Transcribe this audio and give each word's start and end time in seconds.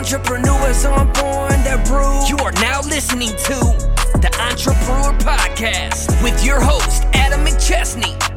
Entrepreneurs 0.00 0.86
on 0.86 1.12
born 1.12 1.52
that 1.62 1.84
brew. 1.84 2.26
You 2.26 2.42
are 2.42 2.52
now 2.52 2.80
listening 2.80 3.28
to 3.28 3.60
the 4.18 4.34
Entrepreneur 4.40 5.12
Podcast 5.18 6.22
with 6.24 6.42
your 6.42 6.58
host, 6.58 7.04
Adam 7.12 7.44
McChesney. 7.44 8.29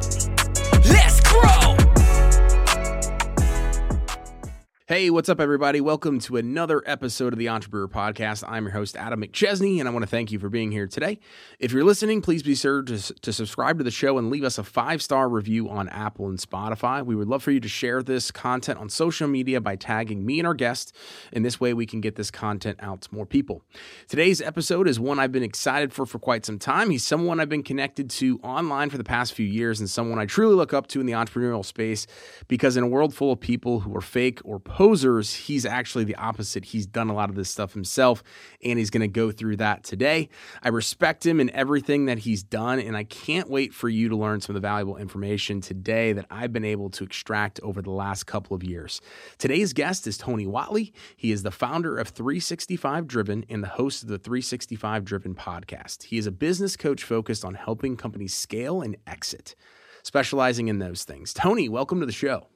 Hey, 4.86 5.08
what's 5.08 5.30
up, 5.30 5.40
everybody? 5.40 5.80
Welcome 5.80 6.18
to 6.18 6.36
another 6.36 6.82
episode 6.84 7.32
of 7.32 7.38
the 7.38 7.48
Entrepreneur 7.48 7.88
Podcast. 7.88 8.44
I'm 8.46 8.64
your 8.64 8.74
host, 8.74 8.98
Adam 8.98 9.22
McChesney, 9.22 9.80
and 9.80 9.88
I 9.88 9.92
want 9.92 10.02
to 10.02 10.06
thank 10.06 10.30
you 10.30 10.38
for 10.38 10.50
being 10.50 10.70
here 10.70 10.86
today. 10.86 11.20
If 11.58 11.72
you're 11.72 11.84
listening, 11.84 12.20
please 12.20 12.42
be 12.42 12.54
sure 12.54 12.82
to, 12.82 13.14
to 13.14 13.32
subscribe 13.32 13.78
to 13.78 13.84
the 13.84 13.90
show 13.90 14.18
and 14.18 14.28
leave 14.28 14.44
us 14.44 14.58
a 14.58 14.62
five 14.62 15.00
star 15.00 15.30
review 15.30 15.70
on 15.70 15.88
Apple 15.88 16.28
and 16.28 16.38
Spotify. 16.38 17.02
We 17.02 17.14
would 17.14 17.28
love 17.28 17.42
for 17.42 17.50
you 17.50 17.60
to 17.60 17.68
share 17.68 18.02
this 18.02 18.30
content 18.30 18.78
on 18.78 18.90
social 18.90 19.26
media 19.26 19.58
by 19.58 19.76
tagging 19.76 20.26
me 20.26 20.38
and 20.38 20.46
our 20.46 20.52
guest. 20.52 20.94
In 21.32 21.44
this 21.44 21.58
way, 21.58 21.72
we 21.72 21.86
can 21.86 22.02
get 22.02 22.16
this 22.16 22.30
content 22.30 22.78
out 22.82 23.00
to 23.00 23.14
more 23.14 23.24
people. 23.24 23.62
Today's 24.06 24.42
episode 24.42 24.86
is 24.86 25.00
one 25.00 25.18
I've 25.18 25.32
been 25.32 25.42
excited 25.42 25.94
for 25.94 26.04
for 26.04 26.18
quite 26.18 26.44
some 26.44 26.58
time. 26.58 26.90
He's 26.90 27.06
someone 27.06 27.40
I've 27.40 27.48
been 27.48 27.62
connected 27.62 28.10
to 28.10 28.38
online 28.40 28.90
for 28.90 28.98
the 28.98 29.04
past 29.04 29.32
few 29.32 29.46
years 29.46 29.80
and 29.80 29.88
someone 29.88 30.18
I 30.18 30.26
truly 30.26 30.56
look 30.56 30.74
up 30.74 30.88
to 30.88 31.00
in 31.00 31.06
the 31.06 31.14
entrepreneurial 31.14 31.64
space 31.64 32.06
because 32.48 32.76
in 32.76 32.84
a 32.84 32.86
world 32.86 33.14
full 33.14 33.32
of 33.32 33.40
people 33.40 33.80
who 33.80 33.96
are 33.96 34.02
fake 34.02 34.42
or 34.44 34.60
posers, 34.74 35.32
he's 35.32 35.64
actually 35.64 36.02
the 36.02 36.16
opposite. 36.16 36.64
He's 36.64 36.84
done 36.84 37.08
a 37.08 37.14
lot 37.14 37.30
of 37.30 37.36
this 37.36 37.48
stuff 37.48 37.74
himself, 37.74 38.24
and 38.60 38.76
he's 38.76 38.90
going 38.90 39.02
to 39.02 39.06
go 39.06 39.30
through 39.30 39.58
that 39.58 39.84
today. 39.84 40.28
I 40.64 40.70
respect 40.70 41.24
him 41.24 41.38
and 41.38 41.48
everything 41.50 42.06
that 42.06 42.18
he's 42.18 42.42
done, 42.42 42.80
and 42.80 42.96
I 42.96 43.04
can't 43.04 43.48
wait 43.48 43.72
for 43.72 43.88
you 43.88 44.08
to 44.08 44.16
learn 44.16 44.40
some 44.40 44.56
of 44.56 44.60
the 44.60 44.66
valuable 44.66 44.96
information 44.96 45.60
today 45.60 46.12
that 46.14 46.26
I've 46.28 46.52
been 46.52 46.64
able 46.64 46.90
to 46.90 47.04
extract 47.04 47.60
over 47.62 47.82
the 47.82 47.92
last 47.92 48.24
couple 48.24 48.56
of 48.56 48.64
years. 48.64 49.00
Today's 49.38 49.72
guest 49.72 50.08
is 50.08 50.18
Tony 50.18 50.44
Whatley. 50.44 50.90
He 51.16 51.30
is 51.30 51.44
the 51.44 51.52
founder 51.52 51.96
of 51.96 52.08
365 52.08 53.06
Driven 53.06 53.44
and 53.48 53.62
the 53.62 53.68
host 53.68 54.02
of 54.02 54.08
the 54.08 54.18
365 54.18 55.04
Driven 55.04 55.36
podcast. 55.36 56.02
He 56.02 56.18
is 56.18 56.26
a 56.26 56.32
business 56.32 56.76
coach 56.76 57.04
focused 57.04 57.44
on 57.44 57.54
helping 57.54 57.96
companies 57.96 58.34
scale 58.34 58.82
and 58.82 58.96
exit, 59.06 59.54
specializing 60.02 60.66
in 60.66 60.80
those 60.80 61.04
things. 61.04 61.32
Tony, 61.32 61.68
welcome 61.68 62.00
to 62.00 62.06
the 62.06 62.12
show. 62.12 62.48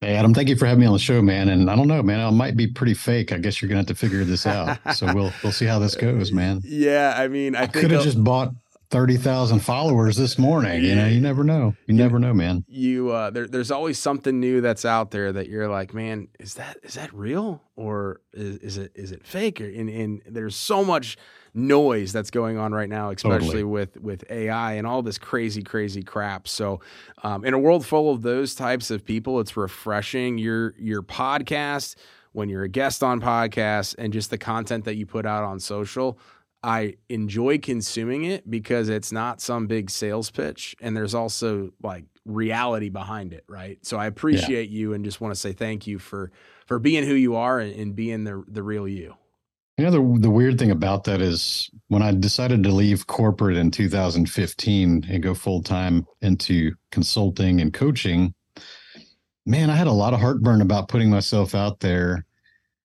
Hey 0.00 0.14
Adam, 0.14 0.32
thank 0.32 0.48
you 0.48 0.54
for 0.54 0.66
having 0.66 0.80
me 0.80 0.86
on 0.86 0.92
the 0.92 0.98
show, 1.00 1.20
man. 1.20 1.48
And 1.48 1.68
I 1.68 1.74
don't 1.74 1.88
know, 1.88 2.04
man, 2.04 2.20
I 2.20 2.30
might 2.30 2.56
be 2.56 2.68
pretty 2.68 2.94
fake. 2.94 3.32
I 3.32 3.38
guess 3.38 3.60
you're 3.60 3.68
gonna 3.68 3.80
have 3.80 3.86
to 3.86 3.96
figure 3.96 4.22
this 4.24 4.46
out. 4.46 4.78
So 4.94 5.12
we'll 5.12 5.32
we'll 5.42 5.52
see 5.52 5.66
how 5.66 5.80
this 5.80 5.96
goes, 5.96 6.30
man. 6.30 6.60
Yeah, 6.64 7.14
I 7.16 7.26
mean, 7.26 7.56
I, 7.56 7.62
I 7.62 7.66
could 7.66 7.90
have 7.90 8.04
just 8.04 8.22
bought 8.22 8.52
thirty 8.90 9.16
thousand 9.16 9.58
followers 9.58 10.16
this 10.16 10.38
morning. 10.38 10.84
You 10.84 10.94
know, 10.94 11.06
you 11.06 11.20
never 11.20 11.42
know. 11.42 11.74
You 11.86 11.94
never 11.94 12.20
know, 12.20 12.32
man. 12.32 12.64
You 12.68 13.10
uh, 13.10 13.30
there, 13.30 13.48
there's 13.48 13.72
always 13.72 13.98
something 13.98 14.38
new 14.38 14.60
that's 14.60 14.84
out 14.84 15.10
there 15.10 15.32
that 15.32 15.48
you're 15.48 15.68
like, 15.68 15.92
man, 15.92 16.28
is 16.38 16.54
that 16.54 16.76
is 16.84 16.94
that 16.94 17.12
real 17.12 17.64
or 17.74 18.20
is, 18.32 18.58
is 18.58 18.78
it 18.78 18.92
is 18.94 19.10
it 19.10 19.26
fake? 19.26 19.58
And, 19.58 19.88
and 19.88 20.22
there's 20.26 20.54
so 20.54 20.84
much 20.84 21.16
noise 21.54 22.12
that's 22.12 22.30
going 22.30 22.58
on 22.58 22.72
right 22.72 22.88
now, 22.88 23.10
especially 23.10 23.46
Totally. 23.46 23.64
with 23.64 23.96
with 24.00 24.24
AI 24.30 24.74
and 24.74 24.86
all 24.86 25.02
this 25.02 25.18
crazy, 25.18 25.62
crazy 25.62 26.02
crap. 26.02 26.48
So, 26.48 26.80
um, 27.22 27.44
in 27.44 27.54
a 27.54 27.58
world 27.58 27.84
full 27.86 28.12
of 28.12 28.22
those 28.22 28.54
types 28.54 28.90
of 28.90 29.04
people, 29.04 29.40
it's 29.40 29.56
refreshing. 29.56 30.38
Your 30.38 30.74
your 30.78 31.02
podcast 31.02 31.96
when 32.32 32.48
you're 32.48 32.64
a 32.64 32.68
guest 32.68 33.02
on 33.02 33.20
podcasts 33.20 33.94
and 33.98 34.12
just 34.12 34.30
the 34.30 34.38
content 34.38 34.84
that 34.84 34.96
you 34.96 35.06
put 35.06 35.26
out 35.26 35.44
on 35.44 35.58
social. 35.60 36.18
I 36.62 36.96
enjoy 37.08 37.58
consuming 37.58 38.24
it 38.24 38.50
because 38.50 38.88
it's 38.88 39.12
not 39.12 39.40
some 39.40 39.68
big 39.68 39.90
sales 39.90 40.30
pitch, 40.30 40.74
and 40.80 40.96
there's 40.96 41.14
also 41.14 41.70
like 41.82 42.04
reality 42.24 42.88
behind 42.88 43.32
it, 43.32 43.44
right? 43.48 43.78
So 43.86 43.96
I 43.96 44.06
appreciate 44.06 44.68
you 44.68 44.92
and 44.92 45.04
just 45.04 45.20
want 45.20 45.34
to 45.34 45.40
say 45.40 45.52
thank 45.52 45.86
you 45.86 45.98
for 45.98 46.30
for 46.66 46.78
being 46.78 47.04
who 47.04 47.14
you 47.14 47.36
are 47.36 47.58
and, 47.60 47.74
and 47.74 47.96
being 47.96 48.24
the 48.24 48.44
the 48.48 48.62
real 48.62 48.88
you. 48.88 49.14
You 49.78 49.84
know, 49.84 49.90
the 49.92 50.20
the 50.22 50.30
weird 50.30 50.58
thing 50.58 50.72
about 50.72 51.04
that 51.04 51.22
is 51.22 51.70
when 51.86 52.02
I 52.02 52.10
decided 52.12 52.64
to 52.64 52.70
leave 52.70 53.06
corporate 53.06 53.56
in 53.56 53.70
2015 53.70 55.06
and 55.08 55.22
go 55.22 55.34
full 55.34 55.62
time 55.62 56.04
into 56.20 56.72
consulting 56.90 57.60
and 57.60 57.72
coaching, 57.72 58.34
man, 59.46 59.70
I 59.70 59.76
had 59.76 59.86
a 59.86 59.92
lot 59.92 60.14
of 60.14 60.20
heartburn 60.20 60.62
about 60.62 60.88
putting 60.88 61.08
myself 61.10 61.54
out 61.54 61.78
there. 61.78 62.26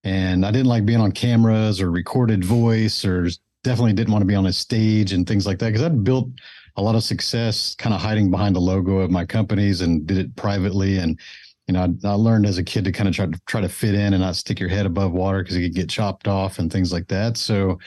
And 0.03 0.46
I 0.46 0.52
didn't 0.52 0.68
like 0.68 0.86
being 0.86 1.00
on 1.00 1.14
cameras 1.14 1.82
or 1.82 1.90
recorded 1.90 2.46
voice, 2.46 3.03
or 3.03 3.28
definitely 3.64 3.94
didn't 3.94 4.12
want 4.12 4.22
to 4.22 4.28
be 4.28 4.36
on 4.36 4.46
a 4.46 4.53
stage 4.53 5.14
and 5.14 5.28
things 5.28 5.48
like 5.48 5.58
that. 5.59 5.70
Because 5.70 5.82
I'd 5.82 6.03
built 6.03 6.30
a 6.76 6.82
lot 6.82 6.96
of 6.96 7.03
success 7.03 7.74
kind 7.74 7.96
of 7.96 8.02
hiding 8.02 8.30
behind 8.30 8.56
the 8.56 8.62
logo 8.62 8.98
of 8.98 9.09
my 9.09 9.26
companies 9.26 9.82
and 9.82 10.06
did 10.06 10.20
it 10.20 10.36
privately. 10.36 11.00
And 11.00 11.20
you 11.68 11.74
know, 11.74 11.81
I, 12.03 12.07
I 12.07 12.13
learned 12.13 12.46
as 12.46 12.57
a 12.57 12.63
kid 12.63 12.85
to 12.85 12.91
kind 12.91 13.07
of 13.07 13.16
try 13.16 13.25
to 13.25 13.41
try 13.46 13.62
to 13.62 13.69
fit 13.69 13.96
in 13.96 14.13
and 14.13 14.22
not 14.22 14.35
stick 14.35 14.59
your 14.59 14.69
head 14.69 14.85
above 14.85 15.12
water 15.13 15.41
because 15.41 15.57
you 15.57 15.68
could 15.68 15.75
get 15.75 15.90
chopped 15.90 16.28
off 16.28 16.59
and 16.59 16.72
things 16.72 16.91
like 16.91 17.07
that. 17.07 17.38
So, 17.38 17.79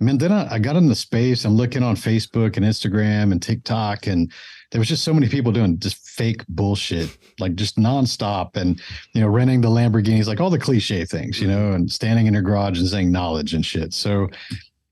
I 0.00 0.04
mean, 0.04 0.18
then 0.18 0.32
I, 0.32 0.54
I 0.54 0.58
got 0.58 0.76
into 0.76 0.94
space. 0.94 1.44
I'm 1.44 1.54
looking 1.54 1.82
on 1.82 1.96
Facebook 1.96 2.56
and 2.56 2.66
Instagram 2.66 3.32
and 3.32 3.40
TikTok, 3.40 4.06
and 4.06 4.30
there 4.70 4.78
was 4.78 4.88
just 4.88 5.04
so 5.04 5.14
many 5.14 5.28
people 5.28 5.52
doing 5.52 5.78
just 5.78 6.06
fake 6.08 6.44
bullshit, 6.48 7.16
like 7.40 7.54
just 7.54 7.78
nonstop, 7.78 8.56
and 8.56 8.80
you 9.14 9.22
know, 9.22 9.28
renting 9.28 9.62
the 9.62 9.68
Lamborghinis, 9.68 10.26
like 10.26 10.40
all 10.40 10.50
the 10.50 10.58
cliche 10.58 11.06
things, 11.06 11.40
you 11.40 11.48
know, 11.48 11.56
mm-hmm. 11.56 11.74
and 11.74 11.92
standing 11.92 12.26
in 12.26 12.34
your 12.34 12.42
garage 12.42 12.78
and 12.78 12.88
saying 12.88 13.10
knowledge 13.10 13.54
and 13.54 13.64
shit. 13.64 13.94
So, 13.94 14.28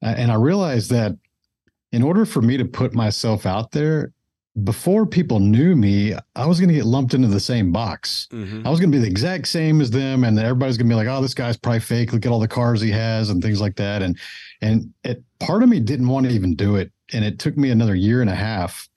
and 0.01 0.33
I 0.33 0.37
realized 0.37 0.91
that 0.91 1.17
in 1.93 2.03
order 2.03 2.25
for 2.25 2.41
me 2.41 2.57
to 2.57 2.65
put 2.65 2.95
myself 2.95 3.45
out 3.45 3.71
there, 3.71 4.13
before 4.63 5.05
people 5.05 5.41
knew 5.41 5.75
me, 5.75 6.15
I 6.37 6.47
was 6.47 6.61
going 6.61 6.69
to 6.69 6.75
get 6.75 6.85
lumped 6.85 7.13
into 7.13 7.27
the 7.27 7.41
same 7.41 7.73
box. 7.73 8.29
Mm-hmm. 8.31 8.65
I 8.65 8.71
was 8.71 8.79
going 8.79 8.93
to 8.93 8.97
be 8.97 9.03
the 9.03 9.11
exact 9.11 9.49
same 9.49 9.81
as 9.81 9.91
them, 9.91 10.23
and 10.23 10.39
everybody's 10.39 10.77
going 10.77 10.89
to 10.89 10.93
be 10.93 10.97
like, 10.97 11.09
"Oh, 11.09 11.21
this 11.21 11.35
guy's 11.35 11.57
probably 11.57 11.81
fake. 11.81 12.13
Look 12.13 12.25
at 12.25 12.31
all 12.31 12.39
the 12.39 12.47
cars 12.47 12.81
he 12.81 12.91
has 12.93 13.31
and 13.31 13.43
things 13.43 13.61
like 13.61 13.75
that." 13.77 14.03
And 14.03 14.17
and 14.61 14.93
it, 15.03 15.25
part 15.41 15.65
of 15.65 15.69
me 15.69 15.81
didn't 15.81 16.07
want 16.07 16.27
to 16.27 16.33
even 16.33 16.55
do 16.55 16.77
it, 16.77 16.93
and 17.13 17.25
it 17.25 17.41
took 17.41 17.57
me 17.57 17.71
another 17.71 17.97
year 17.97 18.21
and 18.21 18.31
a 18.31 18.35
half 18.35 18.89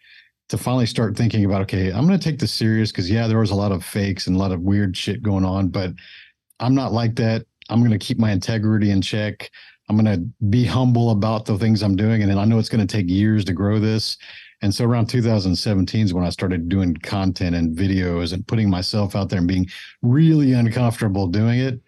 to 0.50 0.58
finally 0.58 0.86
start 0.86 1.18
thinking 1.18 1.44
about, 1.44 1.62
okay, 1.62 1.92
I'm 1.92 2.08
going 2.08 2.18
to 2.18 2.24
take 2.24 2.40
this 2.40 2.54
serious 2.54 2.92
because 2.92 3.10
yeah, 3.10 3.28
there 3.28 3.40
was 3.40 3.52
a 3.52 3.56
lot 3.56 3.72
of 3.72 3.84
fakes 3.84 4.28
and 4.28 4.36
a 4.36 4.40
lot 4.40 4.54
of 4.54 4.62
weird 4.62 4.96
shit 4.96 5.22
going 5.22 5.44
on, 5.44 5.68
but 5.68 5.92
I'm 6.60 6.74
not 6.74 6.94
like 6.94 7.16
that. 7.16 7.46
I'm 7.70 7.80
going 7.80 7.92
to 7.92 7.98
keep 7.98 8.18
my 8.18 8.32
integrity 8.32 8.92
in 8.92 9.02
check. 9.02 9.52
I'm 9.90 9.98
going 9.98 10.06
to 10.06 10.46
be 10.46 10.64
humble 10.64 11.12
about 11.12 11.46
the 11.46 11.58
things 11.58 11.82
I'm 11.82 11.96
doing, 11.96 12.22
and 12.22 12.32
then 12.32 12.38
I 12.38 12.46
know 12.46 12.60
it's 12.60 12.70
going 12.70 12.86
to 12.86 12.98
take 12.98 13.10
years 13.10 13.44
to 13.46 13.54
grow 13.54 13.80
this. 13.80 14.18
And 14.62 14.74
so 14.74 14.86
around 14.86 15.08
2017 15.08 16.06
is 16.06 16.14
when 16.14 16.26
I 16.26 16.30
started 16.30 16.68
doing 16.68 16.96
content 16.96 17.56
and 17.56 17.78
videos 17.78 18.34
and 18.34 18.46
putting 18.48 18.70
myself 18.70 19.16
out 19.16 19.30
there 19.30 19.40
and 19.40 19.48
being 19.48 19.68
really 20.02 20.54
uncomfortable 20.54 21.28
doing 21.28 21.60
it. 21.60 21.80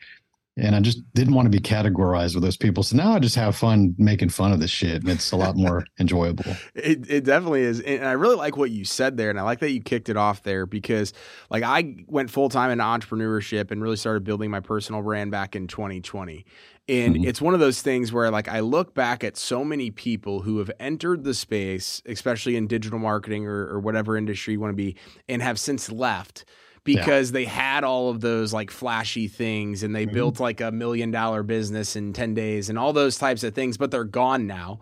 And 0.57 0.75
I 0.75 0.81
just 0.81 1.01
didn't 1.13 1.35
want 1.35 1.45
to 1.45 1.49
be 1.49 1.59
categorized 1.59 2.35
with 2.35 2.43
those 2.43 2.57
people. 2.57 2.83
So 2.83 2.97
now 2.97 3.13
I 3.13 3.19
just 3.19 3.35
have 3.35 3.55
fun 3.55 3.95
making 3.97 4.29
fun 4.29 4.51
of 4.51 4.59
this 4.59 4.69
shit. 4.69 5.01
And 5.01 5.09
it's 5.09 5.31
a 5.31 5.37
lot 5.37 5.55
more 5.55 5.85
enjoyable. 5.99 6.43
It, 6.75 7.09
it 7.09 7.23
definitely 7.23 7.61
is. 7.61 7.79
And 7.79 8.05
I 8.05 8.11
really 8.11 8.35
like 8.35 8.57
what 8.57 8.69
you 8.69 8.83
said 8.83 9.15
there. 9.15 9.29
And 9.29 9.39
I 9.39 9.43
like 9.43 9.59
that 9.59 9.71
you 9.71 9.81
kicked 9.81 10.09
it 10.09 10.17
off 10.17 10.43
there 10.43 10.65
because, 10.65 11.13
like, 11.49 11.63
I 11.63 11.95
went 12.07 12.29
full 12.29 12.49
time 12.49 12.71
into 12.71 12.83
entrepreneurship 12.83 13.71
and 13.71 13.81
really 13.81 13.95
started 13.95 14.25
building 14.25 14.51
my 14.51 14.59
personal 14.59 15.01
brand 15.01 15.31
back 15.31 15.55
in 15.55 15.67
2020. 15.67 16.45
And 16.89 17.19
Mhm. 17.19 17.23
it's 17.23 17.41
one 17.41 17.53
of 17.53 17.61
those 17.61 17.81
things 17.83 18.11
where, 18.11 18.31
like, 18.31 18.49
I 18.49 18.61
look 18.61 18.95
back 18.95 19.23
at 19.23 19.37
so 19.37 19.63
many 19.63 19.91
people 19.91 20.41
who 20.41 20.57
have 20.57 20.71
entered 20.79 21.23
the 21.23 21.35
space, 21.35 22.01
especially 22.07 22.57
in 22.57 22.67
digital 22.67 22.99
marketing 22.99 23.47
or, 23.47 23.67
or 23.67 23.79
whatever 23.79 24.17
industry 24.17 24.55
you 24.55 24.59
want 24.59 24.71
to 24.71 24.75
be, 24.75 24.97
and 25.29 25.41
have 25.43 25.59
since 25.59 25.91
left 25.91 26.45
because 26.85 27.31
they 27.31 27.45
had 27.45 27.83
all 27.83 28.09
of 28.09 28.21
those 28.21 28.53
like 28.53 28.71
flashy 28.71 29.27
things 29.27 29.83
and 29.83 29.95
they 29.95 30.05
Mhm. 30.05 30.11
built 30.13 30.39
like 30.39 30.61
a 30.61 30.71
million 30.71 31.11
dollar 31.11 31.43
business 31.43 31.95
in 31.95 32.13
10 32.13 32.33
days 32.33 32.69
and 32.69 32.79
all 32.79 32.93
those 32.93 33.17
types 33.17 33.43
of 33.43 33.53
things, 33.53 33.77
but 33.77 33.91
they're 33.91 34.03
gone 34.05 34.47
now. 34.47 34.79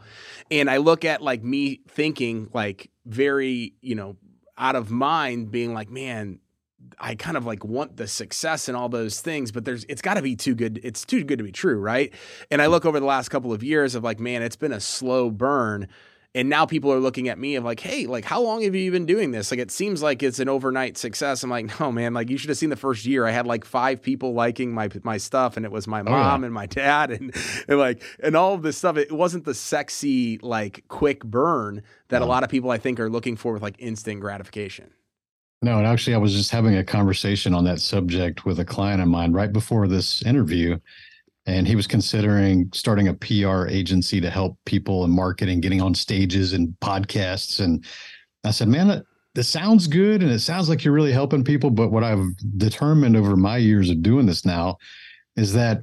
And 0.52 0.70
I 0.70 0.78
look 0.78 1.06
at 1.06 1.22
like 1.22 1.44
me 1.44 1.82
thinking 1.90 2.50
like 2.54 2.92
very, 3.06 3.74
you 3.82 3.96
know, 3.96 4.18
out 4.58 4.76
of 4.76 4.92
mind 4.92 5.52
being 5.52 5.74
like, 5.74 5.90
man, 5.90 6.40
I 7.00 7.16
kind 7.16 7.38
of 7.38 7.46
like 7.46 7.64
want 7.64 7.98
the 7.98 8.08
success 8.08 8.68
and 8.68 8.78
all 8.78 8.90
those 8.90 9.22
things, 9.22 9.52
but 9.52 9.66
there's 9.66 9.86
it's 9.90 10.02
got 10.02 10.16
to 10.16 10.22
be 10.22 10.36
too 10.36 10.56
good. 10.56 10.80
It's 10.84 11.06
too 11.06 11.24
good 11.24 11.38
to 11.38 11.44
be 11.44 11.52
true, 11.52 11.80
right? 11.80 12.14
And 12.52 12.62
I 12.62 12.68
look 12.68 12.86
over 12.86 13.00
the 13.00 13.06
last 13.06 13.30
couple 13.30 13.54
of 13.54 13.64
years 13.64 13.96
of 13.96 14.04
like, 14.04 14.20
man, 14.20 14.42
it's 14.42 14.56
been 14.56 14.74
a 14.74 14.80
slow 14.80 15.30
burn. 15.30 15.88
And 16.36 16.50
now 16.50 16.68
people 16.68 16.94
are 16.94 17.00
looking 17.00 17.30
at 17.30 17.40
me 17.40 17.56
of 17.56 17.64
like, 17.64 17.80
hey, 17.80 18.06
like 18.06 18.24
how 18.24 18.42
long 18.42 18.62
have 18.62 18.76
you 18.76 18.92
been 18.92 19.08
doing 19.08 19.32
this? 19.32 19.50
Like 19.50 19.60
it 19.60 19.72
seems 19.72 20.04
like 20.04 20.22
it's 20.22 20.38
an 20.38 20.48
overnight 20.48 20.96
success. 20.96 21.42
I'm 21.42 21.50
like, 21.50 21.80
no, 21.80 21.92
man, 21.92 22.14
like 22.14 22.30
you 22.30 22.38
should 22.38 22.50
have 22.50 22.60
seen 22.60 22.70
the 22.70 22.76
first 22.76 23.06
year. 23.06 23.26
I 23.26 23.32
had 23.32 23.48
like 23.48 23.66
five 23.66 24.04
people 24.04 24.34
liking 24.34 24.72
my 24.72 24.90
my 25.04 25.18
stuff, 25.18 25.58
and 25.58 25.66
it 25.66 25.72
was 25.72 25.88
my 25.88 26.02
Oh, 26.02 26.04
mom 26.04 26.44
and 26.44 26.54
my 26.54 26.68
dad, 26.68 27.10
and, 27.10 27.34
and 27.68 27.80
like 27.80 28.04
and 28.22 28.36
all 28.36 28.54
of 28.54 28.62
this 28.62 28.78
stuff. 28.78 28.98
It 28.98 29.12
wasn't 29.12 29.46
the 29.46 29.56
sexy 29.56 30.38
like 30.44 30.84
quick 30.90 31.24
burn 31.24 31.82
that 32.10 32.22
a 32.22 32.26
lot 32.26 32.44
of 32.44 32.50
people 32.50 32.70
I 32.70 32.78
think 32.78 33.00
are 33.00 33.10
looking 33.10 33.36
for 33.36 33.54
with 33.54 33.64
like 33.64 33.76
instant 33.80 34.22
gratification. 34.22 34.92
No, 35.62 35.80
and 35.80 35.88
actually, 35.88 36.14
I 36.14 36.20
was 36.20 36.34
just 36.34 36.52
having 36.52 36.76
a 36.76 36.84
conversation 36.84 37.54
on 37.54 37.64
that 37.66 37.82
subject 37.82 38.46
with 38.46 38.60
a 38.60 38.66
client 38.66 39.02
of 39.02 39.08
mine 39.08 39.34
right 39.34 39.52
before 39.52 39.88
this 39.88 40.22
interview. 40.24 40.78
And 41.48 41.68
he 41.68 41.76
was 41.76 41.88
considering 41.88 42.70
starting 42.74 43.08
a 43.08 43.14
PR 43.14 43.68
agency 43.68 44.22
to 44.22 44.30
help 44.30 44.58
people 44.66 45.04
in 45.06 45.12
marketing, 45.12 45.62
getting 45.62 45.82
on 45.82 45.96
stages 45.96 46.54
and 46.54 46.76
podcasts. 46.82 47.60
And 47.60 47.84
I 48.44 48.52
said, 48.52 48.68
man, 48.68 48.90
that, 48.90 49.06
this 49.34 49.48
sounds 49.48 49.88
good. 49.88 50.22
And 50.22 50.30
it 50.30 50.40
sounds 50.40 50.70
like 50.70 50.84
you're 50.84 50.94
really 50.94 51.14
helping 51.14 51.44
people. 51.44 51.70
But 51.72 51.90
what 51.90 52.04
I've 52.04 52.26
determined 52.58 53.16
over 53.16 53.36
my 53.36 53.58
years 53.58 53.90
of 53.90 54.04
doing 54.04 54.26
this 54.26 54.46
now 54.46 54.78
is 55.38 55.54
that 55.54 55.82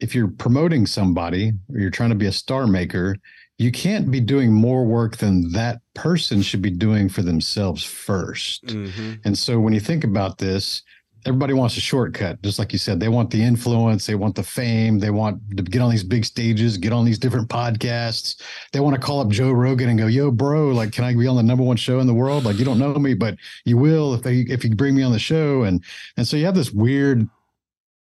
if 0.00 0.14
you're 0.14 0.28
promoting 0.28 0.86
somebody 0.86 1.52
or 1.72 1.80
you're 1.80 1.90
trying 1.90 2.10
to 2.10 2.14
be 2.14 2.26
a 2.26 2.32
star 2.32 2.66
maker, 2.66 3.16
you 3.58 3.72
can't 3.72 4.10
be 4.10 4.20
doing 4.20 4.52
more 4.52 4.84
work 4.84 5.16
than 5.16 5.50
that 5.52 5.80
person 5.98 6.42
should 6.42 6.62
be 6.62 6.70
doing 6.70 7.08
for 7.08 7.22
themselves 7.22 7.84
1st 7.84 8.60
mm-hmm. 8.64 9.12
And 9.24 9.36
so 9.36 9.58
when 9.58 9.72
you 9.72 9.80
think 9.80 10.04
about 10.04 10.38
this, 10.38 10.82
everybody 11.26 11.52
wants 11.52 11.76
a 11.76 11.80
shortcut, 11.80 12.40
just 12.42 12.58
like 12.58 12.72
you 12.72 12.78
said. 12.78 13.00
They 13.00 13.08
want 13.08 13.30
the 13.30 13.42
influence, 13.42 14.06
they 14.06 14.14
want 14.14 14.36
the 14.36 14.42
fame, 14.42 14.98
they 14.98 15.10
want 15.10 15.40
to 15.56 15.62
get 15.62 15.82
on 15.82 15.90
these 15.90 16.04
big 16.04 16.24
stages, 16.24 16.78
get 16.78 16.92
on 16.92 17.04
these 17.04 17.18
different 17.18 17.48
podcasts. 17.48 18.40
They 18.72 18.80
want 18.80 18.94
to 18.94 19.00
call 19.00 19.20
up 19.20 19.28
Joe 19.28 19.50
Rogan 19.50 19.88
and 19.88 19.98
go, 19.98 20.06
"Yo, 20.06 20.30
bro, 20.30 20.68
like, 20.68 20.92
can 20.92 21.04
I 21.04 21.14
be 21.14 21.26
on 21.26 21.36
the 21.36 21.42
number 21.42 21.64
one 21.64 21.76
show 21.76 22.00
in 22.00 22.06
the 22.06 22.14
world? 22.14 22.44
Like, 22.44 22.58
you 22.58 22.64
don't 22.64 22.78
know 22.78 22.94
me, 22.94 23.14
but 23.14 23.36
you 23.64 23.76
will 23.76 24.14
if 24.14 24.22
they 24.22 24.40
if 24.48 24.64
you 24.64 24.74
bring 24.74 24.94
me 24.94 25.02
on 25.02 25.12
the 25.12 25.18
show." 25.18 25.64
And 25.64 25.82
and 26.16 26.26
so 26.26 26.36
you 26.36 26.44
have 26.46 26.54
this 26.54 26.70
weird 26.70 27.28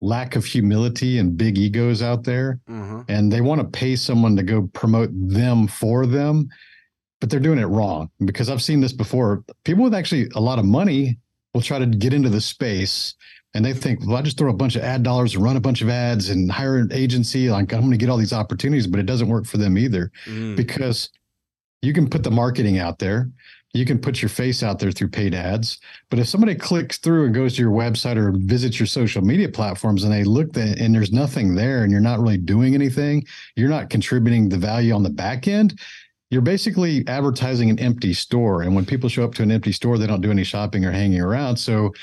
lack 0.01 0.35
of 0.35 0.45
humility 0.45 1.19
and 1.19 1.37
big 1.37 1.57
egos 1.57 2.01
out 2.01 2.23
there, 2.23 2.59
mm-hmm. 2.69 3.01
and 3.07 3.31
they 3.31 3.41
want 3.41 3.61
to 3.61 3.67
pay 3.67 3.95
someone 3.95 4.35
to 4.35 4.43
go 4.43 4.69
promote 4.73 5.09
them 5.13 5.67
for 5.67 6.05
them. 6.05 6.49
But 7.21 7.29
they're 7.29 7.39
doing 7.39 7.59
it 7.59 7.65
wrong 7.65 8.09
because 8.25 8.49
I've 8.49 8.61
seen 8.61 8.81
this 8.81 8.93
before. 8.93 9.43
People 9.63 9.83
with 9.85 9.95
actually 9.95 10.29
a 10.35 10.41
lot 10.41 10.59
of 10.59 10.65
money 10.65 11.17
will 11.53 11.61
try 11.61 11.79
to 11.79 11.85
get 11.85 12.13
into 12.13 12.29
the 12.29 12.41
space 12.41 13.15
and 13.55 13.63
they 13.63 13.73
think, 13.73 14.05
well, 14.05 14.17
I 14.17 14.21
just 14.21 14.37
throw 14.37 14.49
a 14.51 14.53
bunch 14.53 14.75
of 14.75 14.83
ad 14.83 15.01
dollars 15.01 15.33
and 15.33 15.43
run 15.43 15.55
a 15.55 15.61
bunch 15.61 15.81
of 15.81 15.87
ads 15.87 16.29
and 16.29 16.51
hire 16.51 16.75
an 16.75 16.89
agency. 16.91 17.49
Like 17.49 17.73
I'm 17.73 17.79
going 17.79 17.91
to 17.91 17.97
get 17.97 18.09
all 18.09 18.17
these 18.17 18.33
opportunities, 18.33 18.85
but 18.85 18.99
it 18.99 19.05
doesn't 19.05 19.29
work 19.29 19.45
for 19.45 19.57
them 19.57 19.77
either 19.77 20.11
mm. 20.25 20.57
because 20.57 21.09
you 21.81 21.93
can 21.93 22.09
put 22.09 22.23
the 22.23 22.31
marketing 22.31 22.79
out 22.79 22.99
there. 22.99 23.29
You 23.73 23.85
can 23.85 23.99
put 23.99 24.21
your 24.21 24.29
face 24.29 24.61
out 24.61 24.79
there 24.79 24.91
through 24.91 25.09
paid 25.09 25.33
ads. 25.33 25.79
But 26.09 26.19
if 26.19 26.27
somebody 26.27 26.55
clicks 26.55 26.97
through 26.97 27.25
and 27.25 27.35
goes 27.35 27.55
to 27.55 27.61
your 27.61 27.71
website 27.71 28.17
or 28.17 28.33
visits 28.33 28.79
your 28.79 28.87
social 28.87 29.21
media 29.21 29.49
platforms 29.49 30.03
and 30.03 30.11
they 30.11 30.23
look 30.25 30.57
at 30.57 30.79
and 30.79 30.93
there's 30.93 31.11
nothing 31.11 31.55
there 31.55 31.83
and 31.83 31.91
you're 31.91 32.01
not 32.01 32.19
really 32.19 32.37
doing 32.37 32.73
anything, 32.73 33.25
you're 33.55 33.69
not 33.69 33.89
contributing 33.89 34.49
the 34.49 34.57
value 34.57 34.93
on 34.93 35.03
the 35.03 35.09
back 35.09 35.47
end, 35.47 35.79
you're 36.29 36.41
basically 36.41 37.07
advertising 37.07 37.69
an 37.69 37.79
empty 37.79 38.13
store. 38.13 38.63
And 38.63 38.75
when 38.75 38.85
people 38.85 39.09
show 39.09 39.23
up 39.23 39.35
to 39.35 39.43
an 39.43 39.51
empty 39.51 39.71
store, 39.71 39.97
they 39.97 40.07
don't 40.07 40.21
do 40.21 40.31
any 40.31 40.43
shopping 40.43 40.83
or 40.83 40.91
hanging 40.91 41.21
around. 41.21 41.57
So 41.57 41.93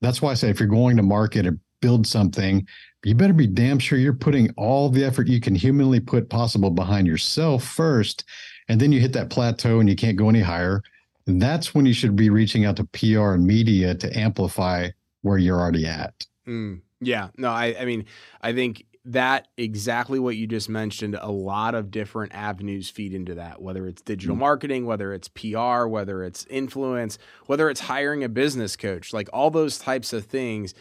that's 0.00 0.20
why 0.20 0.30
I 0.30 0.34
say 0.34 0.50
if 0.50 0.60
you're 0.60 0.68
going 0.68 0.96
to 0.96 1.02
market 1.02 1.46
or 1.46 1.58
build 1.80 2.06
something, 2.06 2.66
you 3.04 3.14
better 3.14 3.32
be 3.32 3.46
damn 3.46 3.78
sure 3.78 3.98
you're 3.98 4.12
putting 4.12 4.50
all 4.56 4.90
the 4.90 5.04
effort 5.04 5.28
you 5.28 5.40
can 5.40 5.54
humanly 5.54 6.00
put 6.00 6.28
possible 6.28 6.70
behind 6.70 7.06
yourself 7.06 7.64
first. 7.64 8.24
And 8.68 8.80
then 8.80 8.92
you 8.92 9.00
hit 9.00 9.14
that 9.14 9.30
plateau 9.30 9.80
and 9.80 9.88
you 9.88 9.96
can't 9.96 10.16
go 10.16 10.28
any 10.28 10.40
higher. 10.40 10.82
And 11.26 11.40
that's 11.40 11.74
when 11.74 11.86
you 11.86 11.94
should 11.94 12.16
be 12.16 12.28
reaching 12.28 12.64
out 12.64 12.76
to 12.76 12.84
PR 12.84 13.32
and 13.32 13.46
media 13.46 13.94
to 13.94 14.18
amplify 14.18 14.90
where 15.22 15.38
you're 15.38 15.58
already 15.58 15.86
at. 15.86 16.26
Mm, 16.46 16.80
yeah. 17.00 17.28
No, 17.36 17.50
I, 17.50 17.76
I 17.78 17.84
mean, 17.84 18.04
I 18.42 18.52
think 18.52 18.84
that 19.12 19.48
exactly 19.56 20.18
what 20.18 20.36
you 20.36 20.46
just 20.46 20.68
mentioned 20.68 21.16
a 21.20 21.30
lot 21.30 21.74
of 21.74 21.90
different 21.90 22.32
avenues 22.32 22.88
feed 22.88 23.12
into 23.12 23.34
that 23.34 23.60
whether 23.60 23.86
it's 23.86 24.02
digital 24.02 24.34
mm-hmm. 24.34 24.40
marketing 24.40 24.86
whether 24.86 25.12
it's 25.12 25.28
pr 25.28 25.86
whether 25.86 26.22
it's 26.22 26.46
influence 26.46 27.18
whether 27.46 27.68
it's 27.68 27.80
hiring 27.80 28.22
a 28.22 28.28
business 28.28 28.76
coach 28.76 29.12
like 29.12 29.28
all 29.32 29.50
those 29.50 29.78
types 29.78 30.12
of 30.12 30.24
things 30.26 30.74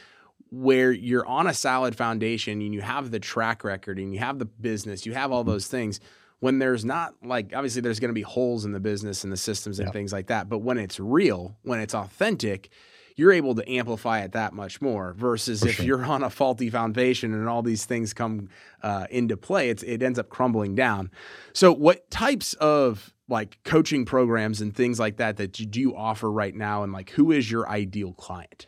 where 0.51 0.91
you're 0.91 1.25
on 1.25 1.47
a 1.47 1.53
solid 1.53 1.95
foundation 1.95 2.61
and 2.61 2.73
you 2.73 2.81
have 2.81 3.11
the 3.11 3.19
track 3.19 3.63
record 3.63 3.97
and 3.97 4.13
you 4.13 4.19
have 4.19 4.37
the 4.37 4.45
business 4.45 5.05
you 5.05 5.13
have 5.13 5.31
all 5.31 5.43
those 5.43 5.67
things 5.67 5.99
when 6.39 6.59
there's 6.59 6.85
not 6.85 7.13
like 7.23 7.51
obviously 7.55 7.81
there's 7.81 7.99
going 7.99 8.09
to 8.09 8.13
be 8.13 8.21
holes 8.21 8.63
in 8.63 8.71
the 8.71 8.79
business 8.79 9.23
and 9.23 9.33
the 9.33 9.37
systems 9.37 9.79
and 9.79 9.87
yeah. 9.87 9.93
things 9.93 10.13
like 10.13 10.27
that 10.27 10.47
but 10.47 10.59
when 10.59 10.77
it's 10.77 10.99
real 10.99 11.57
when 11.63 11.79
it's 11.79 11.95
authentic 11.95 12.69
you're 13.19 13.33
able 13.33 13.54
to 13.54 13.69
amplify 13.69 14.21
it 14.21 14.31
that 14.31 14.54
much 14.54 14.81
more 14.81 15.12
versus 15.13 15.60
For 15.60 15.68
if 15.68 15.75
sure. 15.75 15.86
you're 15.86 16.06
on 16.06 16.24
a 16.24 16.30
faulty 16.30 16.69
foundation 16.69 17.33
and 17.33 17.50
all 17.50 17.62
these 17.62 17.83
things 17.83 18.13
come 18.13 18.48
uh, 18.81 19.07
into 19.12 19.36
play, 19.36 19.69
it 19.69 20.01
ends 20.01 20.18
up 20.18 20.30
crumbling 20.30 20.74
down. 20.74 21.12
So, 21.51 21.74
what 21.74 22.10
types 22.10 22.54
of 22.54 23.13
like 23.27 23.60
coaching 23.66 24.06
programs 24.06 24.62
and 24.62 24.74
things 24.74 25.01
like 25.01 25.18
that 25.18 25.36
that 25.36 25.60
you 25.60 25.66
do 25.66 25.81
you 25.81 25.98
offer 25.98 26.31
right 26.31 26.56
now, 26.56 26.83
and 26.83 26.94
like 26.94 27.10
who 27.10 27.33
is 27.33 27.51
your 27.51 27.68
ideal 27.68 28.13
client? 28.13 28.68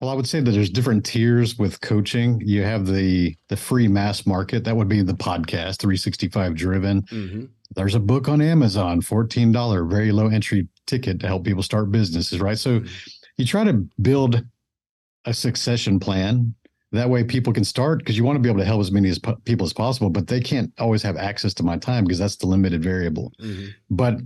Well, 0.00 0.10
I 0.10 0.14
would 0.14 0.26
say 0.26 0.40
that 0.40 0.50
there's 0.50 0.70
different 0.70 1.04
tiers 1.04 1.56
with 1.56 1.80
coaching. 1.82 2.42
You 2.44 2.64
have 2.64 2.86
the 2.86 3.36
the 3.48 3.56
free 3.56 3.86
mass 3.86 4.26
market, 4.26 4.64
that 4.64 4.76
would 4.76 4.88
be 4.88 5.02
the 5.02 5.14
podcast, 5.14 5.78
365 5.78 6.56
driven. 6.56 7.02
Mm-hmm. 7.02 7.44
There's 7.76 7.94
a 7.94 8.00
book 8.00 8.28
on 8.28 8.42
Amazon, 8.42 9.00
$14, 9.00 9.88
very 9.88 10.10
low 10.10 10.26
entry 10.26 10.66
ticket 10.88 11.20
to 11.20 11.28
help 11.28 11.44
people 11.44 11.62
start 11.62 11.92
businesses, 11.92 12.40
right? 12.40 12.58
So 12.58 12.80
mm-hmm 12.80 13.16
you 13.40 13.46
try 13.46 13.64
to 13.64 13.72
build 14.00 14.44
a 15.24 15.34
succession 15.34 15.98
plan. 15.98 16.54
That 16.92 17.08
way 17.08 17.24
people 17.24 17.52
can 17.52 17.64
start 17.64 18.00
because 18.00 18.16
you 18.16 18.24
want 18.24 18.36
to 18.36 18.40
be 18.40 18.48
able 18.48 18.58
to 18.58 18.64
help 18.64 18.80
as 18.80 18.92
many 18.92 19.08
as 19.08 19.18
po- 19.18 19.36
people 19.44 19.64
as 19.64 19.72
possible 19.72 20.10
but 20.10 20.26
they 20.26 20.40
can't 20.40 20.72
always 20.78 21.02
have 21.02 21.16
access 21.16 21.54
to 21.54 21.62
my 21.62 21.76
time 21.76 22.04
because 22.04 22.18
that's 22.18 22.36
the 22.36 22.46
limited 22.46 22.82
variable. 22.82 23.32
Mm-hmm. 23.40 23.68
but 23.90 24.16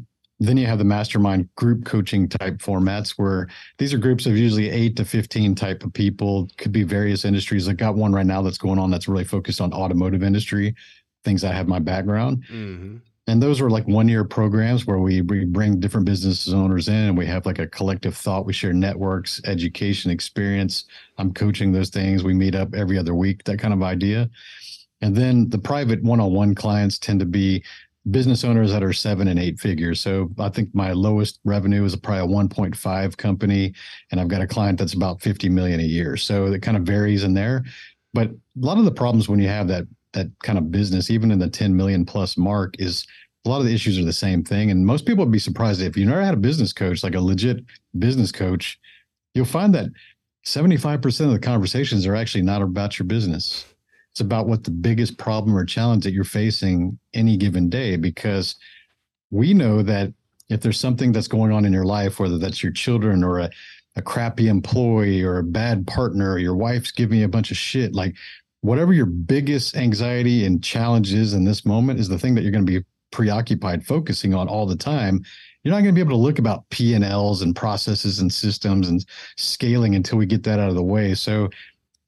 then 0.40 0.56
you 0.56 0.66
have 0.66 0.78
the 0.78 0.84
mastermind 0.84 1.48
group 1.54 1.84
coaching 1.84 2.28
type 2.28 2.56
formats 2.56 3.10
where 3.10 3.48
these 3.78 3.94
are 3.94 3.98
groups 3.98 4.26
of 4.26 4.36
usually 4.36 4.68
8 4.68 4.96
to 4.96 5.04
15 5.04 5.54
type 5.54 5.84
of 5.84 5.92
people. 5.92 6.50
Could 6.58 6.72
be 6.72 6.82
various 6.82 7.24
industries. 7.24 7.68
I 7.68 7.72
got 7.72 7.94
one 7.94 8.12
right 8.12 8.26
now 8.26 8.42
that's 8.42 8.58
going 8.58 8.80
on 8.80 8.90
that's 8.90 9.06
really 9.06 9.24
focused 9.24 9.60
on 9.60 9.72
automotive 9.72 10.24
industry 10.24 10.74
things 11.22 11.44
i 11.44 11.52
have 11.52 11.68
my 11.68 11.78
background. 11.78 12.44
Mm-hmm 12.50 12.96
and 13.26 13.42
those 13.42 13.60
were 13.60 13.70
like 13.70 13.86
one 13.88 14.08
year 14.08 14.24
programs 14.24 14.86
where 14.86 14.98
we, 14.98 15.22
we 15.22 15.46
bring 15.46 15.80
different 15.80 16.04
business 16.04 16.48
owners 16.52 16.88
in 16.88 16.94
and 16.94 17.16
we 17.16 17.24
have 17.26 17.46
like 17.46 17.58
a 17.58 17.66
collective 17.66 18.14
thought. 18.14 18.44
We 18.44 18.52
share 18.52 18.74
networks 18.74 19.40
education 19.46 20.10
experience. 20.10 20.84
I'm 21.16 21.32
coaching 21.32 21.72
those 21.72 21.88
things. 21.88 22.22
We 22.22 22.34
meet 22.34 22.54
up 22.54 22.74
every 22.74 22.98
other 22.98 23.14
week 23.14 23.42
that 23.44 23.58
kind 23.58 23.72
of 23.72 23.82
idea. 23.82 24.28
And 25.00 25.16
then 25.16 25.48
the 25.48 25.58
private 25.58 26.02
one-on-one 26.02 26.54
clients 26.54 26.98
tend 26.98 27.20
to 27.20 27.26
be 27.26 27.64
business 28.10 28.44
owners 28.44 28.70
that 28.70 28.82
are 28.82 28.92
seven 28.92 29.28
and 29.28 29.40
eight 29.40 29.58
figures. 29.58 30.00
So 30.00 30.30
i 30.38 30.50
think 30.50 30.74
my 30.74 30.92
lowest 30.92 31.40
revenue 31.44 31.84
is 31.84 31.96
probably 31.96 32.34
a 32.34 32.46
1.5 32.46 33.16
company 33.16 33.72
and 34.10 34.20
i've 34.20 34.28
got 34.28 34.42
a 34.42 34.46
client 34.46 34.78
that's 34.78 34.92
about 34.92 35.22
50 35.22 35.48
million 35.48 35.80
a 35.80 35.84
year. 35.84 36.18
So 36.18 36.46
it 36.46 36.60
kind 36.60 36.76
of 36.76 36.82
varies 36.82 37.24
in 37.24 37.32
there. 37.32 37.64
But 38.12 38.28
a 38.28 38.36
lot 38.56 38.76
of 38.76 38.84
the 38.84 38.92
problems 38.92 39.30
when 39.30 39.40
you 39.40 39.48
have 39.48 39.68
that 39.68 39.86
that 40.14 40.28
kind 40.42 40.58
of 40.58 40.72
business, 40.72 41.10
even 41.10 41.30
in 41.30 41.38
the 41.38 41.48
10 41.48 41.76
million 41.76 42.04
plus 42.04 42.36
mark, 42.36 42.74
is 42.78 43.06
a 43.44 43.48
lot 43.48 43.60
of 43.60 43.66
the 43.66 43.74
issues 43.74 43.98
are 43.98 44.04
the 44.04 44.12
same 44.12 44.42
thing. 44.42 44.70
And 44.70 44.86
most 44.86 45.06
people 45.06 45.24
would 45.24 45.32
be 45.32 45.38
surprised 45.38 45.82
if 45.82 45.96
you 45.96 46.06
never 46.06 46.22
had 46.22 46.34
a 46.34 46.38
business 46.38 46.72
coach, 46.72 47.04
like 47.04 47.14
a 47.14 47.20
legit 47.20 47.64
business 47.98 48.32
coach, 48.32 48.78
you'll 49.34 49.44
find 49.44 49.74
that 49.74 49.90
75% 50.46 51.20
of 51.26 51.32
the 51.32 51.38
conversations 51.38 52.06
are 52.06 52.16
actually 52.16 52.42
not 52.42 52.62
about 52.62 52.98
your 52.98 53.06
business. 53.06 53.66
It's 54.12 54.20
about 54.20 54.46
what 54.46 54.64
the 54.64 54.70
biggest 54.70 55.18
problem 55.18 55.56
or 55.56 55.64
challenge 55.64 56.04
that 56.04 56.12
you're 56.12 56.24
facing 56.24 56.98
any 57.12 57.36
given 57.36 57.68
day. 57.68 57.96
Because 57.96 58.56
we 59.30 59.52
know 59.52 59.82
that 59.82 60.12
if 60.48 60.60
there's 60.60 60.78
something 60.78 61.12
that's 61.12 61.28
going 61.28 61.52
on 61.52 61.64
in 61.64 61.72
your 61.72 61.84
life, 61.84 62.20
whether 62.20 62.38
that's 62.38 62.62
your 62.62 62.72
children 62.72 63.24
or 63.24 63.40
a, 63.40 63.50
a 63.96 64.02
crappy 64.02 64.48
employee 64.48 65.22
or 65.22 65.38
a 65.38 65.44
bad 65.44 65.86
partner, 65.86 66.32
or 66.32 66.38
your 66.38 66.56
wife's 66.56 66.92
giving 66.92 67.18
you 67.18 67.24
a 67.24 67.28
bunch 67.28 67.50
of 67.50 67.56
shit, 67.56 67.94
like 67.94 68.14
whatever 68.64 68.94
your 68.94 69.04
biggest 69.04 69.76
anxiety 69.76 70.46
and 70.46 70.64
challenge 70.64 71.12
is 71.12 71.34
in 71.34 71.44
this 71.44 71.66
moment 71.66 72.00
is 72.00 72.08
the 72.08 72.18
thing 72.18 72.34
that 72.34 72.40
you're 72.40 72.50
going 72.50 72.64
to 72.64 72.80
be 72.80 72.82
preoccupied 73.10 73.84
focusing 73.84 74.32
on 74.32 74.48
all 74.48 74.64
the 74.64 74.74
time. 74.74 75.22
You're 75.62 75.72
not 75.74 75.82
going 75.82 75.94
to 75.94 75.98
be 75.98 76.00
able 76.00 76.16
to 76.16 76.22
look 76.22 76.38
about 76.38 76.66
p&l's 76.70 77.42
and 77.42 77.54
processes 77.54 78.20
and 78.20 78.32
systems 78.32 78.88
and 78.88 79.04
scaling 79.36 79.94
until 79.94 80.16
we 80.16 80.24
get 80.24 80.44
that 80.44 80.60
out 80.60 80.70
of 80.70 80.76
the 80.76 80.82
way. 80.82 81.14
So 81.14 81.50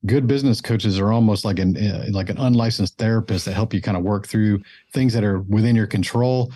good 0.06 0.26
business 0.26 0.62
coaches 0.62 0.98
are 0.98 1.12
almost 1.12 1.44
like 1.44 1.58
an 1.58 1.76
uh, 1.76 2.06
like 2.10 2.30
an 2.30 2.38
unlicensed 2.38 2.96
therapist 2.96 3.44
that 3.44 3.52
help 3.52 3.74
you 3.74 3.82
kind 3.82 3.98
of 3.98 4.02
work 4.02 4.26
through 4.26 4.62
things 4.94 5.12
that 5.12 5.24
are 5.24 5.40
within 5.40 5.76
your 5.76 5.86
control 5.86 6.50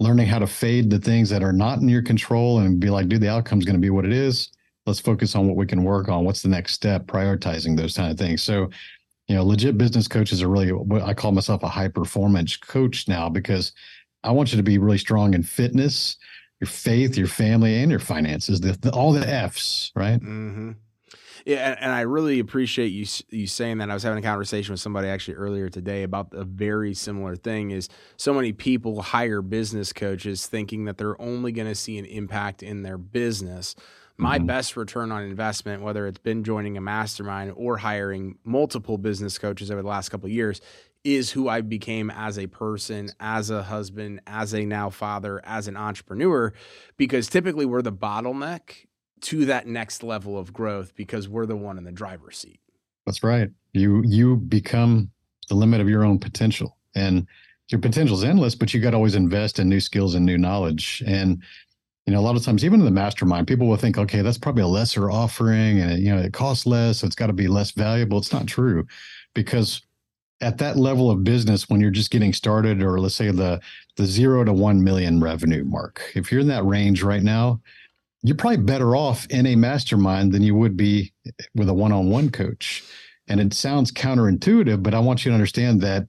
learning 0.00 0.26
how 0.26 0.40
to 0.40 0.46
fade 0.48 0.90
the 0.90 0.98
things 0.98 1.30
that 1.30 1.44
are 1.44 1.52
not 1.52 1.78
in 1.78 1.88
your 1.88 2.02
control 2.02 2.58
and 2.58 2.80
be 2.80 2.90
like 2.90 3.08
dude 3.08 3.20
the 3.20 3.30
outcome's 3.30 3.64
going 3.64 3.76
to 3.76 3.80
be 3.80 3.90
what 3.90 4.04
it 4.04 4.12
is. 4.12 4.50
Let's 4.86 5.00
focus 5.00 5.34
on 5.34 5.48
what 5.48 5.56
we 5.56 5.66
can 5.66 5.82
work 5.82 6.08
on. 6.08 6.24
What's 6.24 6.42
the 6.42 6.48
next 6.48 6.72
step? 6.72 7.06
Prioritizing 7.06 7.76
those 7.76 7.96
kind 7.96 8.10
of 8.10 8.16
things. 8.16 8.42
So 8.42 8.70
you 9.28 9.34
know, 9.34 9.44
legit 9.44 9.76
business 9.76 10.08
coaches 10.08 10.42
are 10.42 10.48
really 10.48 10.70
what 10.70 11.02
I 11.02 11.14
call 11.14 11.32
myself 11.32 11.62
a 11.62 11.68
high 11.68 11.88
performance 11.88 12.56
coach 12.56 13.08
now 13.08 13.28
because 13.28 13.72
I 14.22 14.30
want 14.30 14.52
you 14.52 14.56
to 14.56 14.62
be 14.62 14.78
really 14.78 14.98
strong 14.98 15.34
in 15.34 15.42
fitness, 15.42 16.16
your 16.60 16.68
faith, 16.68 17.16
your 17.16 17.26
family, 17.26 17.82
and 17.82 17.90
your 17.90 18.00
finances. 18.00 18.60
The, 18.60 18.72
the 18.72 18.90
all 18.92 19.12
the 19.12 19.28
F's, 19.28 19.92
right? 19.94 20.20
Mm-hmm. 20.20 20.72
Yeah, 21.44 21.70
and, 21.70 21.82
and, 21.82 21.92
I 21.92 22.00
really 22.00 22.40
appreciate 22.40 22.88
you 22.88 23.06
you 23.30 23.46
saying 23.46 23.78
that. 23.78 23.88
I 23.88 23.94
was 23.94 24.02
having 24.02 24.18
a 24.18 24.26
conversation 24.26 24.72
with 24.72 24.80
somebody 24.80 25.06
actually 25.06 25.34
earlier 25.34 25.68
today 25.68 26.02
about 26.02 26.28
a 26.32 26.44
very 26.44 26.92
similar 26.92 27.36
thing. 27.36 27.70
Is 27.70 27.88
so 28.16 28.34
many 28.34 28.52
people 28.52 29.00
hire 29.00 29.42
business 29.42 29.92
coaches 29.92 30.46
thinking 30.46 30.86
that 30.86 30.98
they're 30.98 31.20
only 31.20 31.52
going 31.52 31.68
to 31.68 31.74
see 31.74 31.98
an 31.98 32.04
impact 32.04 32.64
in 32.64 32.82
their 32.82 32.98
business 32.98 33.76
my 34.18 34.38
mm-hmm. 34.38 34.46
best 34.46 34.76
return 34.76 35.12
on 35.12 35.22
investment, 35.22 35.82
whether 35.82 36.06
it's 36.06 36.18
been 36.18 36.44
joining 36.44 36.76
a 36.76 36.80
mastermind 36.80 37.52
or 37.56 37.76
hiring 37.76 38.38
multiple 38.44 38.98
business 38.98 39.38
coaches 39.38 39.70
over 39.70 39.82
the 39.82 39.88
last 39.88 40.08
couple 40.08 40.26
of 40.26 40.32
years, 40.32 40.60
is 41.04 41.30
who 41.30 41.48
I 41.48 41.60
became 41.60 42.10
as 42.10 42.38
a 42.38 42.46
person, 42.46 43.10
as 43.20 43.50
a 43.50 43.62
husband, 43.62 44.20
as 44.26 44.54
a 44.54 44.64
now 44.64 44.90
father, 44.90 45.40
as 45.44 45.68
an 45.68 45.76
entrepreneur, 45.76 46.52
because 46.96 47.28
typically 47.28 47.64
we're 47.64 47.82
the 47.82 47.92
bottleneck 47.92 48.86
to 49.20 49.44
that 49.46 49.66
next 49.66 50.02
level 50.02 50.38
of 50.38 50.52
growth 50.52 50.94
because 50.96 51.28
we're 51.28 51.46
the 51.46 51.56
one 51.56 51.78
in 51.78 51.84
the 51.84 51.92
driver's 51.92 52.38
seat. 52.38 52.60
That's 53.06 53.22
right. 53.22 53.50
You 53.72 54.02
you 54.04 54.36
become 54.36 55.10
the 55.48 55.54
limit 55.54 55.80
of 55.80 55.88
your 55.88 56.04
own 56.04 56.18
potential. 56.18 56.76
And 56.94 57.26
your 57.68 57.80
potential 57.80 58.16
is 58.16 58.24
endless, 58.24 58.54
but 58.54 58.72
you 58.72 58.80
got 58.80 58.90
to 58.90 58.96
always 58.96 59.14
invest 59.14 59.58
in 59.58 59.68
new 59.68 59.80
skills 59.80 60.14
and 60.14 60.24
new 60.24 60.38
knowledge. 60.38 61.02
And 61.06 61.42
you 62.06 62.12
know, 62.12 62.20
a 62.20 62.22
lot 62.22 62.36
of 62.36 62.44
times, 62.44 62.64
even 62.64 62.80
in 62.80 62.86
the 62.86 62.92
mastermind, 62.92 63.48
people 63.48 63.66
will 63.66 63.76
think, 63.76 63.98
okay, 63.98 64.22
that's 64.22 64.38
probably 64.38 64.62
a 64.62 64.68
lesser 64.68 65.10
offering, 65.10 65.80
and 65.80 66.00
you 66.00 66.14
know, 66.14 66.20
it 66.20 66.32
costs 66.32 66.64
less, 66.64 66.98
so 66.98 67.06
it's 67.06 67.16
got 67.16 67.26
to 67.26 67.32
be 67.32 67.48
less 67.48 67.72
valuable. 67.72 68.18
It's 68.18 68.32
not 68.32 68.46
true, 68.46 68.86
because 69.34 69.82
at 70.40 70.58
that 70.58 70.76
level 70.76 71.10
of 71.10 71.24
business, 71.24 71.68
when 71.68 71.80
you're 71.80 71.90
just 71.90 72.10
getting 72.10 72.32
started, 72.32 72.82
or 72.82 73.00
let's 73.00 73.14
say 73.14 73.30
the 73.30 73.60
the 73.96 74.06
zero 74.06 74.44
to 74.44 74.52
one 74.52 74.84
million 74.84 75.20
revenue 75.20 75.64
mark, 75.64 76.12
if 76.14 76.30
you're 76.30 76.42
in 76.42 76.48
that 76.48 76.64
range 76.64 77.02
right 77.02 77.22
now, 77.22 77.60
you're 78.22 78.36
probably 78.36 78.58
better 78.58 78.94
off 78.94 79.26
in 79.30 79.46
a 79.46 79.56
mastermind 79.56 80.32
than 80.32 80.42
you 80.42 80.54
would 80.54 80.76
be 80.76 81.12
with 81.54 81.68
a 81.68 81.74
one-on-one 81.74 82.30
coach. 82.30 82.84
And 83.28 83.40
it 83.40 83.54
sounds 83.54 83.90
counterintuitive, 83.90 84.82
but 84.82 84.94
I 84.94 85.00
want 85.00 85.24
you 85.24 85.30
to 85.30 85.34
understand 85.34 85.80
that 85.80 86.06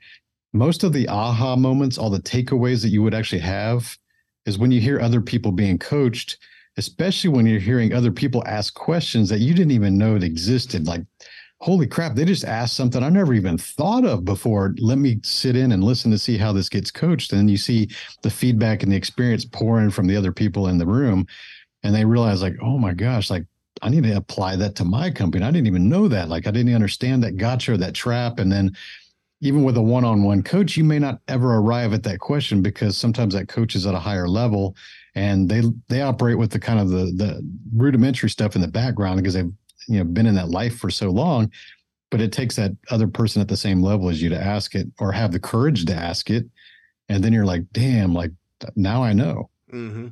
most 0.53 0.83
of 0.83 0.93
the 0.93 1.07
aha 1.07 1.55
moments, 1.55 1.97
all 1.97 2.09
the 2.09 2.19
takeaways 2.19 2.81
that 2.81 2.89
you 2.89 3.01
would 3.03 3.13
actually 3.13 3.41
have 3.41 3.97
is 4.47 4.57
when 4.57 4.71
you 4.71 4.81
hear 4.81 4.99
other 4.99 5.21
people 5.21 5.51
being 5.51 5.77
coached, 5.77 6.37
especially 6.77 7.29
when 7.29 7.45
you're 7.45 7.59
hearing 7.59 7.93
other 7.93 8.11
people 8.11 8.43
ask 8.47 8.73
questions 8.73 9.29
that 9.29 9.41
you 9.41 9.53
didn't 9.53 9.71
even 9.71 9.97
know 9.97 10.15
it 10.15 10.23
existed. 10.23 10.87
Like, 10.87 11.01
holy 11.59 11.85
crap, 11.85 12.15
they 12.15 12.23
just 12.23 12.45
asked 12.45 12.75
something 12.75 13.03
I 13.03 13.09
never 13.09 13.33
even 13.33 13.57
thought 13.57 14.05
of 14.05 14.25
before. 14.25 14.73
Let 14.79 14.97
me 14.97 15.19
sit 15.23 15.55
in 15.55 15.71
and 15.71 15.83
listen 15.83 16.11
to 16.11 16.17
see 16.17 16.37
how 16.37 16.53
this 16.53 16.69
gets 16.69 16.89
coached. 16.89 17.33
And 17.33 17.51
you 17.51 17.57
see 17.57 17.89
the 18.23 18.29
feedback 18.29 18.83
and 18.83 18.91
the 18.91 18.95
experience 18.95 19.43
pouring 19.45 19.91
from 19.91 20.07
the 20.07 20.15
other 20.15 20.31
people 20.31 20.67
in 20.67 20.77
the 20.77 20.87
room. 20.87 21.27
And 21.83 21.93
they 21.93 22.05
realize, 22.05 22.41
like, 22.41 22.55
oh 22.61 22.77
my 22.77 22.93
gosh, 22.93 23.29
like 23.29 23.45
I 23.81 23.89
need 23.89 24.03
to 24.03 24.15
apply 24.15 24.55
that 24.57 24.75
to 24.75 24.85
my 24.85 25.11
company. 25.11 25.43
I 25.43 25.51
didn't 25.51 25.67
even 25.67 25.89
know 25.89 26.07
that. 26.07 26.29
Like 26.29 26.47
I 26.47 26.51
didn't 26.51 26.73
understand 26.73 27.23
that 27.23 27.37
gotcha 27.37 27.77
that 27.77 27.93
trap. 27.93 28.39
And 28.39 28.51
then 28.51 28.75
even 29.41 29.63
with 29.63 29.77
a 29.77 29.81
one-on-one 29.81 30.41
coach, 30.43 30.77
you 30.77 30.83
may 30.83 30.99
not 30.99 31.19
ever 31.27 31.55
arrive 31.55 31.93
at 31.93 32.03
that 32.03 32.19
question 32.19 32.61
because 32.61 32.97
sometimes 32.97 33.33
that 33.33 33.47
coach 33.47 33.75
is 33.75 33.85
at 33.85 33.93
a 33.93 33.99
higher 33.99 34.27
level 34.27 34.75
and 35.15 35.49
they 35.49 35.61
they 35.89 36.01
operate 36.01 36.37
with 36.37 36.51
the 36.51 36.59
kind 36.59 36.79
of 36.79 36.89
the 36.89 37.11
the 37.15 37.41
rudimentary 37.75 38.29
stuff 38.29 38.55
in 38.55 38.61
the 38.61 38.67
background 38.67 39.17
because 39.17 39.33
they've 39.33 39.51
you 39.87 39.99
know 39.99 40.03
been 40.03 40.25
in 40.25 40.35
that 40.35 40.49
life 40.49 40.77
for 40.77 40.89
so 40.89 41.09
long. 41.09 41.51
But 42.09 42.21
it 42.21 42.31
takes 42.31 42.55
that 42.55 42.71
other 42.89 43.07
person 43.07 43.41
at 43.41 43.49
the 43.49 43.57
same 43.57 43.81
level 43.81 44.09
as 44.09 44.21
you 44.21 44.29
to 44.29 44.41
ask 44.41 44.75
it 44.75 44.87
or 44.99 45.11
have 45.11 45.33
the 45.33 45.39
courage 45.39 45.85
to 45.85 45.93
ask 45.93 46.29
it. 46.29 46.45
And 47.09 47.23
then 47.23 47.33
you're 47.33 47.45
like, 47.45 47.63
damn, 47.73 48.13
like 48.13 48.31
now 48.75 49.03
I 49.03 49.13
know. 49.13 49.49
Mm-hmm. 49.73 50.07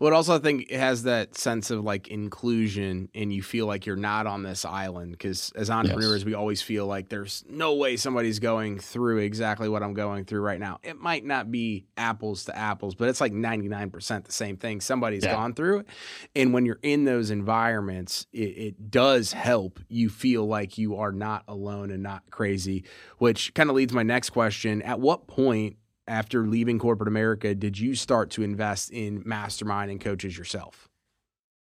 Well, 0.00 0.14
also 0.14 0.34
I 0.34 0.38
think 0.38 0.70
it 0.70 0.78
has 0.78 1.04
that 1.04 1.36
sense 1.36 1.70
of 1.70 1.82
like 1.84 2.08
inclusion, 2.08 3.08
and 3.14 3.32
you 3.32 3.42
feel 3.42 3.66
like 3.66 3.86
you're 3.86 3.96
not 3.96 4.26
on 4.26 4.42
this 4.42 4.64
island. 4.64 5.12
Because 5.12 5.52
as 5.56 5.70
entrepreneurs, 5.70 6.20
yes. 6.20 6.24
we 6.24 6.34
always 6.34 6.60
feel 6.62 6.86
like 6.86 7.08
there's 7.08 7.44
no 7.48 7.74
way 7.74 7.96
somebody's 7.96 8.38
going 8.38 8.78
through 8.78 9.18
exactly 9.18 9.68
what 9.68 9.82
I'm 9.82 9.94
going 9.94 10.24
through 10.24 10.40
right 10.40 10.60
now. 10.60 10.78
It 10.82 11.00
might 11.00 11.24
not 11.24 11.50
be 11.50 11.86
apples 11.96 12.44
to 12.44 12.56
apples, 12.56 12.94
but 12.94 13.08
it's 13.08 13.20
like 13.20 13.32
99% 13.32 14.24
the 14.24 14.32
same 14.32 14.56
thing. 14.56 14.80
Somebody's 14.80 15.24
yeah. 15.24 15.32
gone 15.32 15.54
through 15.54 15.80
it, 15.80 15.86
and 16.34 16.52
when 16.52 16.66
you're 16.66 16.80
in 16.82 17.04
those 17.04 17.30
environments, 17.30 18.26
it, 18.32 18.38
it 18.38 18.90
does 18.90 19.32
help 19.32 19.80
you 19.88 20.08
feel 20.08 20.46
like 20.46 20.78
you 20.78 20.96
are 20.96 21.12
not 21.12 21.44
alone 21.48 21.90
and 21.90 22.02
not 22.02 22.22
crazy. 22.30 22.84
Which 23.18 23.54
kind 23.54 23.70
of 23.70 23.76
leads 23.76 23.92
my 23.92 24.02
next 24.02 24.30
question: 24.30 24.82
At 24.82 25.00
what 25.00 25.26
point 25.26 25.76
after 26.08 26.46
leaving 26.46 26.78
corporate 26.78 27.08
America 27.08 27.54
did 27.54 27.78
you 27.78 27.94
start 27.94 28.30
to 28.30 28.42
invest 28.42 28.90
in 28.90 29.22
mastermind 29.24 29.90
and 29.90 30.00
coaches 30.00 30.36
yourself? 30.36 30.88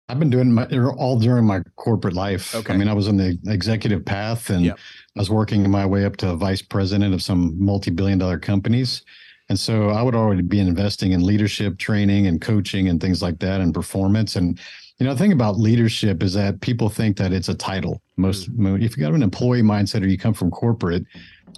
I've 0.09 0.18
been 0.18 0.30
doing 0.30 0.52
my, 0.52 0.66
er, 0.73 0.92
all 0.92 1.18
during 1.18 1.44
my 1.44 1.62
corporate 1.76 2.14
life. 2.14 2.54
Okay. 2.54 2.75
I 2.75 2.76
mean, 2.76 2.88
I 2.88 2.92
was 2.92 3.06
on 3.06 3.16
the 3.16 3.38
executive 3.47 4.04
path 4.04 4.50
and 4.50 4.64
yep. 4.64 4.78
I 5.16 5.20
was 5.20 5.30
working 5.30 5.70
my 5.70 5.87
way 5.87 6.04
up 6.04 6.16
to 6.18 6.35
vice 6.35 6.62
president 6.62 7.14
of 7.14 7.23
some 7.23 7.54
multi 7.64 7.92
billion 7.92 8.18
dollar 8.18 8.38
companies. 8.38 9.02
And 9.49 9.59
so 9.59 9.90
I 9.90 10.02
would 10.02 10.16
already 10.16 10.42
be 10.42 10.59
investing 10.59 11.12
in 11.12 11.25
leadership 11.25 11.78
training 11.78 12.26
and 12.26 12.40
coaching 12.40 12.88
and 12.88 13.00
things 13.00 13.23
like 13.23 13.38
that 13.40 13.61
and 13.61 13.73
performance. 13.73 14.37
And, 14.37 14.59
you 15.00 15.07
know, 15.07 15.14
the 15.14 15.19
thing 15.19 15.33
about 15.33 15.59
leadership 15.59 16.23
is 16.23 16.35
that 16.35 16.61
people 16.61 16.90
think 16.90 17.16
that 17.16 17.33
it's 17.33 17.49
a 17.49 17.54
title. 17.54 18.02
Most, 18.19 18.54
mm. 18.54 18.83
if 18.83 18.97
you 18.97 19.02
got 19.02 19.14
an 19.14 19.23
employee 19.23 19.62
mindset 19.62 20.02
or 20.02 20.07
you 20.07 20.19
come 20.19 20.35
from 20.35 20.50
corporate, 20.50 21.07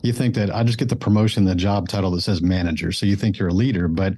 you 0.02 0.12
think 0.12 0.36
that 0.36 0.54
I 0.54 0.62
just 0.62 0.78
get 0.78 0.88
the 0.88 0.96
promotion, 0.96 1.44
the 1.44 1.56
job 1.56 1.88
title 1.88 2.12
that 2.12 2.20
says 2.20 2.40
manager. 2.40 2.92
So 2.92 3.04
you 3.04 3.16
think 3.16 3.38
you're 3.38 3.48
a 3.48 3.52
leader. 3.52 3.88
But 3.88 4.14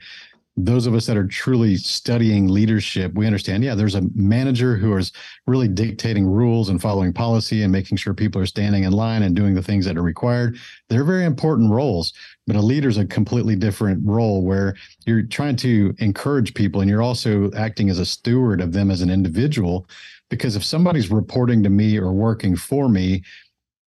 those 0.57 0.87
of 0.87 0.95
us 0.95 1.07
that 1.07 1.17
are 1.17 1.27
truly 1.27 1.77
studying 1.77 2.47
leadership, 2.47 3.13
we 3.15 3.27
understand, 3.27 3.65
yeah, 3.65 3.75
there's 3.75 3.97
a 3.97 4.09
manager 4.15 4.77
who 4.77 4.97
is 4.97 5.11
really 5.49 5.67
dictating 5.67 6.25
rules 6.25 6.69
and 6.69 6.81
following 6.81 7.13
policy 7.13 7.63
and 7.63 7.73
making 7.73 7.97
sure 7.97 8.15
people 8.15 8.41
are 8.41 8.47
standing 8.47 8.85
in 8.85 8.93
line 8.93 9.23
and 9.23 9.35
doing 9.35 9.55
the 9.55 9.63
things 9.63 9.85
that 9.85 9.97
are 9.97 10.03
required. 10.03 10.57
They're 10.89 11.05
very 11.05 11.25
important 11.25 11.73
roles, 11.73 12.13
but 12.47 12.55
a 12.55 12.61
leader 12.61 12.89
is 12.89 12.99
a 12.99 13.07
completely 13.07 13.57
different 13.57 14.01
role 14.07 14.45
where 14.45 14.77
you're 15.07 15.25
trying 15.25 15.57
to 15.57 15.93
encourage 15.99 16.55
people 16.55 16.81
and 16.81 16.89
you're 16.89 17.03
also 17.03 17.51
acting 17.53 17.91
as 17.91 17.99
a 17.99 18.07
steward 18.07 18.61
of 18.61 18.73
them 18.73 18.93
as 18.93 19.01
an 19.01 19.11
individual. 19.11 19.89
Because 20.31 20.57
if 20.57 20.65
somebody's 20.65 21.11
reporting 21.11 21.63
to 21.65 21.71
me 21.71 21.99
or 21.99 22.13
working 22.13 22.57
for 22.57 22.89
me, 22.89 23.23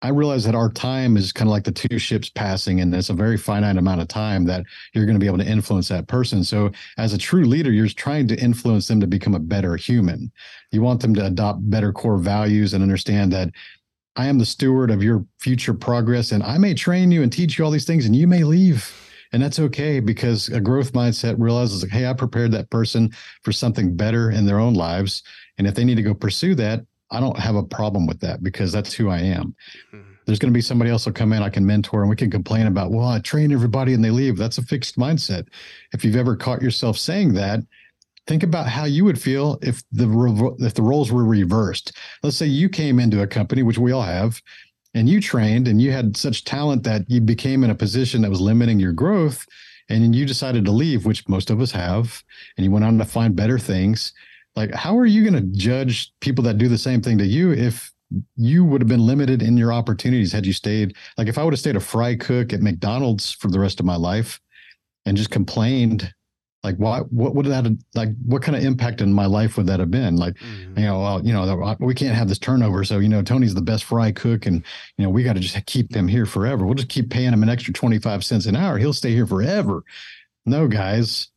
I 0.05 0.09
realize 0.09 0.43
that 0.43 0.53
our 0.53 0.69
time 0.69 1.17
is 1.17 1.31
kind 1.31 1.47
of 1.47 1.51
like 1.51 1.63
the 1.63 1.71
two 1.71 1.97
ships 1.97 2.29
passing, 2.29 2.79
and 2.79 2.93
it's 2.93 3.09
a 3.09 3.13
very 3.13 3.37
finite 3.37 3.75
amount 3.75 4.01
of 4.01 4.07
time 4.07 4.45
that 4.45 4.63
you're 4.93 5.07
going 5.07 5.15
to 5.15 5.19
be 5.19 5.25
able 5.25 5.39
to 5.39 5.47
influence 5.47 5.87
that 5.87 6.07
person. 6.07 6.43
So, 6.43 6.69
as 6.99 7.13
a 7.13 7.17
true 7.17 7.43
leader, 7.43 7.71
you're 7.71 7.87
trying 7.87 8.27
to 8.27 8.39
influence 8.39 8.87
them 8.87 8.99
to 8.99 9.07
become 9.07 9.33
a 9.33 9.39
better 9.39 9.75
human. 9.75 10.31
You 10.71 10.83
want 10.83 11.01
them 11.01 11.15
to 11.15 11.25
adopt 11.25 11.67
better 11.71 11.91
core 11.91 12.19
values 12.19 12.75
and 12.75 12.83
understand 12.83 13.33
that 13.33 13.49
I 14.15 14.27
am 14.27 14.37
the 14.37 14.45
steward 14.45 14.91
of 14.91 15.01
your 15.01 15.25
future 15.39 15.73
progress, 15.73 16.31
and 16.31 16.43
I 16.43 16.59
may 16.59 16.75
train 16.75 17.11
you 17.11 17.23
and 17.23 17.33
teach 17.33 17.57
you 17.57 17.65
all 17.65 17.71
these 17.71 17.87
things, 17.87 18.05
and 18.05 18.15
you 18.15 18.27
may 18.27 18.43
leave. 18.43 18.93
And 19.33 19.41
that's 19.41 19.57
okay 19.57 19.99
because 19.99 20.49
a 20.49 20.61
growth 20.61 20.93
mindset 20.93 21.33
realizes, 21.39 21.81
like, 21.81 21.91
hey, 21.91 22.05
I 22.05 22.13
prepared 22.13 22.51
that 22.51 22.69
person 22.69 23.09
for 23.41 23.51
something 23.51 23.97
better 23.97 24.29
in 24.29 24.45
their 24.45 24.59
own 24.59 24.75
lives. 24.75 25.23
And 25.57 25.65
if 25.65 25.73
they 25.73 25.83
need 25.83 25.95
to 25.95 26.03
go 26.03 26.13
pursue 26.13 26.53
that, 26.55 26.85
I 27.11 27.19
don't 27.19 27.37
have 27.37 27.55
a 27.55 27.63
problem 27.63 28.07
with 28.07 28.19
that 28.21 28.43
because 28.43 28.71
that's 28.71 28.93
who 28.93 29.09
I 29.09 29.19
am. 29.19 29.55
Mm-hmm. 29.93 30.11
There's 30.25 30.39
going 30.39 30.51
to 30.51 30.57
be 30.57 30.61
somebody 30.61 30.89
else 30.89 31.05
will 31.05 31.13
come 31.13 31.33
in 31.33 31.43
I 31.43 31.49
can 31.49 31.65
mentor 31.65 32.01
and 32.01 32.09
we 32.09 32.15
can 32.15 32.31
complain 32.31 32.65
about, 32.65 32.91
well, 32.91 33.07
I 33.07 33.19
train 33.19 33.51
everybody 33.51 33.93
and 33.93 34.03
they 34.03 34.09
leave. 34.09 34.37
That's 34.37 34.57
a 34.57 34.63
fixed 34.63 34.97
mindset. 34.97 35.47
If 35.93 36.03
you've 36.03 36.15
ever 36.15 36.35
caught 36.35 36.63
yourself 36.63 36.97
saying 36.97 37.33
that, 37.33 37.59
think 38.25 38.41
about 38.41 38.67
how 38.67 38.85
you 38.85 39.05
would 39.05 39.21
feel 39.21 39.59
if 39.61 39.83
the 39.91 40.55
if 40.59 40.73
the 40.73 40.81
roles 40.81 41.11
were 41.11 41.25
reversed. 41.25 41.95
Let's 42.23 42.37
say 42.37 42.47
you 42.47 42.69
came 42.69 42.99
into 42.99 43.21
a 43.21 43.27
company, 43.27 43.61
which 43.61 43.77
we 43.77 43.91
all 43.91 44.01
have, 44.01 44.41
and 44.95 45.07
you 45.07 45.21
trained 45.21 45.67
and 45.67 45.79
you 45.79 45.91
had 45.91 46.17
such 46.17 46.43
talent 46.43 46.83
that 46.83 47.03
you 47.07 47.21
became 47.21 47.63
in 47.63 47.69
a 47.69 47.75
position 47.75 48.21
that 48.21 48.31
was 48.31 48.41
limiting 48.41 48.79
your 48.79 48.93
growth 48.93 49.45
and 49.89 50.15
you 50.15 50.25
decided 50.25 50.65
to 50.65 50.71
leave, 50.71 51.05
which 51.05 51.27
most 51.29 51.51
of 51.51 51.61
us 51.61 51.71
have, 51.71 52.23
and 52.57 52.65
you 52.65 52.71
went 52.71 52.83
on 52.83 52.97
to 52.97 53.05
find 53.05 53.35
better 53.35 53.59
things 53.59 54.13
like 54.55 54.73
how 54.73 54.97
are 54.97 55.05
you 55.05 55.29
going 55.29 55.33
to 55.33 55.57
judge 55.57 56.13
people 56.21 56.43
that 56.43 56.57
do 56.57 56.67
the 56.67 56.77
same 56.77 57.01
thing 57.01 57.17
to 57.17 57.25
you 57.25 57.51
if 57.51 57.91
you 58.35 58.63
would 58.63 58.81
have 58.81 58.87
been 58.87 59.05
limited 59.05 59.41
in 59.41 59.57
your 59.57 59.73
opportunities 59.73 60.31
had 60.31 60.45
you 60.45 60.53
stayed? 60.53 60.95
Like 61.17 61.27
if 61.27 61.37
i 61.37 61.43
would 61.43 61.53
have 61.53 61.59
stayed 61.59 61.75
a 61.75 61.81
fry 61.81 62.15
cook 62.15 62.53
at 62.53 62.61
mcdonald's 62.61 63.31
for 63.31 63.49
the 63.49 63.59
rest 63.59 63.79
of 63.79 63.85
my 63.85 63.95
life 63.95 64.39
and 65.05 65.17
just 65.17 65.31
complained 65.31 66.13
like 66.65 66.77
what 66.77 67.13
what 67.13 67.35
would 67.35 67.45
that 67.45 67.65
have, 67.65 67.77
like 67.93 68.09
what 68.25 68.41
kind 68.41 68.57
of 68.57 68.63
impact 68.63 68.99
in 68.99 69.13
my 69.13 69.27
life 69.27 69.55
would 69.55 69.67
that 69.67 69.79
have 69.79 69.91
been? 69.91 70.15
Like 70.17 70.33
mm-hmm. 70.33 70.79
you 70.79 70.85
know 70.85 70.99
well 70.99 71.25
you 71.25 71.31
know 71.31 71.75
we 71.79 71.93
can't 71.93 72.15
have 72.15 72.27
this 72.27 72.39
turnover 72.39 72.83
so 72.83 72.97
you 72.97 73.07
know 73.07 73.21
tony's 73.21 73.53
the 73.53 73.61
best 73.61 73.83
fry 73.83 74.11
cook 74.11 74.47
and 74.47 74.63
you 74.97 75.03
know 75.03 75.11
we 75.11 75.21
got 75.21 75.33
to 75.33 75.39
just 75.39 75.63
keep 75.67 75.91
them 75.91 76.07
here 76.07 76.25
forever. 76.25 76.65
We'll 76.65 76.73
just 76.73 76.89
keep 76.89 77.11
paying 77.11 77.31
him 77.31 77.43
an 77.43 77.49
extra 77.49 77.71
25 77.71 78.25
cents 78.25 78.47
an 78.47 78.55
hour. 78.55 78.79
He'll 78.79 78.93
stay 78.93 79.11
here 79.11 79.27
forever. 79.27 79.83
No 80.47 80.67
guys 80.67 81.29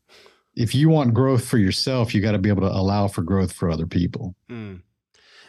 if 0.59 0.75
you 0.75 0.89
want 0.89 1.15
growth 1.15 1.45
for 1.45 1.57
yourself, 1.57 2.13
you 2.13 2.21
got 2.21 2.33
to 2.33 2.39
be 2.39 2.49
able 2.49 2.63
to 2.63 2.75
allow 2.75 3.07
for 3.07 3.23
growth 3.23 3.53
for 3.53 3.71
other 3.71 3.87
people. 3.87 4.35
Mm. 4.51 4.83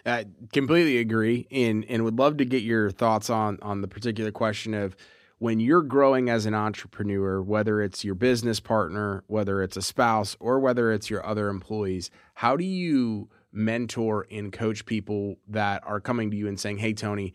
I 0.06 0.26
completely 0.54 1.00
agree, 1.00 1.48
and 1.52 1.84
and 1.90 2.06
would 2.06 2.18
love 2.18 2.38
to 2.38 2.46
get 2.46 2.62
your 2.62 2.92
thoughts 2.92 3.30
on 3.30 3.58
on 3.62 3.82
the 3.82 3.88
particular 3.88 4.32
question 4.32 4.74
of 4.74 4.96
when 5.40 5.60
you're 5.60 5.82
growing 5.82 6.30
as 6.30 6.46
an 6.46 6.54
entrepreneur, 6.54 7.42
whether 7.42 7.82
it's 7.82 8.06
your 8.06 8.16
business 8.16 8.60
partner, 8.60 9.24
whether 9.28 9.64
it's 9.64 9.78
a 9.78 9.82
spouse, 9.82 10.38
or 10.40 10.60
whether 10.60 10.92
it's 10.92 11.10
your 11.10 11.26
other 11.26 11.50
employees, 11.50 12.12
how 12.36 12.56
do 12.56 12.64
you 12.64 13.30
mentor 13.52 14.28
and 14.30 14.54
coach 14.54 14.86
people 14.86 15.38
that 15.48 15.82
are 15.88 16.00
coming 16.00 16.30
to 16.30 16.38
you 16.38 16.48
and 16.48 16.60
saying, 16.60 16.78
"Hey, 16.78 16.94
Tony." 16.94 17.34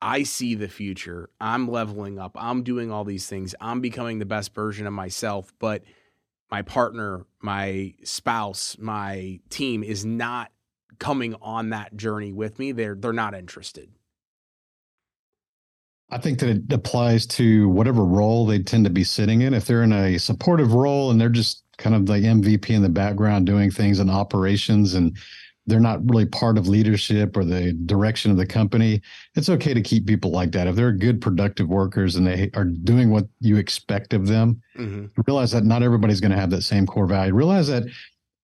I 0.00 0.22
see 0.22 0.54
the 0.54 0.68
future. 0.68 1.28
I'm 1.40 1.66
leveling 1.68 2.20
up. 2.20 2.36
I'm 2.36 2.62
doing 2.62 2.92
all 2.92 3.02
these 3.02 3.26
things. 3.26 3.56
I'm 3.60 3.80
becoming 3.80 4.20
the 4.20 4.26
best 4.26 4.54
version 4.54 4.86
of 4.86 4.92
myself. 4.92 5.52
But 5.58 5.82
my 6.50 6.62
partner, 6.62 7.26
my 7.42 7.94
spouse, 8.04 8.76
my 8.78 9.40
team 9.50 9.82
is 9.82 10.04
not 10.04 10.50
coming 10.98 11.34
on 11.40 11.70
that 11.70 11.96
journey 11.96 12.32
with 12.32 12.58
me. 12.58 12.72
They're 12.72 12.94
they're 12.94 13.12
not 13.12 13.34
interested. 13.34 13.90
I 16.10 16.18
think 16.18 16.38
that 16.38 16.48
it 16.48 16.72
applies 16.72 17.26
to 17.26 17.68
whatever 17.68 18.02
role 18.04 18.46
they 18.46 18.62
tend 18.62 18.84
to 18.84 18.90
be 18.90 19.04
sitting 19.04 19.42
in. 19.42 19.52
If 19.52 19.66
they're 19.66 19.82
in 19.82 19.92
a 19.92 20.18
supportive 20.18 20.72
role 20.72 21.10
and 21.10 21.20
they're 21.20 21.28
just 21.28 21.64
kind 21.76 21.94
of 21.94 22.06
the 22.06 22.14
MVP 22.14 22.70
in 22.70 22.82
the 22.82 22.88
background 22.88 23.46
doing 23.46 23.70
things 23.70 23.98
and 23.98 24.10
operations 24.10 24.94
and 24.94 25.16
they're 25.68 25.80
not 25.80 26.00
really 26.08 26.26
part 26.26 26.56
of 26.56 26.66
leadership 26.66 27.36
or 27.36 27.44
the 27.44 27.72
direction 27.84 28.30
of 28.30 28.36
the 28.36 28.46
company, 28.46 29.02
it's 29.34 29.50
okay 29.50 29.74
to 29.74 29.82
keep 29.82 30.06
people 30.06 30.30
like 30.30 30.50
that. 30.52 30.66
If 30.66 30.76
they're 30.76 30.92
good, 30.92 31.20
productive 31.20 31.68
workers 31.68 32.16
and 32.16 32.26
they 32.26 32.50
are 32.54 32.64
doing 32.64 33.10
what 33.10 33.26
you 33.40 33.56
expect 33.56 34.14
of 34.14 34.26
them, 34.26 34.62
mm-hmm. 34.76 35.06
realize 35.26 35.52
that 35.52 35.64
not 35.64 35.82
everybody's 35.82 36.20
going 36.20 36.30
to 36.30 36.38
have 36.38 36.50
that 36.50 36.62
same 36.62 36.86
core 36.86 37.06
value. 37.06 37.34
Realize 37.34 37.68
that 37.68 37.84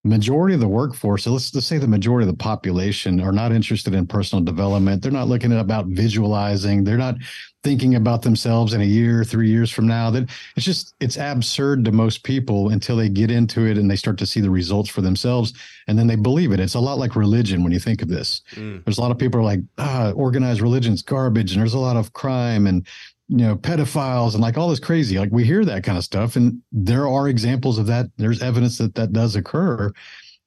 majority 0.05 0.55
of 0.55 0.61
the 0.61 0.69
workforce, 0.69 1.25
so 1.25 1.33
let's, 1.33 1.55
let's 1.55 1.67
say 1.67 1.79
the 1.79 1.89
majority 1.89 2.29
of 2.29 2.37
the 2.37 2.43
population 2.43 3.21
are 3.21 3.33
not 3.33 3.53
interested 3.53 3.95
in 3.95 4.07
personal 4.07 4.45
development. 4.45 5.03
They're 5.03 5.11
not 5.11 5.29
looking 5.29 5.53
at 5.53 5.59
about 5.59 5.87
visualizing. 5.87 6.85
They're 6.85 6.99
not 6.99 7.17
thinking 7.63 7.95
about 7.95 8.21
themselves 8.21 8.75
in 8.75 8.83
a 8.83 8.85
year, 8.85 9.25
three 9.25 9.49
years 9.49 9.71
from 9.71 9.87
now. 9.87 10.11
That 10.11 10.29
it's 10.57 10.67
just 10.67 10.95
it's 11.01 11.17
absurd 11.17 11.87
to 11.87 11.93
most 11.93 12.23
people 12.23 12.69
until 12.69 12.97
they 12.97 13.09
get 13.09 13.31
into 13.31 13.65
it 13.65 13.79
and 13.79 13.91
they 13.91 13.97
start 13.97 14.19
to 14.19 14.27
see 14.27 14.43
the 14.43 14.51
results 14.51 14.91
for 14.91 15.01
themselves, 15.01 15.55
and 15.89 15.99
then 15.99 16.07
they 16.07 16.17
believe 16.17 16.53
it. 16.53 16.61
It's 16.61 16.75
a 16.75 16.81
lot 16.81 16.99
like 16.99 17.17
religion 17.17 17.63
when 17.63 17.73
you 17.73 17.81
think 17.81 18.03
of 18.03 18.09
this. 18.09 18.43
Mm. 18.53 18.85
There's 18.85 18.99
a 18.99 19.01
lot 19.01 19.11
of 19.11 19.19
people 19.19 19.41
are 19.41 19.45
like, 19.45 19.61
ah, 19.79 20.13
organized 20.13 20.61
religion's 20.61 21.03
garbage, 21.03 21.53
and 21.53 21.61
there's 21.61 21.75
a 21.75 21.79
lot 21.79 21.97
of 21.97 22.13
crime 22.13 22.67
and 22.67 22.87
you 23.29 23.39
know 23.39 23.57
pedophiles 23.57 24.35
and 24.35 24.43
like 24.43 24.59
all 24.59 24.69
this 24.69 24.81
crazy. 24.81 25.19
Like 25.19 25.31
we 25.33 25.45
hear 25.45 25.65
that 25.65 25.85
kind 25.85 25.99
of 25.99 26.05
stuff 26.05 26.37
and 26.37 26.61
there 26.73 27.09
are 27.09 27.29
examples 27.29 27.79
of 27.79 27.87
that. 27.87 28.07
There's 28.17 28.43
evidence 28.43 28.79
that 28.79 28.95
that 28.95 29.13
does 29.13 29.37
occur. 29.37 29.93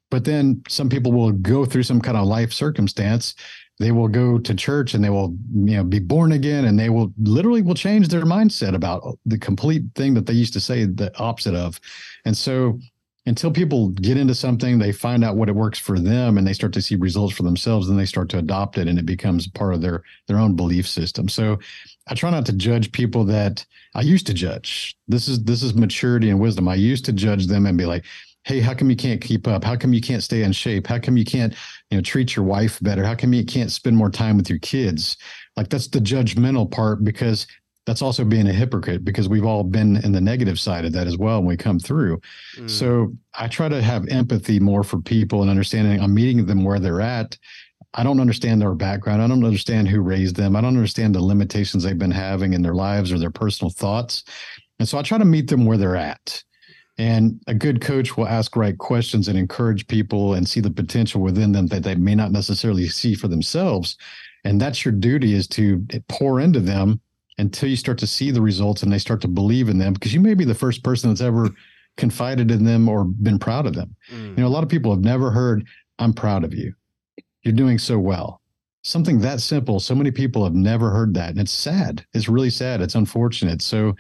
But 0.10 0.24
then 0.24 0.62
some 0.70 0.90
people 0.90 1.12
will 1.12 1.32
go 1.32 1.66
through 1.66 1.84
some 1.84 2.00
kind 2.00 2.18
of 2.18 2.28
life 2.28 2.54
circumstance. 2.54 3.36
They 3.80 3.92
will 3.92 4.08
go 4.08 4.40
to 4.40 4.56
church 4.56 4.94
and 4.94 5.04
they 5.04 5.10
will 5.10 5.36
you 5.54 5.78
know 5.78 5.84
be 5.84 6.00
born 6.00 6.32
again 6.32 6.66
and 6.66 6.80
they 6.80 6.90
will 6.90 7.14
literally 7.20 7.62
will 7.62 7.76
change 7.76 8.08
their 8.08 8.24
mindset 8.24 8.74
about 8.74 9.02
uh, 9.06 9.12
the 9.26 9.38
complete 9.38 9.84
thing 9.96 10.14
that 10.14 10.26
they 10.26 10.34
used 10.34 10.54
to 10.54 10.60
say 10.60 10.86
the 10.86 11.12
opposite 11.20 11.56
of. 11.56 11.80
And 12.26 12.38
so 12.38 12.80
until 13.26 13.52
people 13.52 13.90
get 13.90 14.18
into 14.18 14.34
something, 14.34 14.80
they 14.80 14.94
find 14.94 15.24
out 15.24 15.36
what 15.36 15.50
it 15.50 15.56
works 15.56 15.78
for 15.78 16.00
them 16.00 16.38
and 16.38 16.48
they 16.48 16.54
start 16.54 16.72
to 16.74 16.82
see 16.82 16.96
results 16.96 17.36
for 17.36 17.44
themselves, 17.44 17.88
then 17.88 17.98
they 17.98 18.06
start 18.06 18.30
to 18.30 18.38
adopt 18.38 18.78
it 18.78 18.88
and 18.88 18.98
it 18.98 19.06
becomes 19.06 19.48
part 19.48 19.74
of 19.74 19.82
their 19.82 20.02
their 20.28 20.38
own 20.38 20.56
belief 20.56 20.88
system. 20.88 21.28
So 21.28 21.60
I 22.10 22.16
try 22.16 22.30
not 22.30 22.46
to 22.48 22.54
judge 22.54 22.92
people 22.92 23.24
that 23.26 23.66
I 23.96 24.02
used 24.02 24.28
to 24.28 24.34
judge. 24.34 24.96
This 25.08 25.28
is 25.28 25.44
this 25.44 25.64
is 25.64 25.74
maturity 25.74 26.30
and 26.30 26.40
wisdom. 26.40 26.68
I 26.68 26.76
used 26.76 27.06
to 27.06 27.14
judge 27.14 27.48
them 27.48 27.66
and 27.66 27.78
be 27.78 27.86
like, 27.86 28.06
hey, 28.48 28.62
how 28.62 28.74
come 28.74 28.90
you 28.90 28.96
can't 28.96 29.20
keep 29.20 29.46
up? 29.46 29.64
How 29.64 29.76
come 29.76 29.94
you 29.94 30.00
can't 30.00 30.24
stay 30.24 30.44
in 30.44 30.54
shape? 30.54 30.88
How 30.88 31.00
come 31.00 31.18
you 31.18 31.26
can't, 31.26 31.54
you 31.92 31.98
know, 31.98 32.02
treat 32.02 32.36
your 32.36 32.46
wife 32.46 32.80
better? 32.82 33.06
How 33.06 33.14
come 33.14 33.34
you 33.34 33.44
can't 33.44 33.72
spend 33.72 33.98
more 33.98 34.10
time 34.10 34.38
with 34.38 34.50
your 34.50 34.60
kids? 34.60 35.18
Like 35.58 35.70
that's 35.70 35.88
the 35.88 36.00
judgmental 36.00 36.70
part 36.72 37.04
because 37.04 37.46
that's 37.86 38.02
also 38.02 38.24
being 38.24 38.48
a 38.48 38.54
hypocrite 38.54 39.04
because 39.04 39.28
we've 39.28 39.46
all 39.46 39.64
been 39.64 39.98
in 39.98 40.12
the 40.12 40.22
negative 40.22 40.60
side 40.60 40.86
of 40.86 40.94
that 40.94 41.08
as 41.08 41.18
well 41.18 41.40
when 41.40 41.48
we 41.48 41.58
come 41.58 41.80
through. 41.80 42.22
Mm. 42.58 42.70
So 42.70 43.14
I 43.38 43.48
try 43.48 43.70
to 43.70 43.82
have 43.82 44.08
empathy 44.10 44.60
more 44.60 44.84
for 44.84 45.02
people 45.02 45.42
and 45.42 45.50
understanding 45.50 46.00
I'm 46.00 46.14
meeting 46.14 46.46
them 46.46 46.64
where 46.64 46.80
they're 46.80 47.02
at. 47.02 47.38
I 47.98 48.04
don't 48.04 48.20
understand 48.20 48.62
their 48.62 48.76
background. 48.76 49.24
I 49.24 49.28
don't 49.28 49.44
understand 49.44 49.88
who 49.88 50.02
raised 50.02 50.36
them. 50.36 50.56
I 50.56 50.62
don't 50.62 50.76
understand 50.78 51.16
the 51.16 51.22
limitations 51.22 51.84
they've 51.84 51.98
been 51.98 52.12
having 52.12 52.54
in 52.54 52.62
their 52.62 52.76
lives 52.76 53.12
or 53.12 53.18
their 53.18 53.32
personal 53.32 53.72
thoughts. 53.72 54.24
And 54.80 54.88
so 54.88 55.00
I 55.00 55.02
try 55.02 55.18
to 55.18 55.26
meet 55.26 55.50
them 55.50 55.66
where 55.66 55.78
they're 55.78 55.96
at. 55.96 56.44
And 57.00 57.42
a 57.48 57.56
good 57.56 57.82
coach 57.82 58.16
will 58.16 58.28
ask 58.28 58.56
right 58.56 58.78
questions 58.78 59.28
and 59.28 59.38
encourage 59.38 59.88
people 59.88 60.36
and 60.36 60.48
see 60.48 60.60
the 60.60 60.72
potential 60.72 61.22
within 61.22 61.52
them 61.52 61.68
that 61.68 61.84
they 61.84 61.96
may 61.96 62.14
not 62.14 62.32
necessarily 62.32 62.88
see 62.88 63.16
for 63.16 63.28
themselves. 63.28 63.98
And 64.44 64.62
that's 64.62 64.86
your 64.86 64.94
duty 64.94 65.34
is 65.34 65.48
to 65.50 65.86
pour 66.08 66.40
into 66.40 66.60
them 66.60 67.02
until 67.40 67.70
you 67.70 67.76
start 67.76 67.98
to 68.00 68.08
see 68.08 68.30
the 68.32 68.42
results 68.42 68.84
and 68.84 68.92
they 68.92 68.98
start 69.00 69.22
to 69.22 69.28
believe 69.28 69.70
in 69.70 69.80
them 69.80 69.94
because 69.94 70.14
you 70.14 70.20
may 70.20 70.36
be 70.36 70.46
the 70.46 70.56
first 70.56 70.84
person 70.84 71.10
that's 71.10 71.22
ever 71.22 71.50
confided 71.98 72.52
in 72.52 72.64
them 72.64 72.88
or 72.88 73.06
been 73.06 73.40
proud 73.40 73.66
of 73.66 73.74
them. 73.74 73.96
Mm. 74.12 74.30
You 74.30 74.44
know, 74.44 74.48
a 74.48 74.50
lot 74.50 74.64
of 74.64 74.70
people 74.70 74.92
have 74.92 75.04
never 75.04 75.32
heard, 75.32 75.68
I'm 76.00 76.14
proud 76.14 76.44
of 76.44 76.54
you. 76.54 76.74
You're 77.48 77.56
doing 77.56 77.78
so 77.78 77.98
well. 77.98 78.42
Something 78.84 79.20
that 79.20 79.40
simple. 79.40 79.80
So 79.80 79.96
many 79.96 80.12
people 80.12 80.44
have 80.44 80.54
never 80.54 80.90
heard 80.90 81.14
that. 81.14 81.30
And 81.30 81.40
it's 81.40 81.54
sad. 81.54 82.06
It's 82.14 82.28
really 82.28 82.50
sad. 82.50 82.82
It's 82.82 82.96
unfortunate. 82.96 83.62
So 83.62 83.96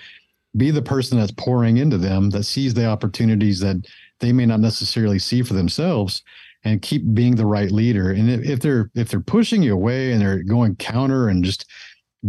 be 0.58 0.70
the 0.70 0.82
person 0.82 1.18
that's 1.18 1.32
pouring 1.32 1.77
into 1.77 1.98
them 1.98 2.30
that 2.32 2.43
sees 2.43 2.74
the 2.74 2.88
opportunities 2.88 3.62
that 3.62 3.78
they 4.19 4.34
may 4.34 4.45
not 4.45 4.60
necessarily 4.60 5.17
see 5.17 5.43
for 5.43 5.54
themselves 5.54 6.24
and 6.65 6.82
keep 6.82 7.13
being 7.13 7.38
the 7.38 7.45
right 7.45 7.72
leader. 7.72 8.12
And 8.12 8.30
if 8.30 8.60
they're 8.60 8.91
if 8.95 9.08
they're 9.08 9.22
pushing 9.22 9.63
you 9.63 9.74
away 9.74 10.12
and 10.12 10.22
they're 10.22 10.43
going 10.43 10.76
counter 10.76 11.30
and 11.30 11.41
just 11.41 11.67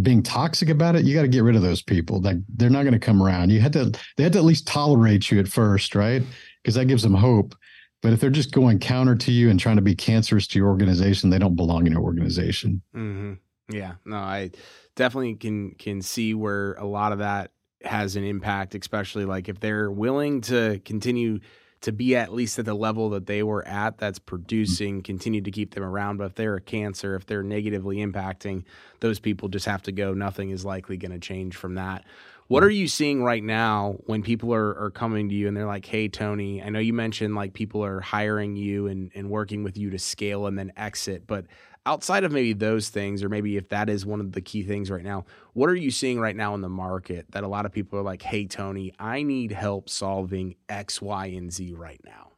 being 0.02 0.22
toxic 0.22 0.68
about 0.68 0.94
it, 0.94 1.04
you 1.04 1.16
got 1.16 1.22
to 1.22 1.28
get 1.28 1.42
rid 1.42 1.56
of 1.56 1.62
those 1.62 1.82
people. 1.82 2.20
Like 2.20 2.36
they're 2.48 2.70
not 2.70 2.84
going 2.84 2.92
to 2.92 3.00
come 3.00 3.20
around. 3.20 3.50
You 3.50 3.60
had 3.60 3.72
to 3.72 3.92
they 4.16 4.22
had 4.22 4.34
to 4.34 4.38
at 4.38 4.44
least 4.44 4.68
tolerate 4.68 5.32
you 5.32 5.40
at 5.40 5.48
first, 5.48 5.96
right? 5.96 6.22
Because 6.62 6.76
that 6.76 6.84
gives 6.84 7.02
them 7.02 7.14
hope. 7.14 7.56
But 8.00 8.12
if 8.12 8.20
they're 8.20 8.30
just 8.30 8.52
going 8.52 8.78
counter 8.78 9.16
to 9.16 9.32
you 9.32 9.50
and 9.50 9.58
trying 9.58 9.76
to 9.76 9.82
be 9.82 9.94
cancerous 9.94 10.46
to 10.48 10.58
your 10.58 10.68
organization, 10.68 11.30
they 11.30 11.38
don't 11.38 11.56
belong 11.56 11.86
in 11.86 11.92
your 11.92 12.02
organization. 12.02 12.82
Mm-hmm. 12.94 13.34
Yeah, 13.74 13.94
no, 14.04 14.16
I 14.16 14.50
definitely 14.96 15.34
can 15.34 15.72
can 15.72 16.00
see 16.00 16.32
where 16.34 16.74
a 16.74 16.86
lot 16.86 17.12
of 17.12 17.18
that 17.18 17.50
has 17.82 18.16
an 18.16 18.24
impact, 18.24 18.74
especially 18.74 19.24
like 19.24 19.48
if 19.48 19.60
they're 19.60 19.90
willing 19.90 20.40
to 20.42 20.80
continue 20.84 21.40
to 21.80 21.92
be 21.92 22.16
at 22.16 22.32
least 22.32 22.58
at 22.58 22.64
the 22.64 22.74
level 22.74 23.10
that 23.10 23.26
they 23.26 23.42
were 23.42 23.66
at 23.66 23.98
that's 23.98 24.18
mm-hmm. 24.18 24.26
producing 24.26 25.02
continue 25.02 25.40
to 25.40 25.50
keep 25.50 25.74
them 25.74 25.84
around. 25.84 26.16
But 26.16 26.24
if 26.24 26.34
they're 26.34 26.56
a 26.56 26.60
cancer 26.60 27.14
if 27.14 27.26
they're 27.26 27.42
negatively 27.42 27.98
impacting 27.98 28.64
those 29.00 29.20
people 29.20 29.48
just 29.48 29.66
have 29.66 29.82
to 29.82 29.92
go. 29.92 30.14
Nothing 30.14 30.50
is 30.50 30.64
likely 30.64 30.96
going 30.96 31.12
to 31.12 31.18
change 31.18 31.56
from 31.56 31.74
that. 31.74 32.04
What 32.48 32.64
are 32.64 32.68
mm-hmm. 32.68 32.76
you 32.76 32.88
seeing 32.88 33.22
right 33.22 33.44
now 33.44 33.96
when 34.06 34.22
people 34.22 34.54
are, 34.54 34.76
are 34.78 34.90
coming 34.90 35.28
to 35.28 35.34
you 35.34 35.48
and 35.48 35.56
they're 35.56 35.66
like 35.66 35.84
hey 35.84 36.08
tony 36.08 36.62
i 36.62 36.68
know 36.70 36.78
you 36.78 36.92
mentioned 36.92 37.34
like 37.34 37.52
people 37.52 37.84
are 37.84 38.00
hiring 38.00 38.56
you 38.56 38.86
and, 38.86 39.10
and 39.14 39.30
working 39.30 39.62
with 39.62 39.76
you 39.76 39.90
to 39.90 39.98
scale 39.98 40.46
and 40.46 40.58
then 40.58 40.72
exit 40.76 41.26
but 41.26 41.44
outside 41.88 42.22
of 42.22 42.32
maybe 42.32 42.52
those 42.52 42.90
things, 42.90 43.22
or 43.24 43.30
maybe 43.30 43.56
if 43.56 43.70
that 43.70 43.88
is 43.88 44.04
one 44.04 44.20
of 44.20 44.32
the 44.32 44.42
key 44.42 44.62
things 44.62 44.90
right 44.90 45.02
now, 45.02 45.24
what 45.54 45.70
are 45.70 45.74
you 45.74 45.90
seeing 45.90 46.20
right 46.20 46.36
now 46.36 46.54
in 46.54 46.60
the 46.60 46.68
market 46.68 47.24
that 47.30 47.44
a 47.44 47.48
lot 47.48 47.64
of 47.64 47.72
people 47.72 47.98
are 47.98 48.02
like, 48.02 48.20
hey, 48.20 48.44
Tony, 48.44 48.92
I 48.98 49.22
need 49.22 49.52
help 49.52 49.88
solving 49.88 50.54
X, 50.68 51.00
Y, 51.00 51.26
and 51.28 51.50
Z 51.50 51.72
right 51.72 52.00
now? 52.04 52.32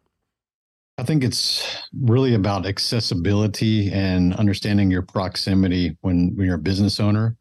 I 0.99 1.03
think 1.03 1.25
it's 1.25 1.83
really 2.01 2.35
about 2.35 2.65
accessibility 2.65 3.91
and 3.91 4.35
understanding 4.37 4.89
your 4.89 5.03
proximity 5.03 5.97
when, 6.03 6.37
when 6.37 6.47
you're 6.47 6.55
a 6.55 6.59
business 6.59 7.01
owner. 7.01 7.37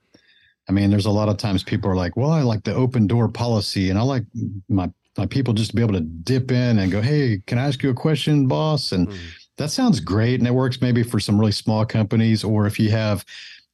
I 0.68 0.72
mean, 0.72 0.90
there's 0.90 1.06
a 1.06 1.12
lot 1.12 1.30
of 1.30 1.38
times 1.38 1.64
people 1.64 1.92
are 1.92 1.96
like, 1.96 2.18
well, 2.18 2.32
I 2.32 2.42
like 2.42 2.64
the 2.64 2.74
open 2.74 3.06
door 3.06 3.28
policy 3.28 3.92
and 3.92 4.00
I 4.00 4.02
like 4.02 4.24
my 4.68 4.90
my 5.18 5.26
people 5.26 5.54
just 5.54 5.72
to 5.72 5.76
be 5.76 5.82
able 5.82 5.96
to 5.96 6.00
dip 6.00 6.50
in 6.50 6.80
and 6.80 6.92
go, 6.92 7.02
hey, 7.02 7.42
can 7.46 7.58
I 7.58 7.68
ask 7.68 7.84
you 7.84 7.90
a 7.90 7.94
question, 7.94 8.48
boss? 8.48 8.94
And 8.94 9.10
mm 9.10 9.18
that 9.60 9.70
sounds 9.70 10.00
great. 10.00 10.40
And 10.40 10.48
it 10.48 10.54
works 10.54 10.82
maybe 10.82 11.04
for 11.04 11.20
some 11.20 11.38
really 11.38 11.52
small 11.52 11.86
companies, 11.86 12.46
or 12.46 12.66
if 12.66 12.80
you 12.80 12.90
have 12.92 13.26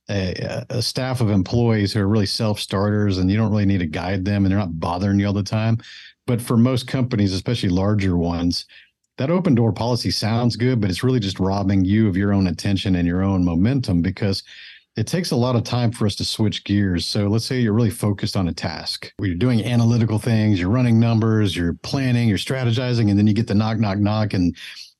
a, 0.09 0.65
a 0.71 0.81
staff 0.81 1.21
of 1.21 1.29
employees 1.29 1.93
who 1.93 1.99
are 1.99 2.07
really 2.07 2.25
self 2.25 2.59
starters 2.59 3.19
and 3.19 3.29
you 3.29 3.37
don't 3.37 3.51
really 3.51 3.67
need 3.67 3.79
to 3.79 3.85
guide 3.85 4.25
them 4.25 4.43
and 4.43 4.51
they're 4.51 4.59
not 4.59 4.79
bothering 4.79 5.19
you 5.19 5.27
all 5.27 5.33
the 5.33 5.43
time. 5.43 5.77
But 6.25 6.41
for 6.41 6.57
most 6.57 6.87
companies, 6.87 7.33
especially 7.33 7.69
larger 7.69 8.17
ones, 8.17 8.65
that 9.17 9.29
open 9.29 9.53
door 9.53 9.71
policy 9.71 10.09
sounds 10.09 10.55
good, 10.55 10.81
but 10.81 10.89
it's 10.89 11.03
really 11.03 11.19
just 11.19 11.39
robbing 11.39 11.85
you 11.85 12.07
of 12.07 12.17
your 12.17 12.33
own 12.33 12.47
attention 12.47 12.95
and 12.95 13.07
your 13.07 13.23
own 13.23 13.45
momentum 13.45 14.01
because 14.01 14.41
it 14.97 15.05
takes 15.05 15.31
a 15.31 15.35
lot 15.35 15.55
of 15.55 15.63
time 15.63 15.91
for 15.91 16.07
us 16.07 16.15
to 16.15 16.25
switch 16.25 16.63
gears. 16.63 17.05
So 17.05 17.27
let's 17.27 17.45
say 17.45 17.59
you're 17.59 17.73
really 17.73 17.91
focused 17.91 18.35
on 18.35 18.47
a 18.47 18.53
task 18.53 19.11
you're 19.19 19.35
doing 19.35 19.63
analytical 19.63 20.17
things, 20.17 20.59
you're 20.59 20.69
running 20.69 20.99
numbers, 20.99 21.55
you're 21.55 21.73
planning, 21.83 22.27
you're 22.27 22.39
strategizing, 22.39 23.09
and 23.09 23.19
then 23.19 23.27
you 23.27 23.33
get 23.33 23.47
the 23.47 23.53
knock, 23.53 23.77
knock, 23.77 23.99
knock, 23.99 24.33
and 24.33 24.55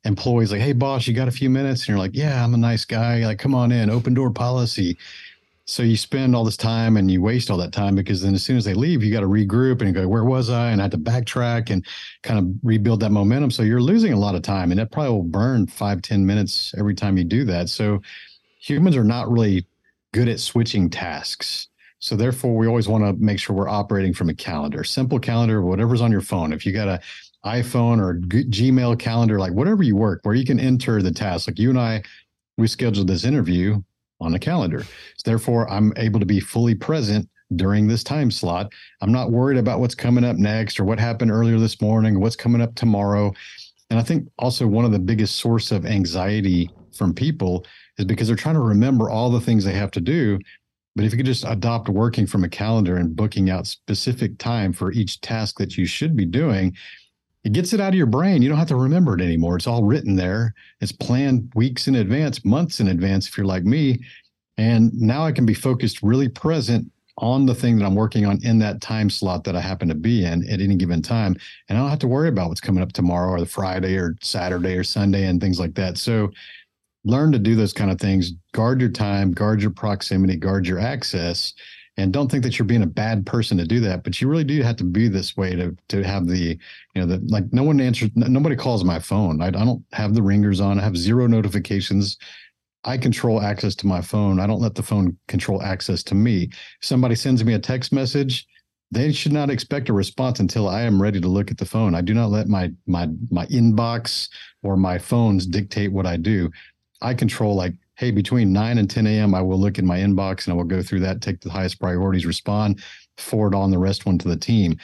employees 0.06 0.52
like, 0.52 0.62
"Hey, 0.62 0.74
boss, 0.74 1.08
you 1.08 1.14
got 1.14 1.28
a 1.28 1.32
few 1.32 1.50
minutes?" 1.50 1.82
And 1.82 1.90
you're 1.90 1.98
like, 1.98 2.16
"Yeah, 2.16 2.44
I'm 2.44 2.54
a 2.54 2.58
nice 2.58 2.86
guy. 2.86 3.26
Like, 3.26 3.40
come 3.40 3.56
on 3.56 3.72
in. 3.72 3.90
Open 3.90 4.14
door 4.14 4.32
policy." 4.32 4.98
So 5.68 5.82
you 5.82 5.98
spend 5.98 6.36
all 6.36 6.46
this 6.46 6.58
time 6.58 6.96
and 6.96 7.10
you 7.10 7.24
waste 7.24 7.50
all 7.50 7.58
that 7.58 7.72
time 7.72 7.96
because 7.96 8.22
then 8.22 8.36
as 8.36 8.44
soon 8.44 8.56
as 8.56 8.66
they 8.66 8.76
leave, 8.76 9.04
you 9.04 9.12
got 9.12 9.22
to 9.22 9.28
regroup 9.28 9.82
and 9.82 9.96
go, 9.96 10.08
"Where 10.08 10.24
was 10.24 10.50
I?" 10.50 10.72
And 10.72 10.80
I 10.80 10.84
had 10.84 10.92
to 10.92 10.98
backtrack 11.00 11.72
and 11.72 11.84
kind 12.22 12.40
of 12.40 12.48
rebuild 12.64 13.00
that 13.00 13.12
momentum. 13.12 13.50
So 13.50 13.64
you're 13.64 13.82
losing 13.82 14.14
a 14.14 14.20
lot 14.20 14.36
of 14.36 14.44
time, 14.44 14.72
and 14.72 14.80
that 14.80 14.92
probably 14.92 15.12
will 15.12 15.24
burn 15.24 15.66
five, 15.66 16.04
ten 16.04 16.26
minutes 16.26 16.74
every 16.78 16.94
time 16.94 17.18
you 17.18 17.24
do 17.24 17.44
that. 17.46 17.70
So 17.70 18.02
humans 18.60 18.96
are 18.96 19.04
not 19.04 19.32
really 19.32 19.66
good 20.14 20.30
at 20.30 20.40
switching 20.40 20.90
tasks. 20.90 21.68
So 22.00 22.16
therefore, 22.16 22.56
we 22.56 22.68
always 22.68 22.88
want 22.88 23.04
to 23.04 23.14
make 23.14 23.40
sure 23.40 23.56
we're 23.56 23.68
operating 23.68 24.14
from 24.14 24.30
a 24.30 24.36
calendar, 24.36 24.84
simple 24.84 25.18
calendar, 25.18 25.64
whatever's 25.64 26.02
on 26.02 26.12
your 26.12 26.22
phone. 26.22 26.54
If 26.54 26.64
you 26.64 26.72
got 26.72 26.88
a 26.88 27.00
iPhone 27.46 28.02
or 28.02 28.16
G- 28.16 28.46
Gmail 28.46 29.00
calendar, 29.00 29.40
like 29.40 29.54
whatever 29.54 29.84
you 29.84 29.96
work, 29.96 30.22
where 30.24 30.36
you 30.36 30.46
can 30.46 30.60
enter 30.60 31.02
the 31.02 31.12
task. 31.12 31.48
Like 31.48 31.60
you 31.60 31.70
and 31.70 31.80
I, 31.80 32.04
we 32.58 32.68
scheduled 32.68 33.08
this 33.08 33.24
interview 33.24 33.82
on 34.20 34.34
a 34.34 34.40
calendar. 34.40 34.84
So 34.84 35.24
therefore, 35.26 35.70
I'm 35.70 35.94
able 35.98 36.20
to 36.20 36.26
be 36.26 36.40
fully 36.40 36.76
present 36.76 37.30
during 37.56 37.88
this 37.88 38.04
time 38.04 38.32
slot. 38.32 38.72
I'm 39.02 39.12
not 39.12 39.32
worried 39.32 39.58
about 39.58 39.80
what's 39.80 39.96
coming 39.96 40.24
up 40.24 40.38
next 40.38 40.80
or 40.80 40.84
what 40.84 41.00
happened 41.00 41.32
earlier 41.32 41.60
this 41.60 41.80
morning, 41.82 42.16
or 42.16 42.20
what's 42.20 42.36
coming 42.36 42.62
up 42.62 42.76
tomorrow. 42.76 43.32
And 43.90 44.00
I 44.00 44.04
think 44.04 44.28
also 44.40 44.66
one 44.66 44.86
of 44.86 44.92
the 44.92 45.00
biggest 45.00 45.36
source 45.36 45.72
of 45.72 45.86
anxiety 45.86 46.72
from 46.98 47.14
people 47.14 47.66
is 47.98 48.06
because 48.06 48.28
they're 48.28 48.36
trying 48.36 48.56
to 48.56 48.62
remember 48.62 49.10
all 49.10 49.30
the 49.30 49.42
things 49.42 49.64
they 49.64 49.74
have 49.74 49.92
to 49.92 50.02
do. 50.02 50.40
But 50.96 51.06
if 51.06 51.12
you 51.12 51.18
could 51.18 51.26
just 51.26 51.46
adopt 51.46 51.90
working 51.90 52.26
from 52.26 52.44
a 52.44 52.50
calendar 52.50 52.96
and 52.96 53.16
booking 53.16 53.50
out 53.50 53.68
specific 53.68 54.38
time 54.38 54.72
for 54.74 54.92
each 54.92 55.22
task 55.22 55.58
that 55.60 55.78
you 55.78 55.86
should 55.86 56.16
be 56.16 56.26
doing, 56.26 56.76
it 57.46 57.54
gets 57.54 57.74
it 57.74 57.80
out 57.80 57.90
of 57.90 57.96
your 57.96 58.08
brain. 58.08 58.42
You 58.42 58.50
don't 58.50 58.58
have 58.58 58.68
to 58.70 58.76
remember 58.76 59.14
it 59.14 59.22
anymore. 59.22 59.56
It's 59.56 59.68
all 59.68 59.84
written 59.84 60.16
there. 60.16 60.56
It's 60.82 60.92
planned 60.92 61.52
weeks 61.54 61.88
in 61.88 61.96
advance, 61.96 62.44
months 62.44 62.80
in 62.80 62.88
advance, 62.88 63.28
if 63.28 63.38
you're 63.38 63.46
like 63.46 63.64
me. 63.64 64.04
And 64.58 64.92
now 65.00 65.24
I 65.24 65.32
can 65.32 65.46
be 65.46 65.54
focused, 65.54 66.02
really 66.02 66.28
present 66.28 66.92
on 67.20 67.46
the 67.46 67.54
thing 67.54 67.78
that 67.78 67.86
I'm 67.86 67.94
working 67.94 68.26
on 68.26 68.44
in 68.44 68.58
that 68.60 68.82
time 68.82 69.12
slot 69.12 69.44
that 69.44 69.56
I 69.56 69.62
happen 69.62 69.88
to 69.90 69.96
be 69.96 70.26
in 70.26 70.50
at 70.50 70.60
any 70.60 70.76
given 70.76 71.04
time. 71.04 71.36
And 71.70 71.78
I 71.78 71.82
don't 71.82 71.92
have 71.92 72.00
to 72.00 72.08
worry 72.08 72.30
about 72.30 72.50
what's 72.50 72.60
coming 72.60 72.82
up 72.82 72.94
tomorrow 72.94 73.30
or 73.30 73.40
the 73.40 73.46
Friday 73.46 73.96
or 73.96 74.18
Saturday 74.22 74.76
or 74.76 74.84
Sunday 74.84 75.28
and 75.28 75.40
things 75.40 75.60
like 75.60 75.76
that. 75.76 76.00
So 76.00 76.32
learn 77.04 77.32
to 77.32 77.40
do 77.40 77.56
those 77.56 77.74
kind 77.74 77.92
of 77.92 78.00
things. 78.00 78.32
Guard 78.54 78.82
your 78.82 78.90
time, 78.90 79.32
guard 79.32 79.62
your 79.62 79.72
proximity, 79.72 80.36
guard 80.36 80.68
your 80.68 80.80
access 80.80 81.54
and 81.98 82.12
don't 82.12 82.30
think 82.30 82.44
that 82.44 82.60
you're 82.60 82.66
being 82.66 82.84
a 82.84 82.88
bad 82.88 83.26
person 83.26 83.58
to 83.58 83.66
do 83.66 83.80
that 83.80 84.04
but 84.04 84.20
you 84.20 84.28
really 84.28 84.44
do 84.44 84.62
have 84.62 84.76
to 84.76 84.84
be 84.84 85.08
this 85.08 85.38
way 85.38 85.56
to 85.56 85.76
to 85.88 86.04
have 86.04 86.28
the 86.28 86.38
you 86.38 86.58
know 86.96 87.06
the 87.06 87.20
like 87.28 87.46
no 87.52 87.64
one 87.64 87.80
answers 87.80 88.10
nobody 88.16 88.56
calls 88.56 88.84
my 88.84 89.00
phone. 89.00 89.42
I, 89.42 89.48
I 89.48 89.52
don't 89.52 89.84
have 89.94 90.14
the 90.14 90.24
ringers 90.24 90.60
on. 90.60 90.80
I 90.80 90.84
have 90.84 90.98
zero 90.98 91.28
notifications. 91.28 92.18
I 92.84 92.98
control 92.98 93.42
access 93.42 93.74
to 93.76 93.88
my 93.88 94.02
phone. 94.02 94.40
I 94.40 94.46
don't 94.46 94.62
let 94.62 94.76
the 94.76 94.84
phone 94.84 95.18
control 95.28 95.64
access 95.64 96.04
to 96.04 96.16
me. 96.16 96.44
If 96.44 96.88
somebody 96.88 97.16
sends 97.16 97.44
me 97.44 97.54
a 97.54 97.60
text 97.60 97.92
message 97.92 98.46
they 98.92 99.12
should 99.12 99.34
not 99.34 99.50
expect 99.50 99.90
a 99.90 99.94
response 99.94 100.40
until 100.40 100.70
I 100.70 100.82
am 100.82 101.02
ready 101.02 101.20
to 101.20 101.28
look 101.28 101.52
at 101.52 101.58
the 101.58 101.66
phone. 101.66 101.96
I 101.96 102.02
do 102.02 102.14
not 102.14 102.30
let 102.30 102.48
my 102.48 102.72
my 102.86 103.10
my 103.32 103.46
inbox 103.48 104.30
or 104.64 104.78
my 104.78 104.98
phones 104.98 105.46
dictate 105.46 105.92
what 105.92 106.06
I 106.06 106.18
do. 106.18 106.50
I 107.02 107.14
control 107.14 107.56
like 107.56 107.74
hey, 107.96 108.12
between 108.12 108.52
9 108.52 108.78
and 108.78 108.90
10 108.90 109.08
a.m., 109.08 109.34
I 109.34 109.42
will 109.42 109.60
look 109.60 109.80
in 109.80 109.86
my 109.86 110.00
inbox 110.00 110.46
and 110.46 110.54
I 110.54 110.56
will 110.56 110.64
go 110.64 110.82
through 110.82 111.00
that, 111.02 111.22
take 111.22 111.42
the 111.42 111.50
highest 111.50 111.80
priorities, 111.80 112.26
respond, 112.26 112.84
forward 113.18 113.56
on 113.56 113.72
the 113.72 113.80
rest 113.80 114.06
one 114.06 114.18
to 114.20 114.28
the 114.28 114.36
team. 114.36 114.78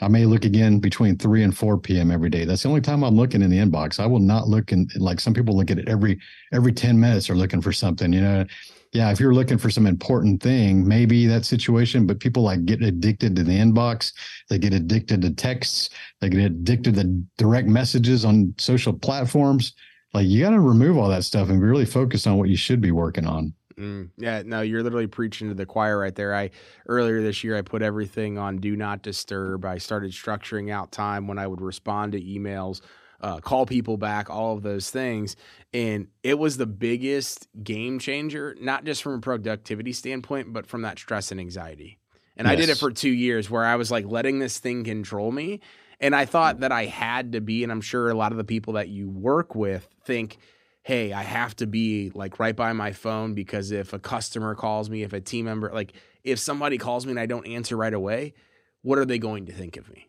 I 0.00 0.08
may 0.08 0.26
look 0.26 0.44
again 0.44 0.78
between 0.78 1.16
3 1.16 1.42
and 1.42 1.56
4 1.56 1.78
p.m. 1.78 2.10
every 2.10 2.30
day. 2.30 2.44
That's 2.44 2.62
the 2.62 2.68
only 2.68 2.80
time 2.80 3.02
I'm 3.02 3.16
looking 3.16 3.42
in 3.42 3.50
the 3.50 3.58
inbox. 3.58 3.98
I 3.98 4.06
will 4.06 4.20
not 4.20 4.46
look 4.46 4.70
in 4.70 4.88
like 4.96 5.18
some 5.18 5.34
people 5.34 5.56
look 5.56 5.70
at 5.70 5.78
it 5.78 5.88
every 5.88 6.20
every 6.52 6.72
10 6.72 7.00
minutes 7.00 7.28
are 7.28 7.34
looking 7.34 7.60
for 7.60 7.72
something, 7.72 8.12
you 8.12 8.20
know. 8.20 8.44
Yeah, 8.92 9.10
if 9.10 9.20
you're 9.20 9.34
looking 9.34 9.58
for 9.58 9.68
some 9.68 9.86
important 9.86 10.42
thing, 10.42 10.86
maybe 10.86 11.26
that 11.26 11.44
situation, 11.44 12.06
but 12.06 12.20
people 12.20 12.42
like 12.42 12.64
get 12.64 12.80
addicted 12.80 13.36
to 13.36 13.42
the 13.42 13.52
inbox, 13.52 14.12
they 14.48 14.58
get 14.58 14.72
addicted 14.72 15.20
to 15.22 15.30
texts, 15.34 15.90
they 16.20 16.30
get 16.30 16.40
addicted 16.40 16.94
to 16.94 17.04
direct 17.36 17.68
messages 17.68 18.24
on 18.24 18.54
social 18.56 18.94
platforms 18.94 19.74
like 20.14 20.26
you 20.26 20.42
got 20.42 20.50
to 20.50 20.60
remove 20.60 20.96
all 20.96 21.08
that 21.08 21.24
stuff 21.24 21.48
and 21.48 21.62
really 21.62 21.84
focus 21.84 22.26
on 22.26 22.38
what 22.38 22.48
you 22.48 22.56
should 22.56 22.80
be 22.80 22.92
working 22.92 23.26
on. 23.26 23.54
Mm, 23.78 24.10
yeah, 24.16 24.42
no, 24.44 24.60
you're 24.60 24.82
literally 24.82 25.06
preaching 25.06 25.48
to 25.48 25.54
the 25.54 25.66
choir 25.66 25.98
right 25.98 26.14
there. 26.14 26.34
I 26.34 26.50
earlier 26.88 27.22
this 27.22 27.44
year 27.44 27.56
I 27.56 27.62
put 27.62 27.80
everything 27.80 28.36
on 28.36 28.58
do 28.58 28.76
not 28.76 29.02
disturb. 29.02 29.64
I 29.64 29.78
started 29.78 30.10
structuring 30.10 30.70
out 30.70 30.90
time 30.90 31.28
when 31.28 31.38
I 31.38 31.46
would 31.46 31.60
respond 31.60 32.12
to 32.12 32.20
emails, 32.20 32.80
uh, 33.20 33.38
call 33.38 33.66
people 33.66 33.96
back, 33.96 34.30
all 34.30 34.56
of 34.56 34.62
those 34.62 34.90
things, 34.90 35.36
and 35.72 36.08
it 36.24 36.38
was 36.38 36.56
the 36.56 36.66
biggest 36.66 37.46
game 37.62 38.00
changer, 38.00 38.56
not 38.60 38.84
just 38.84 39.02
from 39.02 39.14
a 39.14 39.20
productivity 39.20 39.92
standpoint, 39.92 40.52
but 40.52 40.66
from 40.66 40.82
that 40.82 40.98
stress 40.98 41.30
and 41.30 41.38
anxiety. 41.38 41.98
And 42.36 42.46
yes. 42.46 42.52
I 42.52 42.56
did 42.56 42.68
it 42.68 42.78
for 42.78 42.90
two 42.90 43.10
years 43.10 43.48
where 43.48 43.64
I 43.64 43.76
was 43.76 43.90
like 43.90 44.06
letting 44.06 44.38
this 44.40 44.58
thing 44.58 44.84
control 44.84 45.30
me. 45.30 45.60
And 46.00 46.14
I 46.14 46.24
thought 46.24 46.60
that 46.60 46.70
I 46.70 46.86
had 46.86 47.32
to 47.32 47.40
be, 47.40 47.62
and 47.62 47.72
I'm 47.72 47.80
sure 47.80 48.08
a 48.08 48.14
lot 48.14 48.32
of 48.32 48.38
the 48.38 48.44
people 48.44 48.74
that 48.74 48.88
you 48.88 49.08
work 49.08 49.54
with 49.54 49.88
think, 50.04 50.38
hey, 50.82 51.12
I 51.12 51.22
have 51.22 51.56
to 51.56 51.66
be 51.66 52.10
like 52.14 52.38
right 52.38 52.54
by 52.54 52.72
my 52.72 52.92
phone 52.92 53.34
because 53.34 53.72
if 53.72 53.92
a 53.92 53.98
customer 53.98 54.54
calls 54.54 54.88
me, 54.88 55.02
if 55.02 55.12
a 55.12 55.20
team 55.20 55.46
member, 55.46 55.70
like 55.72 55.92
if 56.24 56.38
somebody 56.38 56.78
calls 56.78 57.04
me 57.04 57.10
and 57.10 57.20
I 57.20 57.26
don't 57.26 57.46
answer 57.46 57.76
right 57.76 57.92
away, 57.92 58.34
what 58.82 58.98
are 58.98 59.04
they 59.04 59.18
going 59.18 59.46
to 59.46 59.52
think 59.52 59.76
of 59.76 59.90
me? 59.90 60.08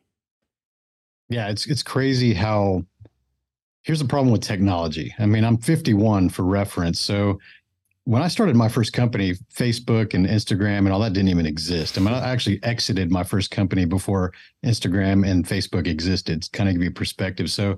Yeah, 1.27 1.49
it's 1.49 1.67
it's 1.67 1.83
crazy 1.83 2.33
how 2.33 2.85
here's 3.83 3.99
the 3.99 4.07
problem 4.07 4.31
with 4.31 4.41
technology. 4.41 5.13
I 5.19 5.25
mean, 5.25 5.43
I'm 5.43 5.57
51 5.57 6.29
for 6.29 6.43
reference. 6.43 6.99
So 6.99 7.39
when 8.09 8.23
I 8.23 8.27
started 8.27 8.55
my 8.55 8.69
first 8.69 8.91
company, 8.91 9.35
Facebook 9.53 10.15
and 10.15 10.25
Instagram 10.25 10.79
and 10.79 10.91
all 10.91 10.99
that 11.01 11.13
didn't 11.13 11.29
even 11.29 11.45
exist. 11.45 11.95
I 11.95 12.01
mean, 12.01 12.11
I 12.11 12.27
actually 12.27 12.59
exited 12.63 13.11
my 13.11 13.23
first 13.23 13.51
company 13.51 13.85
before 13.85 14.33
Instagram 14.65 15.29
and 15.29 15.45
Facebook 15.45 15.85
existed. 15.85 16.41
To 16.41 16.49
kind 16.49 16.67
of 16.67 16.73
give 16.73 16.81
you 16.81 16.89
perspective. 16.89 17.51
So 17.51 17.77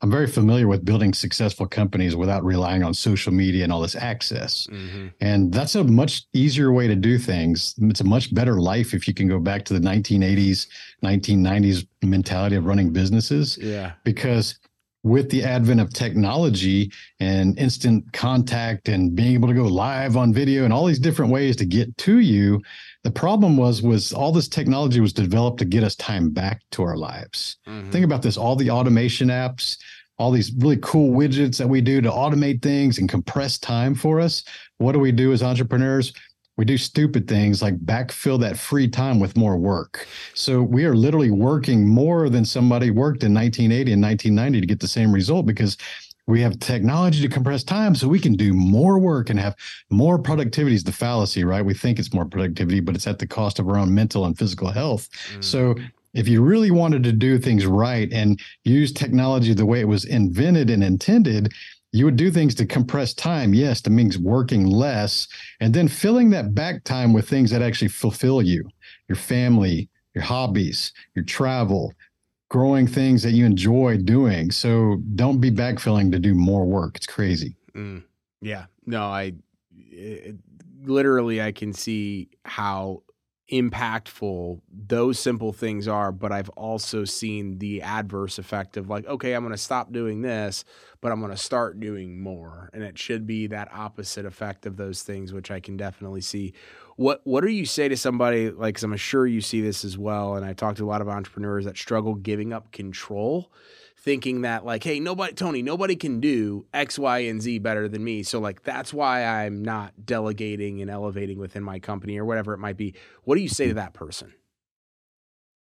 I'm 0.00 0.08
very 0.08 0.28
familiar 0.28 0.68
with 0.68 0.84
building 0.84 1.12
successful 1.12 1.66
companies 1.66 2.14
without 2.14 2.44
relying 2.44 2.84
on 2.84 2.94
social 2.94 3.32
media 3.32 3.64
and 3.64 3.72
all 3.72 3.80
this 3.80 3.96
access. 3.96 4.68
Mm-hmm. 4.68 5.08
And 5.20 5.52
that's 5.52 5.74
a 5.74 5.82
much 5.82 6.26
easier 6.32 6.72
way 6.72 6.86
to 6.86 6.94
do 6.94 7.18
things. 7.18 7.74
It's 7.82 8.02
a 8.02 8.04
much 8.04 8.32
better 8.32 8.60
life 8.60 8.94
if 8.94 9.08
you 9.08 9.14
can 9.14 9.26
go 9.26 9.40
back 9.40 9.64
to 9.64 9.74
the 9.74 9.80
1980s, 9.80 10.68
1990s 11.02 11.88
mentality 12.04 12.54
of 12.54 12.66
running 12.66 12.92
businesses. 12.92 13.58
Yeah. 13.60 13.94
Because 14.04 14.60
with 15.04 15.30
the 15.30 15.42
advent 15.42 15.80
of 15.80 15.92
technology 15.92 16.90
and 17.18 17.58
instant 17.58 18.04
contact 18.12 18.88
and 18.88 19.16
being 19.16 19.34
able 19.34 19.48
to 19.48 19.54
go 19.54 19.64
live 19.64 20.16
on 20.16 20.32
video 20.32 20.64
and 20.64 20.72
all 20.72 20.86
these 20.86 21.00
different 21.00 21.32
ways 21.32 21.56
to 21.56 21.64
get 21.64 21.96
to 21.98 22.20
you 22.20 22.60
the 23.02 23.10
problem 23.10 23.56
was 23.56 23.82
was 23.82 24.12
all 24.12 24.30
this 24.30 24.48
technology 24.48 25.00
was 25.00 25.12
developed 25.12 25.58
to 25.58 25.64
get 25.64 25.82
us 25.82 25.96
time 25.96 26.30
back 26.30 26.62
to 26.70 26.82
our 26.82 26.96
lives. 26.96 27.56
Mm-hmm. 27.66 27.90
think 27.90 28.04
about 28.04 28.22
this 28.22 28.36
all 28.36 28.56
the 28.56 28.70
automation 28.70 29.28
apps 29.28 29.76
all 30.18 30.30
these 30.30 30.52
really 30.58 30.78
cool 30.82 31.10
widgets 31.10 31.58
that 31.58 31.68
we 31.68 31.80
do 31.80 32.00
to 32.00 32.10
automate 32.10 32.62
things 32.62 32.98
and 32.98 33.08
compress 33.08 33.58
time 33.58 33.94
for 33.94 34.20
us. 34.20 34.44
What 34.78 34.92
do 34.92 35.00
we 35.00 35.10
do 35.10 35.32
as 35.32 35.42
entrepreneurs 35.42 36.12
we 36.56 36.64
do 36.64 36.76
stupid 36.76 37.26
things 37.26 37.62
like 37.62 37.78
backfill 37.78 38.38
that 38.40 38.58
free 38.58 38.88
time 38.88 39.18
with 39.18 39.36
more 39.36 39.56
work. 39.56 40.06
So 40.34 40.62
we 40.62 40.84
are 40.84 40.94
literally 40.94 41.30
working 41.30 41.88
more 41.88 42.28
than 42.28 42.44
somebody 42.44 42.90
worked 42.90 43.24
in 43.24 43.32
1980 43.32 43.92
and 43.92 44.02
1990 44.02 44.60
to 44.60 44.66
get 44.66 44.80
the 44.80 44.88
same 44.88 45.12
result 45.12 45.46
because 45.46 45.76
we 46.26 46.40
have 46.40 46.58
technology 46.60 47.20
to 47.20 47.28
compress 47.28 47.64
time 47.64 47.94
so 47.94 48.06
we 48.06 48.20
can 48.20 48.34
do 48.34 48.52
more 48.52 48.98
work 48.98 49.30
and 49.30 49.40
have 49.40 49.56
more 49.90 50.18
productivity 50.18 50.76
is 50.76 50.84
the 50.84 50.92
fallacy, 50.92 51.42
right? 51.42 51.64
We 51.64 51.74
think 51.74 51.98
it's 51.98 52.14
more 52.14 52.24
productivity, 52.24 52.80
but 52.80 52.94
it's 52.94 53.06
at 53.06 53.18
the 53.18 53.26
cost 53.26 53.58
of 53.58 53.68
our 53.68 53.76
own 53.76 53.92
mental 53.92 54.24
and 54.24 54.38
physical 54.38 54.70
health. 54.70 55.08
Mm. 55.34 55.42
So 55.44 55.74
if 56.14 56.28
you 56.28 56.42
really 56.42 56.70
wanted 56.70 57.02
to 57.04 57.12
do 57.12 57.38
things 57.38 57.66
right 57.66 58.12
and 58.12 58.40
use 58.64 58.92
technology 58.92 59.54
the 59.54 59.66
way 59.66 59.80
it 59.80 59.88
was 59.88 60.04
invented 60.04 60.70
and 60.70 60.84
intended, 60.84 61.52
you 61.92 62.06
would 62.06 62.16
do 62.16 62.30
things 62.30 62.54
to 62.56 62.66
compress 62.66 63.12
time. 63.12 63.52
Yes, 63.52 63.82
that 63.82 63.90
means 63.90 64.18
working 64.18 64.66
less 64.66 65.28
and 65.60 65.74
then 65.74 65.88
filling 65.88 66.30
that 66.30 66.54
back 66.54 66.84
time 66.84 67.12
with 67.12 67.28
things 67.28 67.50
that 67.50 67.62
actually 67.62 67.88
fulfill 67.88 68.40
you, 68.40 68.66
your 69.08 69.16
family, 69.16 69.90
your 70.14 70.24
hobbies, 70.24 70.92
your 71.14 71.24
travel, 71.24 71.92
growing 72.48 72.86
things 72.86 73.22
that 73.22 73.32
you 73.32 73.44
enjoy 73.44 73.98
doing. 73.98 74.50
So 74.50 74.98
don't 75.14 75.40
be 75.40 75.50
backfilling 75.50 76.10
to 76.12 76.18
do 76.18 76.34
more 76.34 76.64
work. 76.64 76.96
It's 76.96 77.06
crazy. 77.06 77.56
Mm, 77.74 78.02
yeah. 78.40 78.66
No, 78.86 79.04
I 79.04 79.34
it, 79.74 80.36
literally 80.82 81.42
I 81.42 81.52
can 81.52 81.72
see 81.72 82.28
how 82.44 83.02
impactful 83.52 84.60
those 84.72 85.18
simple 85.18 85.52
things 85.52 85.86
are 85.86 86.10
but 86.10 86.32
i've 86.32 86.48
also 86.50 87.04
seen 87.04 87.58
the 87.58 87.82
adverse 87.82 88.38
effect 88.38 88.78
of 88.78 88.88
like 88.88 89.06
okay 89.06 89.34
i'm 89.34 89.42
going 89.42 89.52
to 89.52 89.58
stop 89.58 89.92
doing 89.92 90.22
this 90.22 90.64
but 91.02 91.12
i'm 91.12 91.20
going 91.20 91.32
to 91.32 91.36
start 91.36 91.78
doing 91.80 92.22
more. 92.22 92.70
And 92.72 92.82
it 92.82 92.98
should 92.98 93.26
be 93.26 93.48
that 93.48 93.68
opposite 93.74 94.24
effect 94.24 94.64
of 94.64 94.76
those 94.76 95.02
things 95.02 95.32
which 95.32 95.50
i 95.50 95.60
can 95.60 95.76
definitely 95.76 96.22
see. 96.22 96.54
What 96.96 97.20
what 97.24 97.42
do 97.42 97.50
you 97.50 97.66
say 97.66 97.88
to 97.88 97.96
somebody 97.96 98.50
like 98.50 98.76
cuz 98.76 98.84
i'm 98.84 98.96
sure 98.96 99.26
you 99.26 99.40
see 99.40 99.60
this 99.60 99.84
as 99.84 99.98
well 99.98 100.36
and 100.36 100.46
i 100.46 100.52
talk 100.52 100.76
to 100.76 100.84
a 100.84 100.86
lot 100.86 101.00
of 101.00 101.08
entrepreneurs 101.08 101.64
that 101.64 101.76
struggle 101.76 102.14
giving 102.14 102.52
up 102.52 102.70
control 102.72 103.50
thinking 104.02 104.40
that 104.40 104.64
like 104.64 104.82
hey 104.82 104.98
nobody 104.98 105.32
tony 105.32 105.62
nobody 105.62 105.94
can 105.94 106.18
do 106.18 106.66
x 106.74 106.98
y 106.98 107.20
and 107.20 107.40
z 107.40 107.58
better 107.58 107.88
than 107.88 108.02
me 108.02 108.22
so 108.22 108.40
like 108.40 108.62
that's 108.64 108.92
why 108.92 109.24
i'm 109.24 109.62
not 109.62 109.92
delegating 110.04 110.82
and 110.82 110.90
elevating 110.90 111.38
within 111.38 111.62
my 111.62 111.78
company 111.78 112.18
or 112.18 112.24
whatever 112.24 112.52
it 112.52 112.58
might 112.58 112.76
be 112.76 112.94
what 113.22 113.36
do 113.36 113.40
you 113.40 113.48
say 113.48 113.68
to 113.68 113.74
that 113.74 113.94
person 113.94 114.32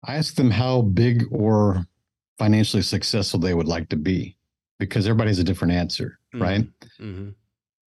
i 0.03 0.15
ask 0.15 0.35
them 0.35 0.51
how 0.51 0.81
big 0.81 1.23
or 1.31 1.85
financially 2.37 2.83
successful 2.83 3.39
they 3.39 3.53
would 3.53 3.67
like 3.67 3.87
to 3.87 3.95
be 3.95 4.35
because 4.77 5.07
everybody 5.07 5.29
has 5.29 5.39
a 5.39 5.43
different 5.43 5.73
answer 5.73 6.19
mm-hmm. 6.35 6.43
right 6.43 6.67
mm-hmm. 6.99 7.29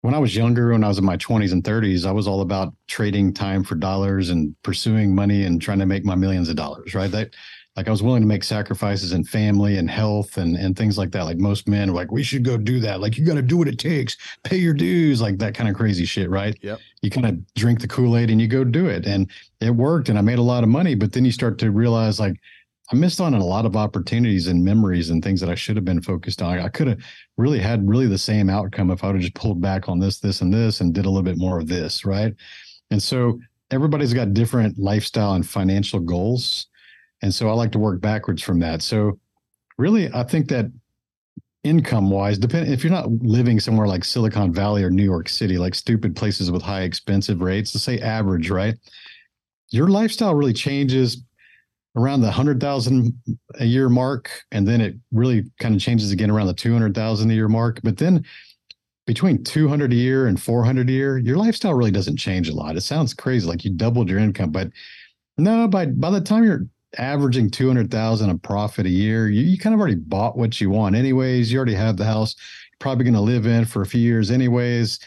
when 0.01 0.15
i 0.15 0.19
was 0.19 0.35
younger 0.35 0.73
when 0.73 0.83
i 0.83 0.89
was 0.89 0.99
in 0.99 1.05
my 1.05 1.19
20s 1.19 1.53
and 1.53 1.65
30s 1.65 2.07
i 2.07 2.13
was 2.13 2.27
all 2.27 2.41
about 2.41 2.73
trading 2.87 3.35
time 3.35 3.63
for 3.63 3.75
dollars 3.75 4.31
and 4.31 4.55
pursuing 4.63 5.15
money 5.15 5.45
and 5.45 5.61
trying 5.61 5.79
to 5.79 5.87
make 5.87 6.03
my 6.05 6.15
millions 6.15 6.49
of 6.49 6.57
dollars 6.57 6.95
right 6.95 7.11
that 7.11 7.31
like 7.77 7.87
I 7.87 7.91
was 7.91 8.03
willing 8.03 8.23
to 8.23 8.27
make 8.27 8.43
sacrifices 8.43 9.13
in 9.13 9.25
family 9.25 9.79
and 9.79 9.89
health 9.89 10.37
and 10.37 10.57
and 10.57 10.77
things 10.77 10.99
like 10.99 11.13
that. 11.13 11.25
Like 11.25 11.39
most 11.39 11.69
men 11.69 11.91
are 11.91 11.95
like, 11.95 12.11
we 12.11 12.23
should 12.23 12.45
go 12.45 12.57
do 12.57 12.81
that. 12.81 13.01
Like 13.01 13.17
you 13.17 13.25
got 13.25 13.35
to 13.35 13.43
do 13.43 13.57
what 13.57 13.69
it 13.69 13.79
takes, 13.79 14.17
pay 14.43 14.57
your 14.57 14.75
dues, 14.75 15.23
like 15.23 15.39
that 15.39 15.55
kind 15.55 15.69
of 15.69 15.77
crazy 15.77 16.05
shit, 16.05 16.29
right? 16.29 16.59
Yep. 16.63 16.81
You 17.03 17.11
kind 17.11 17.27
of 17.27 17.55
drink 17.55 17.81
the 17.81 17.89
Kool 17.89 18.17
Aid 18.17 18.31
and 18.31 18.41
you 18.41 18.49
go 18.49 18.65
do 18.65 18.87
it, 18.87 19.07
and 19.07 19.31
it 19.61 19.71
worked, 19.71 20.09
and 20.09 20.19
I 20.19 20.23
made 20.23 20.39
a 20.39 20.43
lot 20.43 20.65
of 20.65 20.69
money. 20.69 20.95
But 20.95 21.13
then 21.13 21.25
you 21.25 21.33
start 21.33 21.59
to 21.59 21.71
realize 21.71 22.21
like. 22.21 22.37
I 22.93 22.97
missed 22.97 23.21
on 23.21 23.35
a 23.35 23.45
lot 23.45 23.67
of 23.67 23.77
opportunities 23.77 24.49
and 24.49 24.65
memories 24.65 25.11
and 25.11 25.23
things 25.23 25.41
that 25.41 25.49
I 25.49 25.55
should 25.55 25.77
have 25.77 25.85
been 25.85 26.03
focused 26.03 26.43
on. 26.43 26.59
I 26.59 26.67
could 26.67 26.89
have 26.89 26.99
really 27.37 27.61
had 27.61 27.89
really 27.89 28.09
the 28.09 28.19
same 28.19 28.51
outcome 28.51 28.91
if 28.91 29.05
I 29.05 29.07
would 29.07 29.15
have 29.15 29.23
just 29.23 29.37
pulled 29.37 29.61
back 29.61 29.89
on 29.89 30.01
this, 30.01 30.19
this, 30.19 30.41
and 30.41 30.53
this 30.53 30.81
and 30.81 30.93
did 30.93 31.07
a 31.07 31.09
little 31.09 31.23
bit 31.23 31.39
more 31.39 31.61
of 31.61 31.69
this, 31.69 32.05
right? 32.05 32.35
And 32.91 33.01
so 33.01 33.39
everybody's 33.71 34.13
got 34.13 34.35
different 34.35 34.77
lifestyle 34.77 35.35
and 35.35 35.49
financial 35.49 36.01
goals 36.01 36.67
and 37.23 37.35
so 37.35 37.49
I 37.49 37.53
like 37.53 37.73
to 37.73 37.79
work 37.79 38.01
backwards 38.01 38.43
from 38.43 38.61
that. 38.61 38.83
So 38.83 39.19
really, 39.79 40.13
I 40.13 40.23
think 40.23 40.49
that 40.49 40.67
income 41.63 42.11
wise, 42.11 42.39
depend 42.39 42.73
if 42.73 42.83
you're 42.83 42.93
not 42.93 43.11
living 43.23 43.61
somewhere 43.61 43.87
like 43.87 44.05
Silicon 44.05 44.53
Valley 44.53 44.83
or 44.83 44.91
New 44.91 45.05
York 45.05 45.29
City, 45.29 45.59
like 45.59 45.75
stupid 45.75 46.17
places 46.17 46.51
with 46.51 46.63
high 46.63 46.83
expensive 46.83 47.41
rates, 47.41 47.73
to 47.73 47.79
say 47.79 47.99
average, 47.99 48.51
right? 48.51 48.75
Your 49.71 49.89
lifestyle 49.89 50.35
really 50.35 50.53
changes 50.53 51.23
around 51.97 52.21
the 52.21 52.31
hundred 52.31 52.61
thousand 52.61 53.13
a 53.59 53.65
year 53.65 53.89
mark, 53.89 54.31
and 54.53 54.67
then 54.67 54.81
it 54.81 54.97
really 55.13 55.45
kind 55.59 55.75
of 55.75 55.81
changes 55.81 56.13
again 56.13 56.31
around 56.31 56.47
the 56.47 56.55
two 56.55 56.73
hundred 56.73 56.95
thousand 56.95 57.31
a 57.31 57.35
year 57.35 57.49
mark. 57.49 57.81
But 57.83 57.99
then 57.99 58.25
between 59.07 59.43
200 59.43 59.93
a 59.93 59.97
year 59.97 60.29
and 60.29 60.41
400 60.41 60.89
a 60.89 60.93
year, 60.93 61.19
your 61.19 61.37
lifestyle 61.37 61.75
really 61.75 61.91
doesn't 61.91 62.17
change 62.17 62.49
a 62.49 62.55
lot. 62.55 62.77
It 62.77 62.83
sounds 62.83 63.13
crazy, 63.13 63.45
like 63.45 63.65
you 63.65 63.73
doubled 63.73 64.09
your 64.09 64.21
income, 64.21 64.51
but 64.51 64.71
no, 65.37 65.67
by 65.67 65.87
by 65.87 66.11
the 66.11 66.21
time 66.21 66.45
you're 66.45 66.67
averaging 66.99 67.51
200,000 67.51 68.31
a 68.31 68.39
profit 68.39 68.87
a 68.87 68.91
year, 68.91 69.29
you, 69.29 69.43
you 69.43 69.59
kind 69.59 69.75
of 69.75 69.81
already 69.81 69.97
bought 69.97 70.37
what 70.37 70.61
you 70.61 70.71
want 70.71 70.97
anyways. 70.97 71.53
You 71.53 71.59
already 71.59 71.75
have 71.75 71.97
the 71.97 72.05
house 72.05 72.35
you're 72.39 72.79
probably 72.79 73.05
going 73.05 73.15
to 73.15 73.21
live 73.21 73.47
in 73.47 73.65
for 73.65 73.83
a 73.83 73.87
few 73.87 74.01
years 74.01 74.31
anyways. 74.31 74.99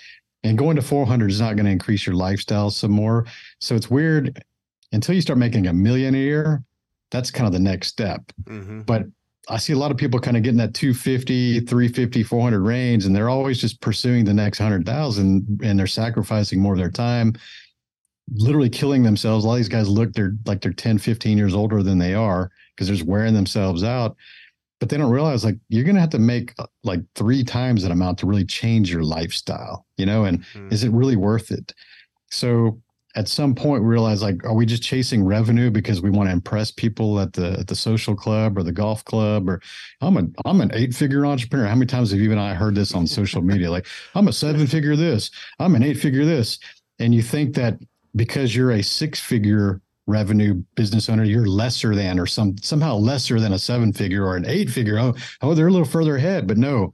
And 0.45 0.57
going 0.57 0.75
to 0.75 0.81
400 0.81 1.31
is 1.31 1.39
not 1.39 1.55
going 1.55 1.65
to 1.65 1.71
increase 1.71 2.05
your 2.05 2.15
lifestyle 2.15 2.69
some 2.69 2.91
more. 2.91 3.25
So 3.59 3.75
it's 3.75 3.89
weird 3.89 4.43
until 4.91 5.15
you 5.15 5.21
start 5.21 5.39
making 5.39 5.67
a 5.67 5.73
million 5.73 6.15
a 6.15 6.17
year. 6.17 6.63
That's 7.11 7.31
kind 7.31 7.47
of 7.47 7.53
the 7.53 7.59
next 7.59 7.87
step. 7.87 8.21
Mm-hmm. 8.43 8.81
But 8.81 9.03
I 9.49 9.57
see 9.57 9.73
a 9.73 9.77
lot 9.77 9.91
of 9.91 9.97
people 9.97 10.19
kind 10.19 10.37
of 10.37 10.43
getting 10.43 10.57
that 10.57 10.73
250, 10.73 11.61
350, 11.61 12.23
400 12.23 12.61
range, 12.61 13.05
and 13.05 13.15
they're 13.15 13.29
always 13.29 13.59
just 13.59 13.81
pursuing 13.81 14.23
the 14.23 14.33
next 14.33 14.59
100,000 14.59 15.61
and 15.63 15.79
they're 15.79 15.87
sacrificing 15.87 16.59
more 16.59 16.73
of 16.73 16.79
their 16.79 16.91
time, 16.91 17.33
literally 18.31 18.69
killing 18.69 19.03
themselves. 19.03 19.43
A 19.43 19.47
lot 19.47 19.55
of 19.55 19.59
these 19.59 19.69
guys 19.69 19.89
look 19.89 20.13
they're 20.13 20.35
like 20.45 20.61
they're 20.61 20.73
10, 20.73 20.97
15 20.97 21.37
years 21.37 21.53
older 21.53 21.83
than 21.83 21.97
they 21.97 22.13
are 22.13 22.51
because 22.75 22.87
they're 22.87 22.95
just 22.95 23.07
wearing 23.07 23.33
themselves 23.33 23.83
out. 23.83 24.15
But 24.79 24.89
they 24.89 24.97
don't 24.97 25.11
realize 25.11 25.45
like 25.45 25.57
you're 25.69 25.85
going 25.85 25.95
to 25.95 26.01
have 26.01 26.09
to 26.09 26.19
make 26.19 26.53
uh, 26.59 26.65
like 26.83 27.01
three 27.15 27.43
times 27.43 27.83
that 27.83 27.91
amount 27.91 28.17
to 28.19 28.25
really 28.25 28.45
change 28.45 28.91
your 28.91 29.03
lifestyle, 29.03 29.85
you 29.97 30.05
know, 30.05 30.25
and 30.25 30.39
mm-hmm. 30.39 30.69
is 30.71 30.83
it 30.83 30.91
really 30.91 31.15
worth 31.15 31.51
it? 31.51 31.73
So 32.31 32.81
at 33.15 33.27
some 33.27 33.53
point 33.53 33.83
we 33.83 33.89
realize 33.89 34.21
like 34.21 34.43
are 34.43 34.55
we 34.55 34.65
just 34.65 34.83
chasing 34.83 35.23
revenue 35.23 35.69
because 35.69 36.01
we 36.01 36.09
want 36.09 36.27
to 36.27 36.33
impress 36.33 36.71
people 36.71 37.19
at 37.19 37.33
the 37.33 37.51
at 37.59 37.67
the 37.67 37.75
social 37.75 38.15
club 38.15 38.57
or 38.57 38.63
the 38.63 38.71
golf 38.71 39.05
club 39.05 39.47
or 39.47 39.61
i'm 40.01 40.17
a 40.17 40.23
i'm 40.45 40.61
an 40.61 40.71
eight 40.73 40.93
figure 40.93 41.25
entrepreneur 41.25 41.67
how 41.67 41.75
many 41.75 41.85
times 41.85 42.11
have 42.11 42.19
you 42.19 42.31
and 42.31 42.39
i 42.39 42.53
heard 42.53 42.75
this 42.75 42.93
on 42.93 43.05
social 43.05 43.41
media 43.41 43.69
like 43.69 43.85
i'm 44.15 44.27
a 44.27 44.33
seven 44.33 44.65
figure 44.65 44.95
this 44.95 45.29
i'm 45.59 45.75
an 45.75 45.83
eight 45.83 45.97
figure 45.97 46.25
this 46.25 46.59
and 46.99 47.13
you 47.13 47.21
think 47.21 47.55
that 47.55 47.77
because 48.15 48.55
you're 48.55 48.71
a 48.71 48.81
six 48.81 49.19
figure 49.19 49.81
revenue 50.05 50.61
business 50.75 51.07
owner 51.07 51.23
you're 51.23 51.45
lesser 51.45 51.95
than 51.95 52.19
or 52.19 52.25
some 52.25 52.57
somehow 52.57 52.95
lesser 52.95 53.39
than 53.39 53.53
a 53.53 53.59
seven 53.59 53.93
figure 53.93 54.25
or 54.25 54.35
an 54.35 54.45
eight 54.45 54.69
figure 54.69 54.99
oh 54.99 55.13
oh 55.41 55.53
they're 55.53 55.69
a 55.69 55.71
little 55.71 55.87
further 55.87 56.17
ahead 56.17 56.45
but 56.45 56.57
no 56.57 56.93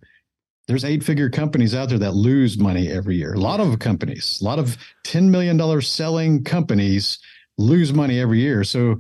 there's 0.70 0.86
eight 0.86 1.04
figure 1.04 1.32
companies 1.32 1.74
out 1.74 1.90
there 1.90 1.98
that 1.98 2.14
lose 2.14 2.60
money 2.60 2.92
every 2.92 3.16
year. 3.16 3.34
A 3.34 3.40
lot 3.40 3.60
of 3.60 3.80
companies, 3.80 4.38
a 4.40 4.46
lot 4.46 4.60
of 4.60 4.78
$10 5.04 5.28
million 5.28 5.82
selling 5.82 6.44
companies 6.44 7.18
lose 7.58 7.92
money 7.92 8.20
every 8.20 8.40
year. 8.40 8.64
So 8.64 9.00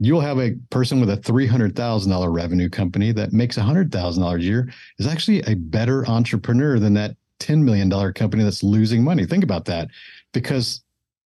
you'll 0.00 0.20
have 0.20 0.40
a 0.40 0.56
person 0.70 0.98
with 0.98 1.10
a 1.10 1.16
$300,000 1.16 2.34
revenue 2.34 2.68
company 2.68 3.12
that 3.12 3.32
makes 3.32 3.56
$100,000 3.56 4.34
a 4.34 4.42
year 4.42 4.68
is 4.98 5.06
actually 5.06 5.40
a 5.42 5.54
better 5.54 6.04
entrepreneur 6.08 6.80
than 6.80 6.94
that 6.94 7.14
$10 7.38 7.62
million 7.62 7.88
company 8.14 8.42
that's 8.42 8.64
losing 8.64 9.04
money. 9.04 9.24
Think 9.24 9.44
about 9.44 9.66
that 9.66 9.90
because 10.32 10.82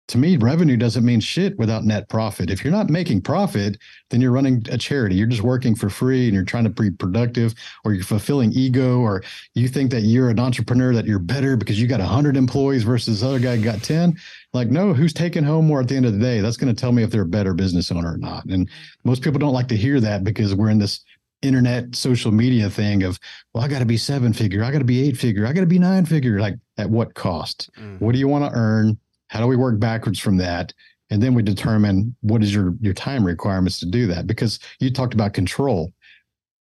to 0.09 0.19
me, 0.19 0.37
revenue 0.37 0.77
doesn't 0.77 1.05
mean 1.05 1.21
shit 1.21 1.59
without 1.59 1.85
net 1.85 2.09
profit. 2.11 2.51
If 2.51 2.63
you're 2.63 2.73
not 2.73 2.91
making 2.91 3.23
profit, 3.23 3.79
then 4.11 4.21
you're 4.21 4.33
running 4.33 4.63
a 4.71 4.77
charity. 4.77 5.15
You're 5.15 5.27
just 5.27 5.43
working 5.43 5.75
for 5.75 5.89
free 5.89 6.27
and 6.27 6.35
you're 6.35 6.45
trying 6.45 6.65
to 6.65 6.71
be 6.71 6.91
productive 6.91 7.55
or 7.85 7.95
you're 7.95 8.05
fulfilling 8.05 8.53
ego 8.53 9.01
or 9.01 9.23
you 9.55 9.67
think 9.67 9.91
that 9.93 10.03
you're 10.03 10.29
an 10.29 10.39
entrepreneur 10.39 10.93
that 10.93 11.07
you're 11.07 11.19
better 11.19 11.57
because 11.57 11.81
you 11.81 11.87
got 11.87 12.01
100 12.01 12.37
employees 12.37 12.83
versus 12.83 13.21
the 13.21 13.29
other 13.29 13.39
guy 13.39 13.57
got 13.57 13.83
10. 13.83 14.15
Like, 14.53 14.69
no, 14.69 14.93
who's 14.93 15.15
taking 15.15 15.43
home 15.43 15.67
more 15.67 15.81
at 15.81 15.89
the 15.89 15.97
end 15.97 16.05
of 16.05 16.13
the 16.13 16.19
day? 16.19 16.41
That's 16.41 16.59
going 16.59 16.75
to 16.75 16.79
tell 16.79 16.93
me 16.93 17.03
if 17.03 17.11
they're 17.11 17.23
a 17.23 17.27
better 17.27 17.55
business 17.55 17.91
owner 17.91 18.13
or 18.13 18.19
not. 18.19 18.45
And 18.45 18.69
most 19.05 19.23
people 19.23 19.39
don't 19.39 19.55
like 19.55 19.69
to 19.69 19.77
hear 19.77 20.01
that 20.01 20.23
because 20.23 20.55
we're 20.55 20.71
in 20.71 20.79
this 20.79 21.03
internet 21.41 21.95
social 21.95 22.31
media 22.31 22.69
thing 22.69 23.05
of, 23.05 23.19
well, 23.53 23.65
I 23.65 23.69
got 23.69 23.79
to 23.79 23.87
be 23.87 23.97
seven 23.97 24.35
figure, 24.35 24.65
I 24.65 24.71
got 24.71 24.79
to 24.79 24.85
be 24.85 25.07
eight 25.09 25.17
figure, 25.17 25.47
I 25.47 25.53
got 25.53 25.61
to 25.61 25.67
be 25.67 25.79
nine 25.79 26.05
figure. 26.05 26.41
Like, 26.41 26.57
at 26.77 26.91
what 26.91 27.15
cost? 27.15 27.71
Mm. 27.79 28.01
What 28.01 28.13
do 28.13 28.19
you 28.19 28.29
want 28.29 28.45
to 28.45 28.59
earn? 28.59 28.99
How 29.35 29.41
do 29.41 29.49
we 29.49 29.57
work 29.57 29.81
backwards 29.81 30.21
from 30.21 30.37
that? 30.37 30.73
And 31.11 31.21
then 31.21 31.35
we 31.35 31.43
determine 31.43 32.15
what 32.21 32.43
is 32.43 32.55
your 32.55 32.75
your 32.81 32.95
time 32.95 33.25
requirements 33.25 33.81
to 33.81 33.87
do 33.87 34.07
that. 34.07 34.29
Because 34.29 34.61
you 34.79 34.91
talked 34.91 35.13
about 35.13 35.35
control. 35.35 35.93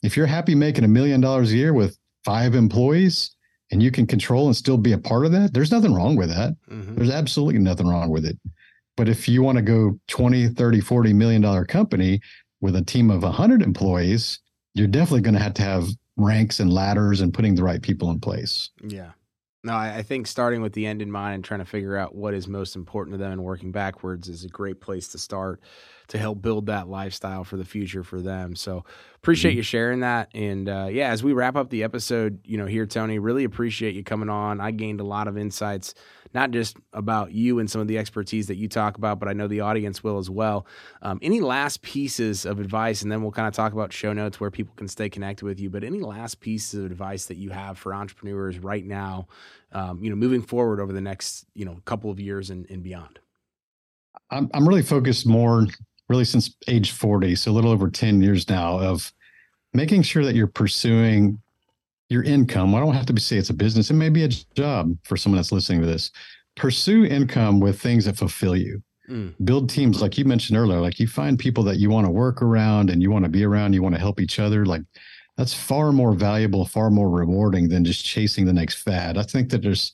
If 0.04 0.16
you're 0.16 0.28
happy 0.28 0.56
making 0.56 0.86
a 0.86 0.88
million 0.88 1.20
dollars 1.20 1.52
a 1.52 1.56
year 1.56 1.74
with 1.74 1.98
five 2.24 2.54
employees 2.56 3.36
and 3.72 3.82
you 3.82 3.92
can 3.92 4.06
control 4.06 4.46
and 4.46 4.56
still 4.56 4.78
be 4.78 4.94
a 4.94 4.98
part 4.98 5.26
of 5.26 5.32
that, 5.32 5.54
there's 5.54 5.72
nothing 5.72 5.94
wrong 5.94 6.16
with 6.16 6.30
that. 6.30 6.56
Mm-hmm. 6.70 6.96
There's 6.96 7.10
absolutely 7.10 7.60
nothing 7.60 7.88
wrong 7.88 8.12
with 8.12 8.24
it. 8.24 8.38
But 8.96 9.10
if 9.10 9.28
you 9.28 9.42
want 9.42 9.58
to 9.58 9.62
go 9.64 10.00
20, 10.08 10.50
30, 10.50 10.80
40 10.80 11.14
million 11.14 11.42
dollar 11.42 11.66
company 11.66 12.22
with 12.62 12.76
a 12.76 12.84
team 12.84 13.10
of 13.10 13.24
100 13.24 13.64
employees, 13.64 14.40
you're 14.76 14.88
definitely 14.88 15.22
going 15.22 15.34
to 15.34 15.42
have 15.42 15.56
to 15.56 15.64
have 15.64 15.88
ranks 16.18 16.60
and 16.60 16.72
ladders 16.72 17.22
and 17.22 17.34
putting 17.34 17.56
the 17.56 17.64
right 17.64 17.82
people 17.82 18.12
in 18.12 18.20
place. 18.20 18.70
Yeah. 18.84 19.12
No, 19.64 19.74
I, 19.74 19.98
I 19.98 20.02
think 20.04 20.28
starting 20.28 20.62
with 20.62 20.74
the 20.74 20.86
end 20.86 21.02
in 21.02 21.12
mind 21.12 21.36
and 21.36 21.44
trying 21.44 21.60
to 21.60 21.66
figure 21.66 21.98
out 21.98 22.16
what 22.16 22.34
is 22.34 22.48
most 22.48 22.76
important 22.76 23.14
to 23.14 23.18
them 23.18 23.32
and 23.32 23.44
working 23.44 23.72
backwards 23.72 24.30
is 24.30 24.46
a 24.46 24.50
great 24.50 24.80
place 24.80 25.10
to 25.10 25.18
start 25.18 25.62
to 26.10 26.18
help 26.18 26.42
build 26.42 26.68
that 26.68 26.88
lifestyle 26.88 27.44
for 27.44 27.58
the 27.58 27.66
future 27.66 28.04
for 28.04 28.22
them. 28.22 28.56
So 28.56 28.84
appreciate 29.16 29.52
mm-hmm. 29.52 29.58
you 29.58 29.64
sharing 29.64 30.00
that. 30.02 30.30
And 30.34 30.70
uh, 30.70 30.88
yeah, 30.92 31.10
as 31.10 31.24
we 31.24 31.34
wrap 31.34 31.56
up 31.56 31.70
the 31.70 31.84
episode, 31.84 32.40
you 32.44 32.58
know, 32.58 32.66
here, 32.66 32.86
Tony, 32.86 33.20
really 33.20 33.44
appreciate 33.44 33.96
you 33.96 34.04
coming 34.04 34.30
on. 34.30 34.62
I 34.62 34.72
gained 34.72 35.00
a 35.00 35.06
lot 35.06 35.28
of 35.28 35.38
insights 35.38 35.94
not 36.34 36.52
just 36.52 36.78
about 36.94 37.32
you 37.32 37.60
and 37.60 37.70
some 37.70 37.82
of 37.82 37.88
the 37.88 37.98
expertise 37.98 38.48
that 38.48 38.58
you 38.58 38.68
talk 38.68 38.98
about, 38.98 39.20
but 39.20 39.28
I 39.28 39.34
know 39.34 39.48
the 39.48 39.62
audience 39.62 40.04
will 40.04 40.18
as 40.20 40.30
well. 40.30 40.66
Um, 41.02 41.20
any 41.22 41.42
last 41.42 41.82
pieces 41.82 42.46
of 42.46 42.60
advice, 42.60 43.02
and 43.02 43.12
then 43.12 43.22
we'll 43.22 43.32
kind 43.32 43.48
of 43.48 43.54
talk 43.54 43.74
about 43.74 43.92
show 43.92 44.14
notes 44.14 44.40
where 44.40 44.52
people 44.52 44.74
can 44.76 44.88
stay 44.88 45.10
connected 45.10 45.46
with 45.46 45.60
you. 45.60 45.70
But 45.70 45.84
any 45.84 46.02
last 46.02 46.40
pieces 46.40 46.80
of 46.80 46.86
advice 46.86 47.26
that 47.26 47.38
you 47.38 47.50
have 47.50 47.78
for 47.78 47.94
entrepreneurs 47.94 48.60
right 48.60 48.86
now, 48.86 49.28
um, 49.72 50.04
you 50.04 50.10
know, 50.10 50.16
moving 50.16 50.42
forward 50.42 50.80
over 50.80 50.94
the 50.94 51.02
next 51.02 51.46
you 51.56 51.66
know 51.66 51.80
couple 51.86 52.12
of 52.12 52.20
years 52.20 52.50
and, 52.50 52.70
and 52.70 52.84
beyond. 52.84 53.20
I'm 54.30 54.50
I'm 54.54 54.68
really 54.68 54.84
focused 54.84 55.26
more, 55.26 55.66
really 56.10 56.26
since 56.26 56.56
age 56.68 56.92
40, 56.92 57.36
so 57.36 57.52
a 57.52 57.54
little 57.54 57.72
over 57.72 57.90
10 57.90 58.22
years 58.22 58.50
now 58.50 58.80
of 58.80 59.14
making 59.74 60.02
sure 60.02 60.26
that 60.26 60.36
you're 60.36 60.48
pursuing 60.48 61.40
your 62.10 62.24
income. 62.24 62.74
I 62.74 62.80
don't 62.80 62.96
have 62.96 63.06
to 63.06 63.20
say 63.20 63.38
it's 63.38 63.52
a 63.52 63.54
business. 63.54 63.92
It 63.92 63.94
may 63.94 64.10
be 64.10 64.24
a 64.24 64.28
job 64.28 64.98
for 65.04 65.16
someone 65.16 65.38
that's 65.38 65.52
listening 65.52 65.82
to 65.82 65.88
this. 65.88 66.12
Pursue 66.56 67.06
income 67.06 67.60
with 67.60 67.80
things 67.80 68.06
that 68.06 68.18
fulfill 68.18 68.56
you. 68.56 68.82
Mm. 69.08 69.34
Build 69.46 69.70
teams 69.70 70.02
like 70.02 70.18
you 70.18 70.26
mentioned 70.26 70.58
earlier. 70.58 70.80
Like 70.80 71.00
you 71.00 71.08
find 71.08 71.38
people 71.38 71.64
that 71.64 71.78
you 71.78 71.90
want 71.90 72.08
to 72.08 72.12
work 72.12 72.42
around 72.42 72.90
and 72.90 73.02
you 73.02 73.12
want 73.12 73.26
to 73.26 73.30
be 73.30 73.44
around. 73.44 73.74
You 73.74 73.84
want 73.84 73.96
to 73.96 74.02
help 74.02 74.20
each 74.20 74.40
other. 74.40 74.66
Like 74.66 74.82
that's 75.38 75.54
far 75.54 75.92
more 75.92 76.14
valuable, 76.14 76.66
far 76.66 76.90
more 76.90 77.10
rewarding 77.10 77.70
than 77.70 77.86
just 77.86 78.04
chasing 78.04 78.46
the 78.46 78.54
next 78.54 78.82
fad. 78.82 79.18
I 79.18 79.24
think 79.24 79.50
that 79.52 79.62
there's 79.62 79.94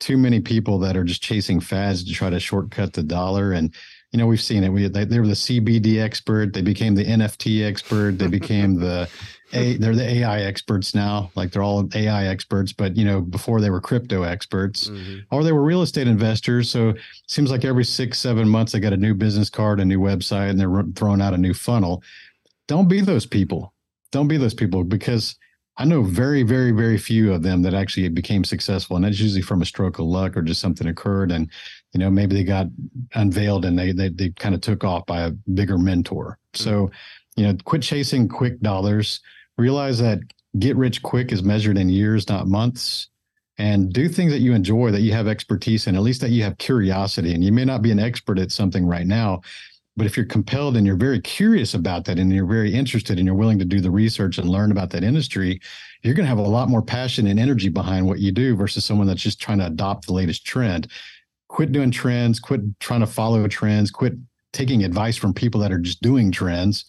too 0.00 0.18
many 0.18 0.40
people 0.40 0.78
that 0.80 0.96
are 0.96 1.04
just 1.04 1.22
chasing 1.22 1.60
fads 1.60 2.02
to 2.02 2.12
try 2.12 2.30
to 2.30 2.40
shortcut 2.40 2.92
the 2.92 3.02
dollar 3.02 3.52
and 3.52 3.72
you 4.12 4.18
know, 4.18 4.26
we've 4.26 4.42
seen 4.42 4.62
it. 4.62 4.68
We 4.68 4.86
they, 4.88 5.04
they 5.04 5.18
were 5.18 5.26
the 5.26 5.32
CBD 5.32 6.02
expert. 6.02 6.52
They 6.52 6.60
became 6.60 6.94
the 6.94 7.04
NFT 7.04 7.66
expert. 7.66 8.18
They 8.18 8.26
became 8.26 8.74
the 8.74 9.08
a, 9.54 9.76
they're 9.76 9.94
the 9.94 10.08
AI 10.08 10.42
experts 10.42 10.94
now. 10.94 11.30
Like 11.34 11.50
they're 11.50 11.62
all 11.62 11.88
AI 11.94 12.26
experts, 12.26 12.72
but 12.72 12.96
you 12.96 13.04
know, 13.04 13.20
before 13.20 13.60
they 13.60 13.70
were 13.70 13.80
crypto 13.80 14.22
experts, 14.22 14.88
mm-hmm. 14.88 15.20
or 15.30 15.42
they 15.42 15.52
were 15.52 15.62
real 15.62 15.82
estate 15.82 16.08
investors. 16.08 16.70
So 16.70 16.90
it 16.90 16.98
seems 17.26 17.50
like 17.50 17.64
every 17.64 17.84
six, 17.84 18.18
seven 18.18 18.48
months 18.48 18.72
they 18.72 18.80
got 18.80 18.92
a 18.92 18.98
new 18.98 19.14
business 19.14 19.50
card, 19.50 19.80
a 19.80 19.84
new 19.84 20.00
website, 20.00 20.50
and 20.50 20.60
they're 20.60 20.84
throwing 20.94 21.22
out 21.22 21.34
a 21.34 21.38
new 21.38 21.54
funnel. 21.54 22.02
Don't 22.68 22.88
be 22.88 23.00
those 23.00 23.26
people. 23.26 23.72
Don't 24.10 24.28
be 24.28 24.36
those 24.36 24.54
people 24.54 24.84
because 24.84 25.36
I 25.78 25.86
know 25.86 26.02
very, 26.02 26.42
very, 26.42 26.70
very 26.70 26.98
few 26.98 27.32
of 27.32 27.42
them 27.42 27.62
that 27.62 27.72
actually 27.72 28.08
became 28.08 28.44
successful, 28.44 28.96
and 28.96 29.04
that's 29.04 29.18
usually 29.18 29.42
from 29.42 29.62
a 29.62 29.66
stroke 29.66 29.98
of 29.98 30.04
luck 30.04 30.36
or 30.36 30.42
just 30.42 30.60
something 30.60 30.86
occurred, 30.86 31.32
and 31.32 31.50
you 31.92 32.00
know 32.00 32.10
maybe 32.10 32.34
they 32.34 32.44
got 32.44 32.66
unveiled 33.14 33.64
and 33.64 33.78
they 33.78 33.92
they, 33.92 34.08
they 34.08 34.30
kind 34.30 34.54
of 34.54 34.60
took 34.60 34.84
off 34.84 35.06
by 35.06 35.22
a 35.22 35.30
bigger 35.30 35.78
mentor. 35.78 36.38
Mm-hmm. 36.54 36.64
So, 36.64 36.90
you 37.36 37.46
know, 37.46 37.56
quit 37.64 37.82
chasing 37.82 38.28
quick 38.28 38.60
dollars. 38.60 39.20
Realize 39.58 39.98
that 39.98 40.20
get 40.58 40.76
rich 40.76 41.02
quick 41.02 41.32
is 41.32 41.42
measured 41.42 41.78
in 41.78 41.88
years, 41.88 42.28
not 42.28 42.46
months. 42.46 43.08
And 43.58 43.92
do 43.92 44.08
things 44.08 44.32
that 44.32 44.40
you 44.40 44.54
enjoy, 44.54 44.90
that 44.90 45.02
you 45.02 45.12
have 45.12 45.28
expertise 45.28 45.86
in, 45.86 45.94
at 45.94 46.02
least 46.02 46.22
that 46.22 46.30
you 46.30 46.42
have 46.42 46.56
curiosity. 46.58 47.34
And 47.34 47.44
you 47.44 47.52
may 47.52 47.66
not 47.66 47.82
be 47.82 47.90
an 47.90 47.98
expert 47.98 48.38
at 48.38 48.50
something 48.50 48.84
right 48.86 49.06
now, 49.06 49.42
but 49.94 50.06
if 50.06 50.16
you're 50.16 50.26
compelled 50.26 50.76
and 50.76 50.86
you're 50.86 50.96
very 50.96 51.20
curious 51.20 51.74
about 51.74 52.06
that 52.06 52.18
and 52.18 52.32
you're 52.32 52.46
very 52.46 52.72
interested 52.72 53.18
and 53.18 53.26
you're 53.26 53.36
willing 53.36 53.58
to 53.58 53.64
do 53.64 53.80
the 53.80 53.90
research 53.90 54.38
and 54.38 54.48
learn 54.48 54.72
about 54.72 54.90
that 54.90 55.04
industry, 55.04 55.60
you're 56.02 56.14
going 56.14 56.24
to 56.24 56.30
have 56.30 56.38
a 56.38 56.42
lot 56.42 56.70
more 56.70 56.82
passion 56.82 57.26
and 57.26 57.38
energy 57.38 57.68
behind 57.68 58.06
what 58.06 58.18
you 58.18 58.32
do 58.32 58.56
versus 58.56 58.84
someone 58.84 59.06
that's 59.06 59.22
just 59.22 59.40
trying 59.40 59.58
to 59.58 59.66
adopt 59.66 60.06
the 60.06 60.14
latest 60.14 60.46
trend. 60.46 60.90
Quit 61.52 61.70
doing 61.70 61.90
trends, 61.90 62.40
quit 62.40 62.62
trying 62.80 63.00
to 63.00 63.06
follow 63.06 63.46
trends, 63.46 63.90
quit 63.90 64.14
taking 64.54 64.84
advice 64.84 65.18
from 65.18 65.34
people 65.34 65.60
that 65.60 65.70
are 65.70 65.78
just 65.78 66.00
doing 66.00 66.32
trends. 66.32 66.86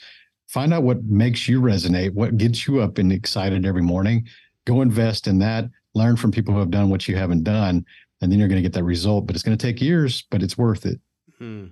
find 0.47 0.73
out 0.73 0.84
what 0.84 1.04
makes 1.04 1.49
you 1.49 1.60
resonate, 1.60 2.13
what 2.13 2.38
gets 2.38 2.65
you 2.65 2.80
up 2.80 2.97
and 2.97 3.12
excited 3.12 3.65
every 3.65 3.82
morning. 3.82 4.26
Go 4.63 4.82
invest 4.82 5.28
in 5.28 5.39
that. 5.39 5.65
Learn 5.95 6.15
from 6.15 6.32
people 6.32 6.54
who 6.54 6.62
have 6.62 6.71
done 6.71 6.89
what 6.89 7.10
you 7.10 7.17
haven't 7.17 7.43
done, 7.43 7.86
and 8.21 8.32
then 8.32 8.39
you're 8.39 8.47
going 8.47 8.56
to 8.56 8.62
get 8.62 8.71
that 8.71 8.86
result. 8.86 9.28
But 9.28 9.36
it's 9.36 9.43
going 9.43 9.58
to 9.58 9.62
take 9.62 9.82
years, 9.82 10.23
but 10.32 10.41
it's 10.41 10.58
worth 10.58 10.86
it. 10.86 11.02
Hmm. 11.39 11.67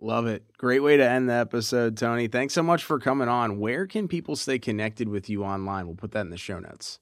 Love 0.00 0.26
it. 0.26 0.44
Great 0.56 0.84
way 0.84 0.96
to 0.96 1.08
end 1.08 1.28
the 1.28 1.34
episode, 1.34 1.96
Tony. 1.96 2.28
Thanks 2.28 2.54
so 2.54 2.62
much 2.62 2.84
for 2.84 3.00
coming 3.00 3.28
on. 3.28 3.58
Where 3.58 3.88
can 3.88 4.06
people 4.06 4.36
stay 4.36 4.60
connected 4.60 5.08
with 5.08 5.28
you 5.28 5.42
online? 5.42 5.86
We'll 5.86 5.96
put 5.96 6.12
that 6.12 6.20
in 6.20 6.30
the 6.30 6.36
show 6.36 6.60
notes. 6.60 7.00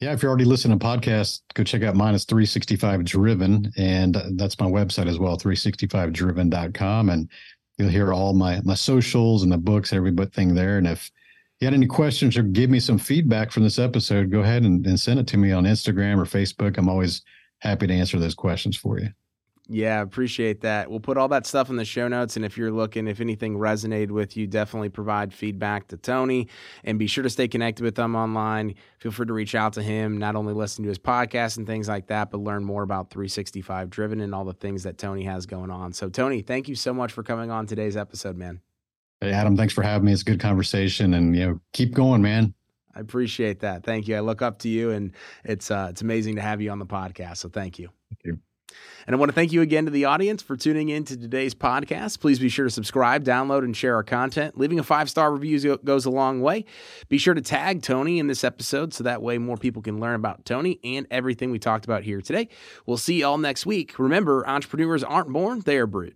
Yeah, 0.00 0.12
if 0.12 0.22
you're 0.22 0.28
already 0.28 0.44
listening 0.44 0.78
to 0.78 0.84
podcasts, 0.84 1.40
go 1.54 1.64
check 1.64 1.82
out 1.82 1.96
mine. 1.96 2.14
It's 2.14 2.24
365 2.24 3.02
Driven, 3.04 3.72
and 3.78 4.14
that's 4.32 4.60
my 4.60 4.66
website 4.66 5.08
as 5.08 5.18
well, 5.18 5.38
365driven.com. 5.38 7.08
And 7.08 7.30
you'll 7.78 7.88
hear 7.88 8.12
all 8.12 8.34
my 8.34 8.60
my 8.62 8.74
socials 8.74 9.42
and 9.42 9.50
the 9.50 9.56
books, 9.56 9.94
everything 9.94 10.54
there. 10.54 10.76
And 10.76 10.86
if 10.86 11.10
you 11.60 11.66
had 11.66 11.74
any 11.74 11.86
questions 11.86 12.36
or 12.36 12.42
give 12.42 12.68
me 12.68 12.78
some 12.78 12.98
feedback 12.98 13.50
from 13.50 13.62
this 13.62 13.78
episode, 13.78 14.30
go 14.30 14.40
ahead 14.40 14.64
and, 14.64 14.86
and 14.86 15.00
send 15.00 15.18
it 15.18 15.26
to 15.28 15.38
me 15.38 15.52
on 15.52 15.64
Instagram 15.64 16.18
or 16.18 16.24
Facebook. 16.24 16.76
I'm 16.76 16.90
always 16.90 17.22
happy 17.60 17.86
to 17.86 17.94
answer 17.94 18.18
those 18.18 18.34
questions 18.34 18.76
for 18.76 19.00
you. 19.00 19.08
Yeah, 19.68 20.00
appreciate 20.00 20.60
that. 20.60 20.88
We'll 20.88 21.00
put 21.00 21.16
all 21.16 21.26
that 21.28 21.44
stuff 21.44 21.70
in 21.70 21.76
the 21.76 21.84
show 21.84 22.06
notes. 22.06 22.36
And 22.36 22.44
if 22.44 22.56
you're 22.56 22.70
looking, 22.70 23.08
if 23.08 23.20
anything 23.20 23.56
resonated 23.56 24.12
with 24.12 24.36
you, 24.36 24.46
definitely 24.46 24.90
provide 24.90 25.34
feedback 25.34 25.88
to 25.88 25.96
Tony 25.96 26.46
and 26.84 27.00
be 27.00 27.08
sure 27.08 27.24
to 27.24 27.30
stay 27.30 27.48
connected 27.48 27.82
with 27.82 27.98
him 27.98 28.14
online. 28.14 28.76
Feel 29.00 29.10
free 29.10 29.26
to 29.26 29.32
reach 29.32 29.56
out 29.56 29.72
to 29.72 29.82
him, 29.82 30.18
not 30.18 30.36
only 30.36 30.54
listen 30.54 30.84
to 30.84 30.88
his 30.88 31.00
podcast 31.00 31.56
and 31.56 31.66
things 31.66 31.88
like 31.88 32.06
that, 32.06 32.30
but 32.30 32.38
learn 32.38 32.64
more 32.64 32.84
about 32.84 33.10
365 33.10 33.90
Driven 33.90 34.20
and 34.20 34.32
all 34.32 34.44
the 34.44 34.52
things 34.52 34.84
that 34.84 34.98
Tony 34.98 35.24
has 35.24 35.46
going 35.46 35.72
on. 35.72 35.92
So, 35.92 36.08
Tony, 36.08 36.42
thank 36.42 36.68
you 36.68 36.76
so 36.76 36.94
much 36.94 37.10
for 37.12 37.24
coming 37.24 37.50
on 37.50 37.66
today's 37.66 37.96
episode, 37.96 38.36
man. 38.36 38.60
Hey, 39.20 39.32
Adam, 39.32 39.56
thanks 39.56 39.74
for 39.74 39.82
having 39.82 40.06
me. 40.06 40.12
It's 40.12 40.22
a 40.22 40.26
good 40.26 40.40
conversation 40.40 41.14
and, 41.14 41.34
you 41.34 41.44
know, 41.44 41.60
keep 41.72 41.92
going, 41.92 42.22
man. 42.22 42.54
I 42.94 43.00
appreciate 43.00 43.60
that. 43.60 43.82
Thank 43.82 44.06
you. 44.06 44.16
I 44.16 44.20
look 44.20 44.42
up 44.42 44.60
to 44.60 44.68
you 44.68 44.92
and 44.92 45.12
it's, 45.44 45.72
uh, 45.72 45.88
it's 45.90 46.02
amazing 46.02 46.36
to 46.36 46.42
have 46.42 46.60
you 46.60 46.70
on 46.70 46.78
the 46.78 46.86
podcast. 46.86 47.38
So, 47.38 47.48
thank 47.48 47.80
you. 47.80 47.88
Thank 48.10 48.20
you. 48.24 48.38
And 49.06 49.14
I 49.14 49.18
want 49.18 49.28
to 49.28 49.34
thank 49.34 49.52
you 49.52 49.62
again 49.62 49.84
to 49.84 49.90
the 49.90 50.04
audience 50.04 50.42
for 50.42 50.56
tuning 50.56 50.88
in 50.88 51.04
to 51.04 51.16
today's 51.16 51.54
podcast. 51.54 52.20
Please 52.20 52.40
be 52.40 52.48
sure 52.48 52.64
to 52.64 52.70
subscribe, 52.70 53.24
download, 53.24 53.62
and 53.62 53.76
share 53.76 53.94
our 53.94 54.02
content. 54.02 54.58
Leaving 54.58 54.80
a 54.80 54.82
five 54.82 55.08
star 55.08 55.32
review 55.32 55.78
goes 55.84 56.06
a 56.06 56.10
long 56.10 56.40
way. 56.40 56.64
Be 57.08 57.18
sure 57.18 57.34
to 57.34 57.40
tag 57.40 57.82
Tony 57.82 58.18
in 58.18 58.26
this 58.26 58.42
episode 58.42 58.92
so 58.92 59.04
that 59.04 59.22
way 59.22 59.38
more 59.38 59.56
people 59.56 59.80
can 59.80 60.00
learn 60.00 60.16
about 60.16 60.44
Tony 60.44 60.80
and 60.82 61.06
everything 61.10 61.50
we 61.50 61.58
talked 61.58 61.84
about 61.84 62.02
here 62.02 62.20
today. 62.20 62.48
We'll 62.84 62.96
see 62.96 63.20
you 63.20 63.26
all 63.26 63.38
next 63.38 63.64
week. 63.64 63.98
Remember, 63.98 64.46
entrepreneurs 64.48 65.04
aren't 65.04 65.32
born, 65.32 65.60
they 65.60 65.76
are 65.78 65.86
brewed. 65.86 66.14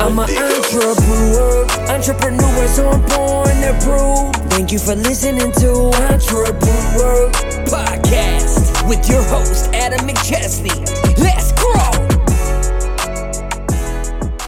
I'm 0.00 0.16
an 0.16 0.30
entrepreneur, 0.30 1.66
entrepreneur, 1.90 2.68
so 2.68 2.88
I'm 2.88 3.00
born 3.08 3.48
to. 3.58 4.48
Thank 4.48 4.70
you 4.70 4.78
for 4.78 4.94
listening 4.94 5.50
to 5.52 5.70
Entrepreneur 6.10 7.30
Podcast 7.66 8.88
with 8.88 9.08
your 9.08 9.22
host, 9.24 9.70
Adam 9.74 10.06
McChesney. 10.06 10.76
Let's 11.18 11.47